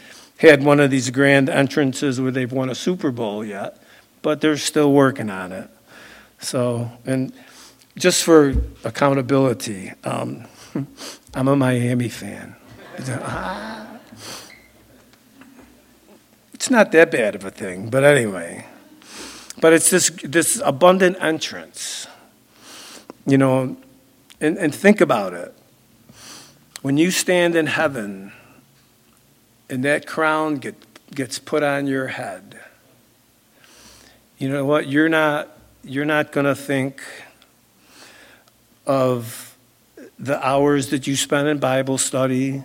had 0.49 0.65
one 0.65 0.81
of 0.81 0.91
these 0.91 1.11
grand 1.11 1.49
entrances 1.49 2.21
where 2.21 2.31
they've 2.31 2.53
won 2.53 2.69
a 2.69 2.75
Super 2.75 3.11
Bowl 3.11 3.45
yet, 3.45 3.81
but 4.23 4.41
they're 4.41 4.57
still 4.57 4.93
working 4.93 5.31
on 5.31 5.53
it. 5.53 5.71
So, 6.41 6.91
and 7.07 7.33
just 7.97 8.25
for 8.25 8.55
accountability, 8.85 9.93
um, 10.05 10.47
I'm 11.35 11.49
a 11.49 11.57
Miami 11.57 12.09
fan. 12.09 12.57
It's 16.55 16.71
not 16.71 16.93
that 16.93 17.11
bad 17.11 17.35
of 17.35 17.45
a 17.45 17.51
thing, 17.51 17.91
but 17.91 18.05
anyway. 18.05 18.67
But 19.61 19.73
it's 19.73 19.91
this, 19.91 20.11
this 20.25 20.61
abundant 20.65 21.17
entrance. 21.21 22.07
You 23.27 23.39
know, 23.39 23.77
and, 24.41 24.59
and 24.59 24.75
think 24.75 25.01
about 25.01 25.35
it. 25.35 25.55
When 26.83 26.97
you 26.97 27.13
stand 27.13 27.55
in 27.55 27.67
heaven 27.67 28.33
and 29.73 29.83
that 29.85 30.07
crown 30.07 30.57
get, 30.57 30.75
gets 31.15 31.39
put 31.39 31.63
on 31.63 31.87
your 31.87 32.09
head, 32.09 32.61
you 34.37 34.51
know 34.51 34.67
what? 34.67 34.87
You're 34.87 35.09
not, 35.09 35.49
you're 35.83 36.05
not 36.05 36.31
going 36.31 36.45
to 36.45 36.55
think 36.55 37.03
of 38.87 39.57
the 40.19 40.47
hours 40.47 40.91
that 40.91 41.07
you 41.07 41.17
spend 41.17 41.49
in 41.49 41.57
Bible 41.57 41.97
study. 41.97 42.63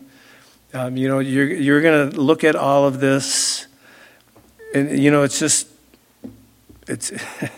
Um, 0.74 0.98
you 0.98 1.08
know, 1.08 1.20
you're, 1.20 1.48
you're 1.48 1.82
going 1.82 2.12
to 2.12 2.20
look 2.20 2.44
at 2.44 2.58
all 2.58 2.86
of 2.86 3.00
this 3.00 3.68
and 4.74 5.00
you 5.00 5.10
know, 5.10 5.24
it's 5.24 5.40
just, 5.40 5.70
it's 6.90 7.14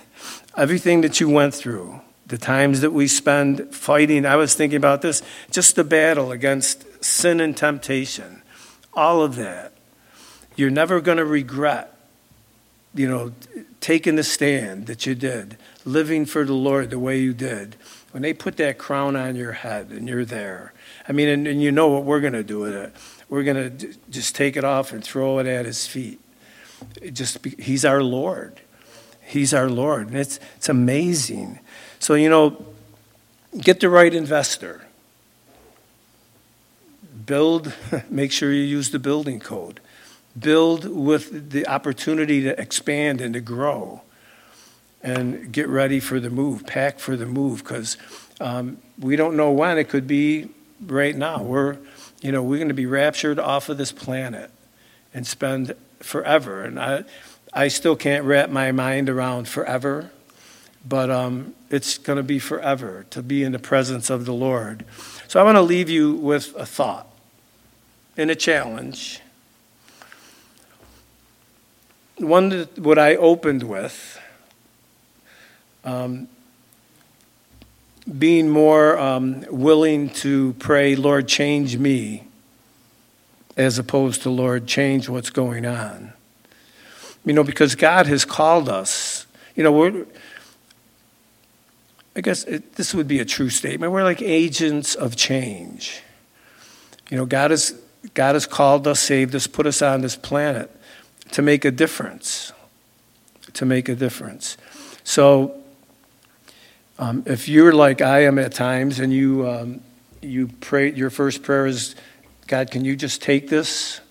everything 0.58 1.02
that 1.02 1.20
you 1.20 1.28
went 1.28 1.56
through, 1.56 2.02
the 2.28 2.38
times 2.38 2.82
that 2.82 2.92
we 2.92 3.08
spend 3.08 3.74
fighting. 3.74 4.28
I 4.28 4.36
was 4.36 4.54
thinking 4.54 4.78
about 4.78 5.02
this, 5.02 5.24
just 5.50 5.76
the 5.76 5.84
battle 5.84 6.32
against 6.32 7.04
sin 7.04 7.40
and 7.40 7.58
temptation, 7.58 8.39
all 9.00 9.22
of 9.22 9.36
that. 9.36 9.74
You're 10.56 10.70
never 10.70 11.00
going 11.00 11.18
to 11.18 11.26
regret, 11.26 11.96
you 12.94 13.08
know, 13.08 13.32
taking 13.80 14.16
the 14.16 14.24
stand 14.24 14.88
that 14.88 15.06
you 15.06 15.16
did, 15.16 15.58
living 15.86 16.26
for 16.26 16.44
the 16.44 16.54
Lord 16.54 16.90
the 16.90 17.00
way 17.00 17.20
you 17.20 17.34
did. 17.34 17.76
When 18.12 18.24
they 18.24 18.34
put 18.34 18.58
that 18.58 18.78
crown 18.78 19.16
on 19.16 19.36
your 19.36 19.54
head 19.54 19.90
and 19.90 20.08
you're 20.08 20.26
there, 20.26 20.74
I 21.08 21.12
mean, 21.12 21.30
and, 21.30 21.48
and 21.48 21.62
you 21.62 21.72
know 21.72 21.88
what 21.88 22.04
we're 22.04 22.20
going 22.20 22.34
to 22.34 22.44
do 22.44 22.60
with 22.60 22.74
it. 22.74 22.94
We're 23.30 23.44
going 23.44 23.78
to 23.78 23.94
just 24.10 24.36
take 24.36 24.58
it 24.58 24.64
off 24.64 24.92
and 24.92 25.04
throw 25.04 25.40
it 25.40 25.48
at 25.48 25.66
his 25.66 25.86
feet 25.88 26.20
just 27.12 27.46
he's 27.46 27.86
our 27.86 28.04
Lord. 28.04 28.60
He's 29.26 29.54
our 29.54 29.70
Lord. 29.70 30.08
And 30.08 30.18
it's, 30.18 30.40
it's 30.56 30.70
amazing. 30.70 31.60
So, 32.00 32.16
you 32.16 32.30
know, 32.30 32.66
get 33.60 33.80
the 33.80 33.90
right 33.90 34.14
investor. 34.14 34.86
Build, 37.30 37.72
make 38.10 38.32
sure 38.32 38.52
you 38.52 38.64
use 38.64 38.90
the 38.90 38.98
building 38.98 39.40
code. 39.40 39.80
Build 40.38 40.86
with 40.86 41.52
the 41.52 41.68
opportunity 41.68 42.42
to 42.42 42.60
expand 42.60 43.22
and 43.22 43.36
to 43.36 43.40
grow. 43.40 44.02
And 45.02 45.54
get 45.54 45.70
ready 45.70 46.02
for 46.02 46.20
the 46.20 46.30
move, 46.30 46.66
pack 46.66 47.00
for 47.00 47.16
the 47.16 47.28
move, 47.28 47.60
because 47.60 47.98
um, 48.42 48.80
we 48.98 49.16
don't 49.16 49.38
know 49.38 49.52
when. 49.52 49.78
It 49.78 49.88
could 49.88 50.08
be 50.08 50.50
right 50.82 51.16
now. 51.16 51.42
We're, 51.42 51.78
you 52.22 52.34
know, 52.34 52.44
we're 52.44 52.58
going 52.58 52.68
to 52.70 52.74
be 52.74 52.88
raptured 52.88 53.40
off 53.40 53.70
of 53.70 53.78
this 53.78 53.94
planet 53.94 54.52
and 55.14 55.26
spend 55.26 55.76
forever. 56.00 56.64
And 56.64 56.80
I, 56.80 57.06
I 57.54 57.68
still 57.70 57.96
can't 57.96 58.26
wrap 58.26 58.50
my 58.50 58.74
mind 58.74 59.08
around 59.08 59.48
forever, 59.48 60.12
but 60.86 61.10
um, 61.10 61.54
it's 61.70 61.98
going 61.98 62.18
to 62.18 62.24
be 62.24 62.40
forever 62.40 63.06
to 63.12 63.22
be 63.22 63.44
in 63.44 63.52
the 63.52 63.60
presence 63.60 64.10
of 64.10 64.26
the 64.26 64.34
Lord. 64.34 64.84
So 65.28 65.40
I 65.40 65.44
want 65.44 65.58
to 65.58 65.62
leave 65.62 65.90
you 65.90 66.14
with 66.14 66.54
a 66.56 66.66
thought 66.66 67.09
and 68.20 68.30
a 68.30 68.36
challenge. 68.36 69.22
One 72.18 72.50
that 72.50 72.78
what 72.78 73.00
I 73.00 73.16
opened 73.16 73.64
with, 73.64 74.20
um, 75.86 76.28
being 78.18 78.50
more 78.50 79.00
um, 79.00 79.46
willing 79.50 80.10
to 80.10 80.54
pray, 80.60 80.98
Lord, 80.98 81.30
change 81.30 81.78
me, 81.78 82.26
as 83.56 83.80
opposed 83.80 84.24
to, 84.24 84.30
Lord, 84.30 84.68
change 84.68 85.08
what's 85.08 85.30
going 85.30 85.66
on. 85.66 86.12
You 87.26 87.32
know, 87.34 87.44
because 87.44 87.76
God 87.76 88.06
has 88.08 88.26
called 88.26 88.68
us. 88.68 89.28
You 89.56 89.64
know, 89.64 89.72
we're, 89.72 90.06
I 92.18 92.22
guess 92.22 92.44
it, 92.44 92.76
this 92.76 92.94
would 92.94 93.08
be 93.08 93.20
a 93.20 93.26
true 93.26 93.50
statement. 93.50 93.94
We're 93.94 94.04
like 94.04 94.22
agents 94.22 94.96
of 94.96 95.16
change. 95.16 96.02
You 97.10 97.18
know, 97.18 97.26
God 97.26 97.52
has, 97.52 97.80
God 98.14 98.36
has 98.36 98.46
called 98.46 98.88
us, 98.88 99.00
saved 99.00 99.36
us, 99.36 99.48
put 99.48 99.66
us 99.66 99.82
on 99.82 100.02
this 100.02 100.16
planet 100.16 100.72
to 101.32 101.42
make 101.42 101.66
a 101.66 101.72
difference. 101.72 102.52
To 103.54 103.66
make 103.66 103.90
a 103.90 103.96
difference. 103.96 104.58
So, 105.04 105.56
um, 106.98 107.24
if 107.26 107.48
you're 107.48 107.74
like 107.74 108.02
I 108.02 108.24
am 108.24 108.38
at 108.38 108.54
times 108.54 109.00
and 109.00 109.14
you, 109.14 109.48
um, 109.48 109.82
you 110.22 110.50
pray, 110.60 110.92
your 110.92 111.10
first 111.10 111.44
prayer 111.44 111.66
is, 111.66 111.96
God, 112.48 112.72
can 112.72 112.84
you 112.84 112.96
just 112.96 113.22
take 113.22 113.50
this? 113.50 114.02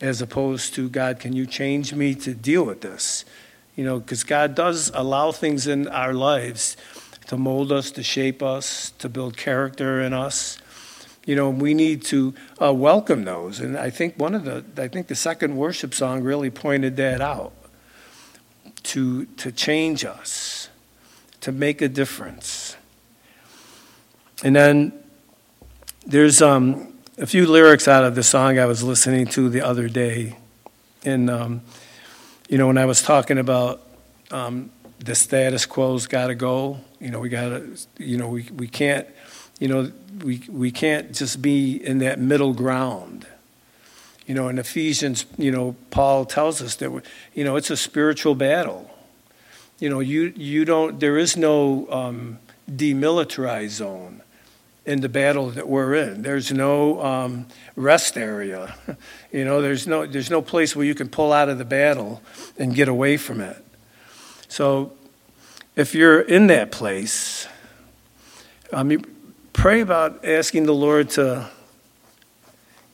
As 0.00 0.22
opposed 0.22 0.74
to, 0.74 0.88
God, 0.88 1.18
can 1.18 1.34
you 1.34 1.46
change 1.46 1.92
me 1.92 2.14
to 2.16 2.34
deal 2.34 2.64
with 2.64 2.80
this? 2.80 3.24
You 3.76 3.84
know, 3.84 4.00
because 4.00 4.24
God 4.24 4.54
does 4.54 4.90
allow 4.94 5.32
things 5.32 5.66
in 5.66 5.88
our 5.88 6.12
lives 6.12 6.76
to 7.28 7.36
mold 7.36 7.70
us, 7.70 7.90
to 7.92 8.02
shape 8.02 8.42
us, 8.42 8.90
to 8.98 9.08
build 9.08 9.36
character 9.36 10.00
in 10.00 10.12
us. 10.12 10.59
You 11.26 11.36
know, 11.36 11.50
we 11.50 11.74
need 11.74 12.02
to 12.04 12.34
uh, 12.60 12.72
welcome 12.72 13.24
those. 13.24 13.60
And 13.60 13.76
I 13.76 13.90
think 13.90 14.18
one 14.18 14.34
of 14.34 14.44
the, 14.44 14.64
I 14.82 14.88
think 14.88 15.08
the 15.08 15.14
second 15.14 15.56
worship 15.56 15.94
song 15.94 16.22
really 16.22 16.50
pointed 16.50 16.96
that 16.96 17.20
out 17.20 17.52
to, 18.84 19.26
to 19.26 19.52
change 19.52 20.04
us, 20.04 20.68
to 21.42 21.52
make 21.52 21.82
a 21.82 21.88
difference. 21.88 22.76
And 24.42 24.56
then 24.56 24.92
there's 26.06 26.40
um, 26.40 26.94
a 27.18 27.26
few 27.26 27.46
lyrics 27.46 27.86
out 27.86 28.04
of 28.04 28.14
the 28.14 28.22
song 28.22 28.58
I 28.58 28.64
was 28.64 28.82
listening 28.82 29.26
to 29.28 29.50
the 29.50 29.60
other 29.60 29.88
day. 29.88 30.36
And, 31.04 31.28
um, 31.28 31.60
you 32.48 32.56
know, 32.56 32.66
when 32.66 32.78
I 32.78 32.86
was 32.86 33.02
talking 33.02 33.38
about 33.38 33.82
um, 34.30 34.70
the 35.00 35.14
status 35.14 35.66
quo's 35.66 36.06
got 36.06 36.28
to 36.28 36.34
go. 36.34 36.78
You 37.00 37.10
know, 37.10 37.20
we 37.20 37.28
got 37.28 37.48
to, 37.48 37.76
you 37.98 38.18
know, 38.18 38.28
we, 38.28 38.48
we 38.54 38.68
can't, 38.68 39.06
you 39.60 39.68
know, 39.68 39.92
we, 40.24 40.42
we 40.48 40.72
can't 40.72 41.12
just 41.12 41.40
be 41.40 41.76
in 41.76 41.98
that 41.98 42.18
middle 42.18 42.52
ground. 42.52 43.26
You 44.26 44.34
know, 44.34 44.48
in 44.48 44.58
Ephesians, 44.58 45.26
you 45.38 45.52
know, 45.52 45.76
Paul 45.90 46.24
tells 46.24 46.60
us 46.62 46.74
that, 46.76 47.02
you 47.34 47.44
know, 47.44 47.56
it's 47.56 47.70
a 47.70 47.76
spiritual 47.76 48.34
battle. 48.34 48.90
You 49.78 49.90
know, 49.90 50.00
you, 50.00 50.32
you 50.34 50.64
don't, 50.64 50.98
there 50.98 51.18
is 51.18 51.36
no 51.36 51.88
um, 51.90 52.38
demilitarized 52.70 53.70
zone 53.70 54.22
in 54.86 55.02
the 55.02 55.08
battle 55.08 55.50
that 55.50 55.68
we're 55.68 55.94
in. 55.94 56.22
There's 56.22 56.52
no 56.52 57.02
um, 57.02 57.46
rest 57.76 58.16
area. 58.16 58.74
You 59.32 59.44
know, 59.44 59.62
there's 59.62 59.86
no, 59.86 60.06
there's 60.06 60.28
no 60.28 60.42
place 60.42 60.74
where 60.74 60.84
you 60.84 60.96
can 60.96 61.08
pull 61.08 61.32
out 61.32 61.48
of 61.48 61.56
the 61.56 61.64
battle 61.64 62.20
and 62.58 62.74
get 62.74 62.88
away 62.88 63.16
from 63.16 63.40
it. 63.40 63.64
So 64.48 64.92
if 65.76 65.94
you're 65.94 66.20
in 66.20 66.48
that 66.48 66.72
place, 66.72 67.46
I 68.72 68.82
you 68.82 69.04
pray 69.60 69.82
about 69.82 70.24
asking 70.24 70.64
the 70.64 70.72
Lord 70.72 71.10
to 71.10 71.46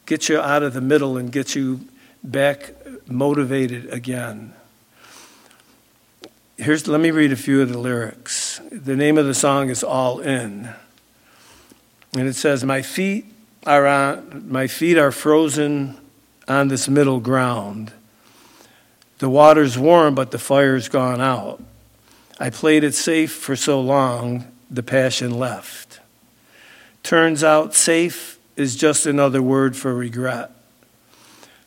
get 0.05 0.29
you 0.29 0.41
out 0.41 0.65
of 0.65 0.75
the 0.75 0.81
middle 0.81 1.17
and 1.17 1.31
get 1.31 1.55
you 1.55 1.79
back 2.25 2.73
motivated 3.07 3.89
again. 3.93 4.53
Here's, 6.57 6.89
let 6.89 7.01
me 7.01 7.13
read 7.13 7.31
a 7.31 7.37
few 7.37 7.63
of 7.63 7.69
the 7.69 7.79
lyrics. 7.79 8.61
The 8.73 8.97
name 8.97 9.17
of 9.17 9.27
the 9.27 9.33
song 9.33 9.71
is 9.71 9.85
All 9.85 10.19
In. 10.19 10.71
And 12.15 12.27
it 12.27 12.35
says, 12.35 12.65
My 12.65 12.83
feet 12.83 13.27
are 13.65 13.87
on, 13.87 14.51
my 14.51 14.67
feet 14.67 14.99
are 14.99 15.13
frozen 15.13 15.97
on 16.49 16.67
this 16.67 16.89
middle 16.89 17.21
ground. 17.21 17.93
The 19.19 19.29
water's 19.29 19.79
warm, 19.79 20.17
but 20.17 20.33
the 20.33 20.39
fire's 20.41 20.89
gone 20.89 21.21
out. 21.21 21.63
I 22.41 22.51
played 22.51 22.83
it 22.83 22.97
safe 22.97 23.33
for 23.33 23.55
so 23.55 23.81
long, 23.81 24.53
the 24.69 24.83
passion 24.83 25.39
left. 25.39 25.86
Turns 27.07 27.45
out 27.45 27.73
safe 27.73 28.39
is 28.57 28.75
just 28.75 29.07
another 29.07 29.41
word 29.41 29.77
for 29.77 29.95
regret. 29.95 30.51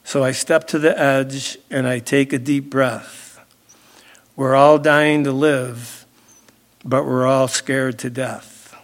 So 0.04 0.24
I 0.24 0.34
step 0.34 0.68
to 0.68 0.80
the 0.80 1.00
edge 1.00 1.58
and 1.70 1.88
I 1.88 2.00
take 2.00 2.34
a 2.34 2.40
deep 2.40 2.70
breath. 2.70 3.40
We're 4.36 4.56
all 4.56 4.78
dying 4.78 5.24
to 5.24 5.32
live, 5.32 6.06
but 6.84 7.06
we're 7.06 7.26
all 7.26 7.48
scared 7.48 7.98
to 8.00 8.10
death. 8.10 8.76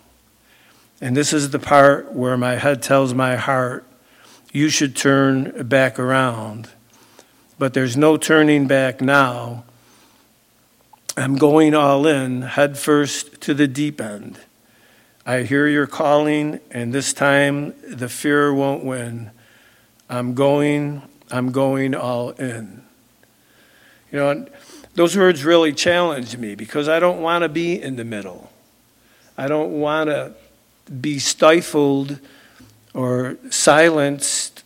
And 1.02 1.18
this 1.18 1.34
is 1.34 1.50
the 1.50 1.60
part 1.60 2.14
where 2.14 2.38
my 2.38 2.56
head 2.56 2.82
tells 2.82 3.14
my 3.14 3.36
heart, 3.36 3.86
you 4.54 4.70
should 4.70 4.96
turn 4.96 5.68
back 5.68 6.00
around 6.00 6.70
but 7.58 7.74
there's 7.74 7.96
no 7.96 8.18
turning 8.18 8.68
back 8.68 9.02
now. 9.02 9.64
I'm 11.18 11.38
going 11.38 11.74
all 11.74 12.06
in, 12.06 12.42
head 12.42 12.78
first 12.78 13.40
to 13.42 13.54
the 13.54 13.68
deep 13.68 14.02
end. 14.02 14.40
I 15.28 15.42
hear 15.42 15.68
your 15.68 15.88
calling, 15.88 16.60
and 16.70 16.94
this 16.94 17.12
time 17.12 17.74
the 17.88 18.08
fear 18.08 18.54
won't 18.54 18.84
win. 18.84 19.32
I'm 20.08 20.36
going, 20.36 21.02
I'm 21.32 21.52
going 21.52 21.96
all 21.96 22.30
in. 22.32 22.84
You 24.12 24.20
know, 24.20 24.46
those 24.94 25.18
words 25.18 25.44
really 25.44 25.74
challenge 25.74 26.38
me 26.38 26.54
because 26.54 26.88
I 26.88 27.00
don't 27.00 27.22
want 27.22 27.42
to 27.42 27.50
be 27.50 27.82
in 27.82 27.96
the 27.96 28.06
middle. 28.06 28.52
I 29.36 29.48
don't 29.48 29.80
want 29.80 30.10
to 30.10 30.36
be 31.02 31.18
stifled 31.18 32.20
or 32.94 33.38
silenced 33.50 34.64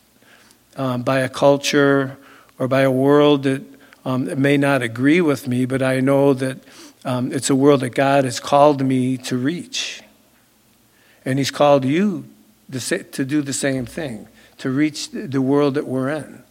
um, 0.75 1.03
by 1.03 1.19
a 1.19 1.29
culture 1.29 2.17
or 2.59 2.67
by 2.67 2.81
a 2.81 2.91
world 2.91 3.43
that, 3.43 3.63
um, 4.03 4.41
may 4.41 4.57
not 4.57 4.81
agree 4.81 5.21
with 5.21 5.47
me, 5.47 5.65
but 5.65 5.81
I 5.81 6.01
know 6.01 6.33
that 6.33 6.57
um, 7.05 7.31
it's 7.31 7.49
a 7.49 7.55
world 7.55 7.79
that 7.79 7.91
God 7.91 8.25
has 8.25 8.41
called 8.41 8.85
me 8.85 9.17
to 9.19 9.37
reach. 9.37 10.01
And 11.25 11.39
He's 11.39 11.51
called 11.51 11.85
you 11.85 12.25
to 12.71 13.25
do 13.25 13.41
the 13.41 13.53
same 13.53 13.85
thing, 13.85 14.27
to 14.59 14.69
reach 14.69 15.11
the 15.11 15.41
world 15.41 15.73
that 15.75 15.87
we're 15.87 16.09
in. 16.09 16.43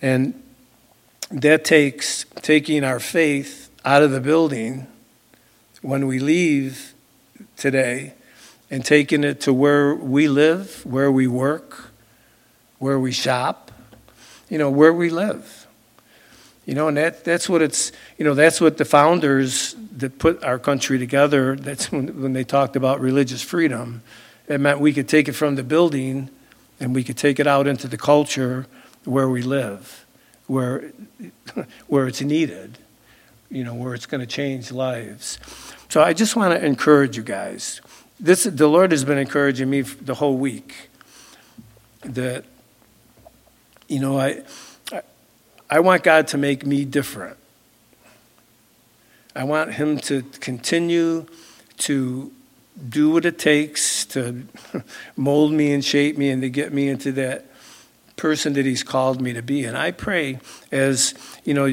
And 0.00 0.42
that 1.30 1.64
takes 1.64 2.24
taking 2.42 2.84
our 2.84 3.00
faith 3.00 3.70
out 3.84 4.02
of 4.02 4.10
the 4.10 4.20
building 4.20 4.86
when 5.80 6.06
we 6.06 6.18
leave 6.18 6.94
today 7.56 8.14
and 8.70 8.84
taking 8.84 9.24
it 9.24 9.40
to 9.42 9.52
where 9.52 9.94
we 9.94 10.28
live, 10.28 10.84
where 10.86 11.10
we 11.10 11.26
work, 11.26 11.90
where 12.78 12.98
we 12.98 13.12
shop, 13.12 13.70
you 14.48 14.58
know, 14.58 14.70
where 14.70 14.92
we 14.92 15.10
live. 15.10 15.61
You 16.64 16.74
know, 16.74 16.88
and 16.88 16.96
that, 16.96 17.24
that's 17.24 17.48
what 17.48 17.60
it's, 17.60 17.90
you 18.18 18.24
know, 18.24 18.34
that's 18.34 18.60
what 18.60 18.78
the 18.78 18.84
founders 18.84 19.74
that 19.96 20.18
put 20.18 20.42
our 20.44 20.58
country 20.58 20.98
together, 20.98 21.56
that's 21.56 21.90
when, 21.90 22.22
when 22.22 22.32
they 22.32 22.44
talked 22.44 22.76
about 22.76 23.00
religious 23.00 23.42
freedom. 23.42 24.02
It 24.46 24.60
meant 24.60 24.78
we 24.78 24.92
could 24.92 25.08
take 25.08 25.28
it 25.28 25.32
from 25.32 25.56
the 25.56 25.64
building 25.64 26.30
and 26.78 26.94
we 26.94 27.02
could 27.02 27.16
take 27.16 27.40
it 27.40 27.46
out 27.46 27.66
into 27.66 27.88
the 27.88 27.98
culture 27.98 28.66
where 29.04 29.28
we 29.28 29.42
live, 29.42 30.06
where, 30.46 30.92
where 31.88 32.06
it's 32.06 32.22
needed, 32.22 32.78
you 33.50 33.64
know, 33.64 33.74
where 33.74 33.94
it's 33.94 34.06
going 34.06 34.20
to 34.20 34.26
change 34.26 34.70
lives. 34.70 35.38
So 35.88 36.02
I 36.02 36.12
just 36.12 36.36
want 36.36 36.58
to 36.58 36.64
encourage 36.64 37.16
you 37.16 37.24
guys. 37.24 37.80
This, 38.20 38.44
the 38.44 38.68
Lord 38.68 38.92
has 38.92 39.04
been 39.04 39.18
encouraging 39.18 39.68
me 39.68 39.80
the 39.80 40.14
whole 40.14 40.36
week 40.36 40.90
that 42.04 42.44
you 43.92 44.00
know, 44.00 44.18
I, 44.18 44.42
I 45.72 45.80
want 45.80 46.02
God 46.02 46.26
to 46.28 46.36
make 46.36 46.66
me 46.66 46.84
different. 46.84 47.38
I 49.34 49.44
want 49.44 49.72
Him 49.72 49.96
to 50.00 50.20
continue 50.20 51.24
to 51.78 52.30
do 52.90 53.10
what 53.10 53.24
it 53.24 53.38
takes 53.38 54.04
to 54.06 54.46
mold 55.16 55.52
me 55.52 55.72
and 55.72 55.82
shape 55.82 56.18
me 56.18 56.28
and 56.28 56.42
to 56.42 56.50
get 56.50 56.74
me 56.74 56.90
into 56.90 57.10
that 57.12 57.46
person 58.16 58.52
that 58.52 58.66
He's 58.66 58.82
called 58.82 59.22
me 59.22 59.32
to 59.32 59.40
be. 59.40 59.64
And 59.64 59.74
I 59.74 59.92
pray 59.92 60.40
as, 60.70 61.14
you 61.42 61.54
know, 61.54 61.64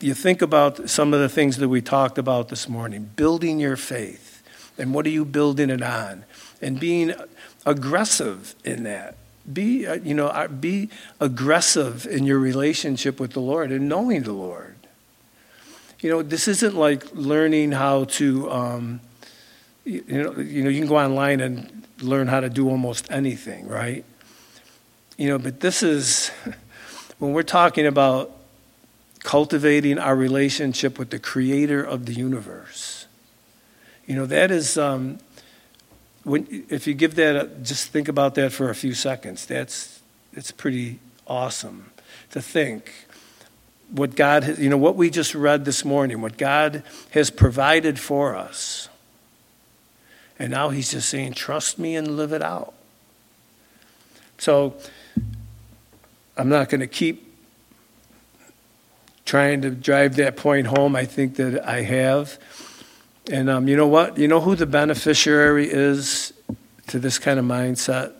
you 0.00 0.14
think 0.14 0.40
about 0.40 0.88
some 0.88 1.12
of 1.12 1.20
the 1.20 1.28
things 1.28 1.58
that 1.58 1.68
we 1.68 1.82
talked 1.82 2.16
about 2.16 2.48
this 2.48 2.66
morning 2.66 3.10
building 3.14 3.60
your 3.60 3.76
faith. 3.76 4.42
And 4.78 4.94
what 4.94 5.04
are 5.04 5.10
you 5.10 5.26
building 5.26 5.68
it 5.68 5.82
on? 5.82 6.24
And 6.62 6.80
being 6.80 7.12
aggressive 7.66 8.54
in 8.64 8.84
that. 8.84 9.18
Be, 9.50 9.86
uh, 9.86 9.94
you 9.94 10.14
know, 10.14 10.28
uh, 10.28 10.48
be 10.48 10.88
aggressive 11.20 12.06
in 12.06 12.24
your 12.24 12.38
relationship 12.38 13.18
with 13.18 13.32
the 13.32 13.40
Lord 13.40 13.72
and 13.72 13.88
knowing 13.88 14.22
the 14.22 14.32
Lord. 14.32 14.76
You 16.00 16.10
know, 16.10 16.22
this 16.22 16.48
isn't 16.48 16.74
like 16.74 17.04
learning 17.12 17.72
how 17.72 18.04
to, 18.04 18.50
um, 18.50 19.00
you, 19.84 20.02
know, 20.08 20.36
you 20.38 20.62
know, 20.62 20.70
you 20.70 20.80
can 20.80 20.88
go 20.88 20.96
online 20.96 21.40
and 21.40 21.86
learn 22.00 22.28
how 22.28 22.40
to 22.40 22.48
do 22.48 22.68
almost 22.68 23.10
anything, 23.10 23.68
right? 23.68 24.04
You 25.16 25.28
know, 25.28 25.38
but 25.38 25.60
this 25.60 25.82
is, 25.82 26.28
when 27.18 27.32
we're 27.32 27.42
talking 27.42 27.86
about 27.86 28.30
cultivating 29.20 29.98
our 29.98 30.16
relationship 30.16 30.98
with 30.98 31.10
the 31.10 31.18
creator 31.18 31.82
of 31.82 32.06
the 32.06 32.12
universe, 32.12 33.06
you 34.06 34.16
know, 34.16 34.26
that 34.26 34.50
is, 34.50 34.76
um, 34.78 35.18
when, 36.24 36.66
if 36.68 36.86
you 36.86 36.94
give 36.94 37.14
that, 37.16 37.36
a, 37.36 37.46
just 37.62 37.88
think 37.88 38.08
about 38.08 38.34
that 38.36 38.52
for 38.52 38.70
a 38.70 38.74
few 38.74 38.94
seconds. 38.94 39.46
That's, 39.46 40.00
it's 40.32 40.50
pretty 40.50 41.00
awesome 41.26 41.90
to 42.30 42.40
think 42.40 42.92
what 43.90 44.16
God, 44.16 44.44
has, 44.44 44.58
you 44.58 44.70
know, 44.70 44.78
what 44.78 44.96
we 44.96 45.10
just 45.10 45.34
read 45.34 45.64
this 45.64 45.84
morning, 45.84 46.22
what 46.22 46.38
God 46.38 46.82
has 47.10 47.30
provided 47.30 47.98
for 47.98 48.34
us. 48.34 48.88
And 50.38 50.50
now 50.50 50.70
He's 50.70 50.92
just 50.92 51.08
saying, 51.08 51.34
trust 51.34 51.78
me 51.78 51.94
and 51.94 52.16
live 52.16 52.32
it 52.32 52.42
out. 52.42 52.74
So 54.38 54.74
I'm 56.36 56.48
not 56.48 56.68
going 56.68 56.80
to 56.80 56.86
keep 56.86 57.30
trying 59.24 59.62
to 59.62 59.70
drive 59.70 60.16
that 60.16 60.36
point 60.36 60.66
home. 60.66 60.96
I 60.96 61.04
think 61.04 61.36
that 61.36 61.66
I 61.66 61.82
have. 61.82 62.38
And 63.30 63.48
um, 63.48 63.68
you 63.68 63.76
know 63.76 63.86
what? 63.86 64.18
You 64.18 64.26
know 64.28 64.40
who 64.40 64.56
the 64.56 64.66
beneficiary 64.66 65.68
is 65.70 66.32
to 66.88 66.98
this 66.98 67.18
kind 67.18 67.38
of 67.38 67.44
mindset? 67.44 68.12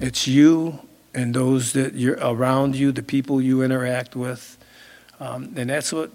It's 0.00 0.26
you 0.26 0.80
and 1.14 1.34
those 1.34 1.72
that 1.72 1.94
you're 1.94 2.18
around 2.20 2.76
you, 2.76 2.92
the 2.92 3.02
people 3.02 3.40
you 3.40 3.62
interact 3.62 4.14
with. 4.14 4.56
Um, 5.20 5.54
and 5.56 5.70
that's 5.70 5.92
what 5.92 6.10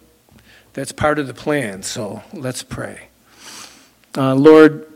that's 0.74 0.92
part 0.92 1.20
of 1.20 1.28
the 1.28 1.34
plan. 1.34 1.84
So 1.84 2.24
let's 2.34 2.64
pray. 2.64 3.08
Uh, 4.18 4.36
Lord, 4.36 4.92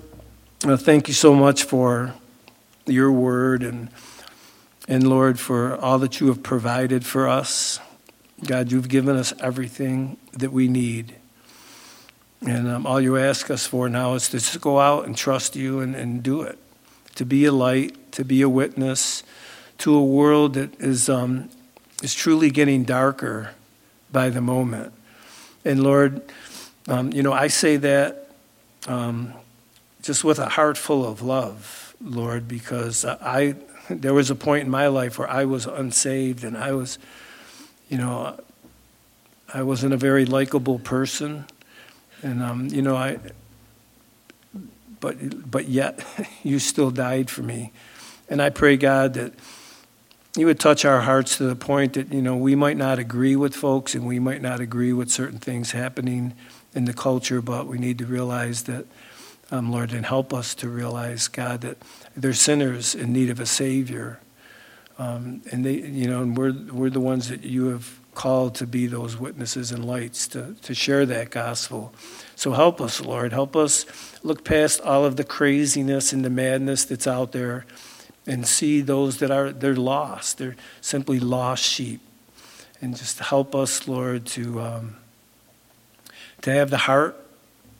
uh, 0.65 0.77
thank 0.77 1.07
you 1.07 1.13
so 1.13 1.33
much 1.33 1.63
for 1.63 2.13
your 2.85 3.11
word 3.11 3.63
and 3.63 3.89
and 4.87 5.07
Lord 5.07 5.39
for 5.39 5.75
all 5.77 5.97
that 5.99 6.19
you 6.19 6.27
have 6.27 6.43
provided 6.43 7.05
for 7.05 7.27
us. 7.27 7.79
God, 8.45 8.71
you've 8.71 8.89
given 8.89 9.15
us 9.15 9.33
everything 9.39 10.17
that 10.33 10.51
we 10.51 10.67
need. 10.67 11.15
And 12.45 12.67
um, 12.67 12.85
all 12.85 12.99
you 12.99 13.17
ask 13.17 13.49
us 13.49 13.65
for 13.65 13.89
now 13.89 14.15
is 14.15 14.29
to 14.29 14.37
just 14.37 14.59
go 14.59 14.79
out 14.79 15.05
and 15.05 15.15
trust 15.15 15.55
you 15.55 15.79
and, 15.79 15.95
and 15.95 16.21
do 16.21 16.41
it. 16.41 16.57
To 17.15 17.25
be 17.25 17.45
a 17.45 17.51
light, 17.51 18.11
to 18.13 18.25
be 18.25 18.41
a 18.41 18.49
witness 18.49 19.23
to 19.79 19.95
a 19.95 20.03
world 20.03 20.53
that 20.53 20.79
is, 20.79 21.09
um, 21.09 21.49
is 22.01 22.13
truly 22.13 22.49
getting 22.49 22.83
darker 22.83 23.51
by 24.11 24.29
the 24.29 24.41
moment. 24.41 24.93
And 25.65 25.83
Lord, 25.83 26.21
um, 26.87 27.11
you 27.11 27.23
know, 27.23 27.33
I 27.33 27.47
say 27.47 27.77
that 27.77 28.29
um, 28.87 29.33
just 30.01 30.23
with 30.23 30.39
a 30.39 30.49
heart 30.49 30.77
full 30.77 31.05
of 31.05 31.21
love, 31.21 31.95
Lord, 32.01 32.47
because 32.47 33.05
I 33.05 33.55
there 33.89 34.13
was 34.13 34.29
a 34.29 34.35
point 34.35 34.63
in 34.63 34.69
my 34.69 34.87
life 34.87 35.19
where 35.19 35.29
I 35.29 35.43
was 35.43 35.65
unsaved 35.65 36.45
and 36.45 36.57
I 36.57 36.71
was, 36.71 36.97
you 37.89 37.97
know, 37.97 38.39
I 39.53 39.63
wasn't 39.63 39.93
a 39.93 39.97
very 39.97 40.25
likable 40.25 40.79
person. 40.79 41.45
And 42.23 42.41
um, 42.41 42.67
you 42.67 42.81
know, 42.81 42.95
I, 42.95 43.19
but 44.99 45.51
but 45.51 45.67
yet, 45.67 46.03
you 46.43 46.57
still 46.57 46.89
died 46.89 47.29
for 47.29 47.43
me, 47.43 47.71
and 48.29 48.41
I 48.41 48.49
pray 48.49 48.77
God 48.77 49.13
that 49.15 49.33
you 50.37 50.45
would 50.45 50.59
touch 50.59 50.85
our 50.85 51.01
hearts 51.01 51.37
to 51.37 51.43
the 51.43 51.55
point 51.55 51.93
that 51.93 52.11
you 52.11 52.21
know 52.21 52.35
we 52.37 52.55
might 52.55 52.77
not 52.77 52.97
agree 52.97 53.35
with 53.35 53.53
folks, 53.53 53.93
and 53.93 54.07
we 54.07 54.19
might 54.19 54.41
not 54.41 54.61
agree 54.61 54.93
with 54.93 55.11
certain 55.11 55.37
things 55.37 55.71
happening 55.71 56.33
in 56.73 56.85
the 56.85 56.93
culture, 56.93 57.41
but 57.41 57.67
we 57.67 57.77
need 57.77 57.99
to 57.99 58.05
realize 58.05 58.63
that, 58.63 58.85
um, 59.51 59.71
Lord, 59.71 59.91
and 59.91 60.05
help 60.05 60.33
us 60.33 60.55
to 60.55 60.69
realize, 60.69 61.27
God, 61.27 61.61
that 61.61 61.77
they're 62.15 62.33
sinners 62.33 62.95
in 62.95 63.13
need 63.13 63.29
of 63.29 63.39
a 63.39 63.45
Savior, 63.45 64.19
um, 64.97 65.41
and 65.51 65.65
they, 65.65 65.73
you 65.73 66.07
know, 66.07 66.21
and 66.21 66.37
we're 66.37 66.53
we're 66.71 66.89
the 66.89 67.01
ones 67.01 67.27
that 67.27 67.43
you 67.43 67.67
have 67.67 67.99
called 68.15 68.55
to 68.55 68.67
be 68.67 68.87
those 68.87 69.17
witnesses 69.17 69.71
and 69.71 69.85
lights 69.85 70.27
to, 70.29 70.55
to 70.61 70.73
share 70.73 71.05
that 71.05 71.29
gospel. 71.29 71.93
So 72.35 72.51
help 72.51 72.81
us, 72.81 73.01
Lord. 73.01 73.33
Help 73.33 73.55
us 73.55 73.85
look 74.23 74.43
past 74.43 74.81
all 74.81 75.05
of 75.05 75.15
the 75.15 75.23
craziness 75.23 76.13
and 76.13 76.23
the 76.23 76.29
madness 76.29 76.85
that's 76.85 77.07
out 77.07 77.31
there 77.31 77.65
and 78.25 78.47
see 78.47 78.81
those 78.81 79.17
that 79.17 79.31
are 79.31 79.51
they're 79.51 79.75
lost. 79.75 80.37
They're 80.37 80.55
simply 80.81 81.19
lost 81.19 81.63
sheep. 81.63 82.01
And 82.81 82.97
just 82.97 83.19
help 83.19 83.55
us, 83.55 83.87
Lord, 83.87 84.25
to 84.27 84.61
um, 84.61 84.95
to 86.41 86.51
have 86.51 86.69
the 86.69 86.79
heart 86.79 87.15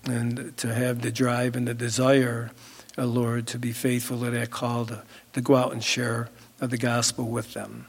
and 0.05 0.55
to 0.57 0.73
have 0.73 1.01
the 1.01 1.11
drive 1.11 1.55
and 1.55 1.67
the 1.67 1.73
desire, 1.73 2.51
uh, 2.97 3.05
Lord, 3.05 3.47
to 3.47 3.59
be 3.59 3.71
faithful 3.71 4.19
to 4.21 4.31
that 4.31 4.51
call 4.51 4.85
to, 4.85 5.03
to 5.33 5.41
go 5.41 5.55
out 5.55 5.73
and 5.73 5.83
share 5.83 6.29
the 6.59 6.77
gospel 6.77 7.25
with 7.25 7.53
them. 7.53 7.87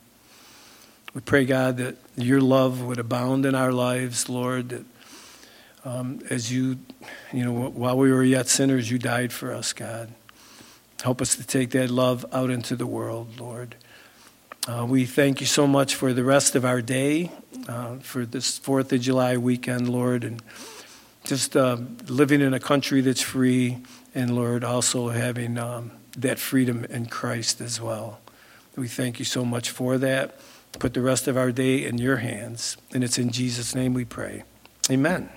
We 1.15 1.21
pray, 1.21 1.45
God, 1.45 1.77
that 1.77 1.97
your 2.17 2.41
love 2.41 2.83
would 2.83 2.99
abound 2.99 3.47
in 3.47 3.55
our 3.55 3.71
lives, 3.71 4.29
Lord, 4.29 4.71
that 4.71 4.85
um, 5.85 6.21
as 6.29 6.51
you, 6.51 6.79
you 7.33 7.45
know, 7.45 7.53
while 7.53 7.97
we 7.97 8.11
were 8.11 8.25
yet 8.25 8.49
sinners, 8.49 8.91
you 8.91 8.99
died 8.99 9.33
for 9.33 9.53
us, 9.53 9.73
God. 9.73 10.13
Help 11.05 11.23
us 11.23 11.37
to 11.37 11.45
take 11.47 11.71
that 11.71 11.89
love 11.89 12.27
out 12.33 12.51
into 12.51 12.75
the 12.75 12.87
world, 12.87 13.39
Lord. 13.39 13.77
Uh, 14.67 14.87
we 14.89 15.07
thank 15.07 15.41
you 15.41 15.47
so 15.47 15.69
much 15.69 15.95
for 15.95 16.13
the 16.13 16.25
rest 16.25 16.57
of 16.57 16.65
our 16.65 16.83
day, 16.83 17.31
uh, 17.69 17.99
for 17.99 18.27
this 18.27 18.59
4th 18.59 18.91
of 18.91 19.01
July 19.01 19.37
weekend, 19.37 19.89
Lord, 19.89 20.25
and 20.25 20.43
just 21.23 21.57
uh, 21.57 21.77
living 22.09 22.41
in 22.41 22.55
a 22.55 22.61
country 22.61 23.03
that's 23.03 23.23
free, 23.23 23.79
and 24.17 24.35
Lord, 24.35 24.65
also 24.65 25.11
having 25.11 25.59
um, 25.59 25.93
that 26.17 26.41
freedom 26.41 26.85
in 26.87 27.07
Christ 27.07 27.61
as 27.61 27.81
well. 27.81 28.19
We 28.75 28.89
thank 28.89 29.21
you 29.21 29.25
so 29.25 29.45
much 29.45 29.71
for 29.71 29.97
that 29.99 30.41
put 30.79 30.95
the 30.95 31.01
rest 31.01 31.29
of 31.29 31.37
our 31.37 31.53
day 31.53 31.85
in 31.85 31.99
your 31.99 32.17
hands. 32.17 32.77
And 32.93 33.05
it's 33.05 33.19
in 33.19 33.31
Jesus' 33.31 33.75
name 33.75 33.95
we 33.95 34.05
pray. 34.05 34.45
Amen. 34.91 35.29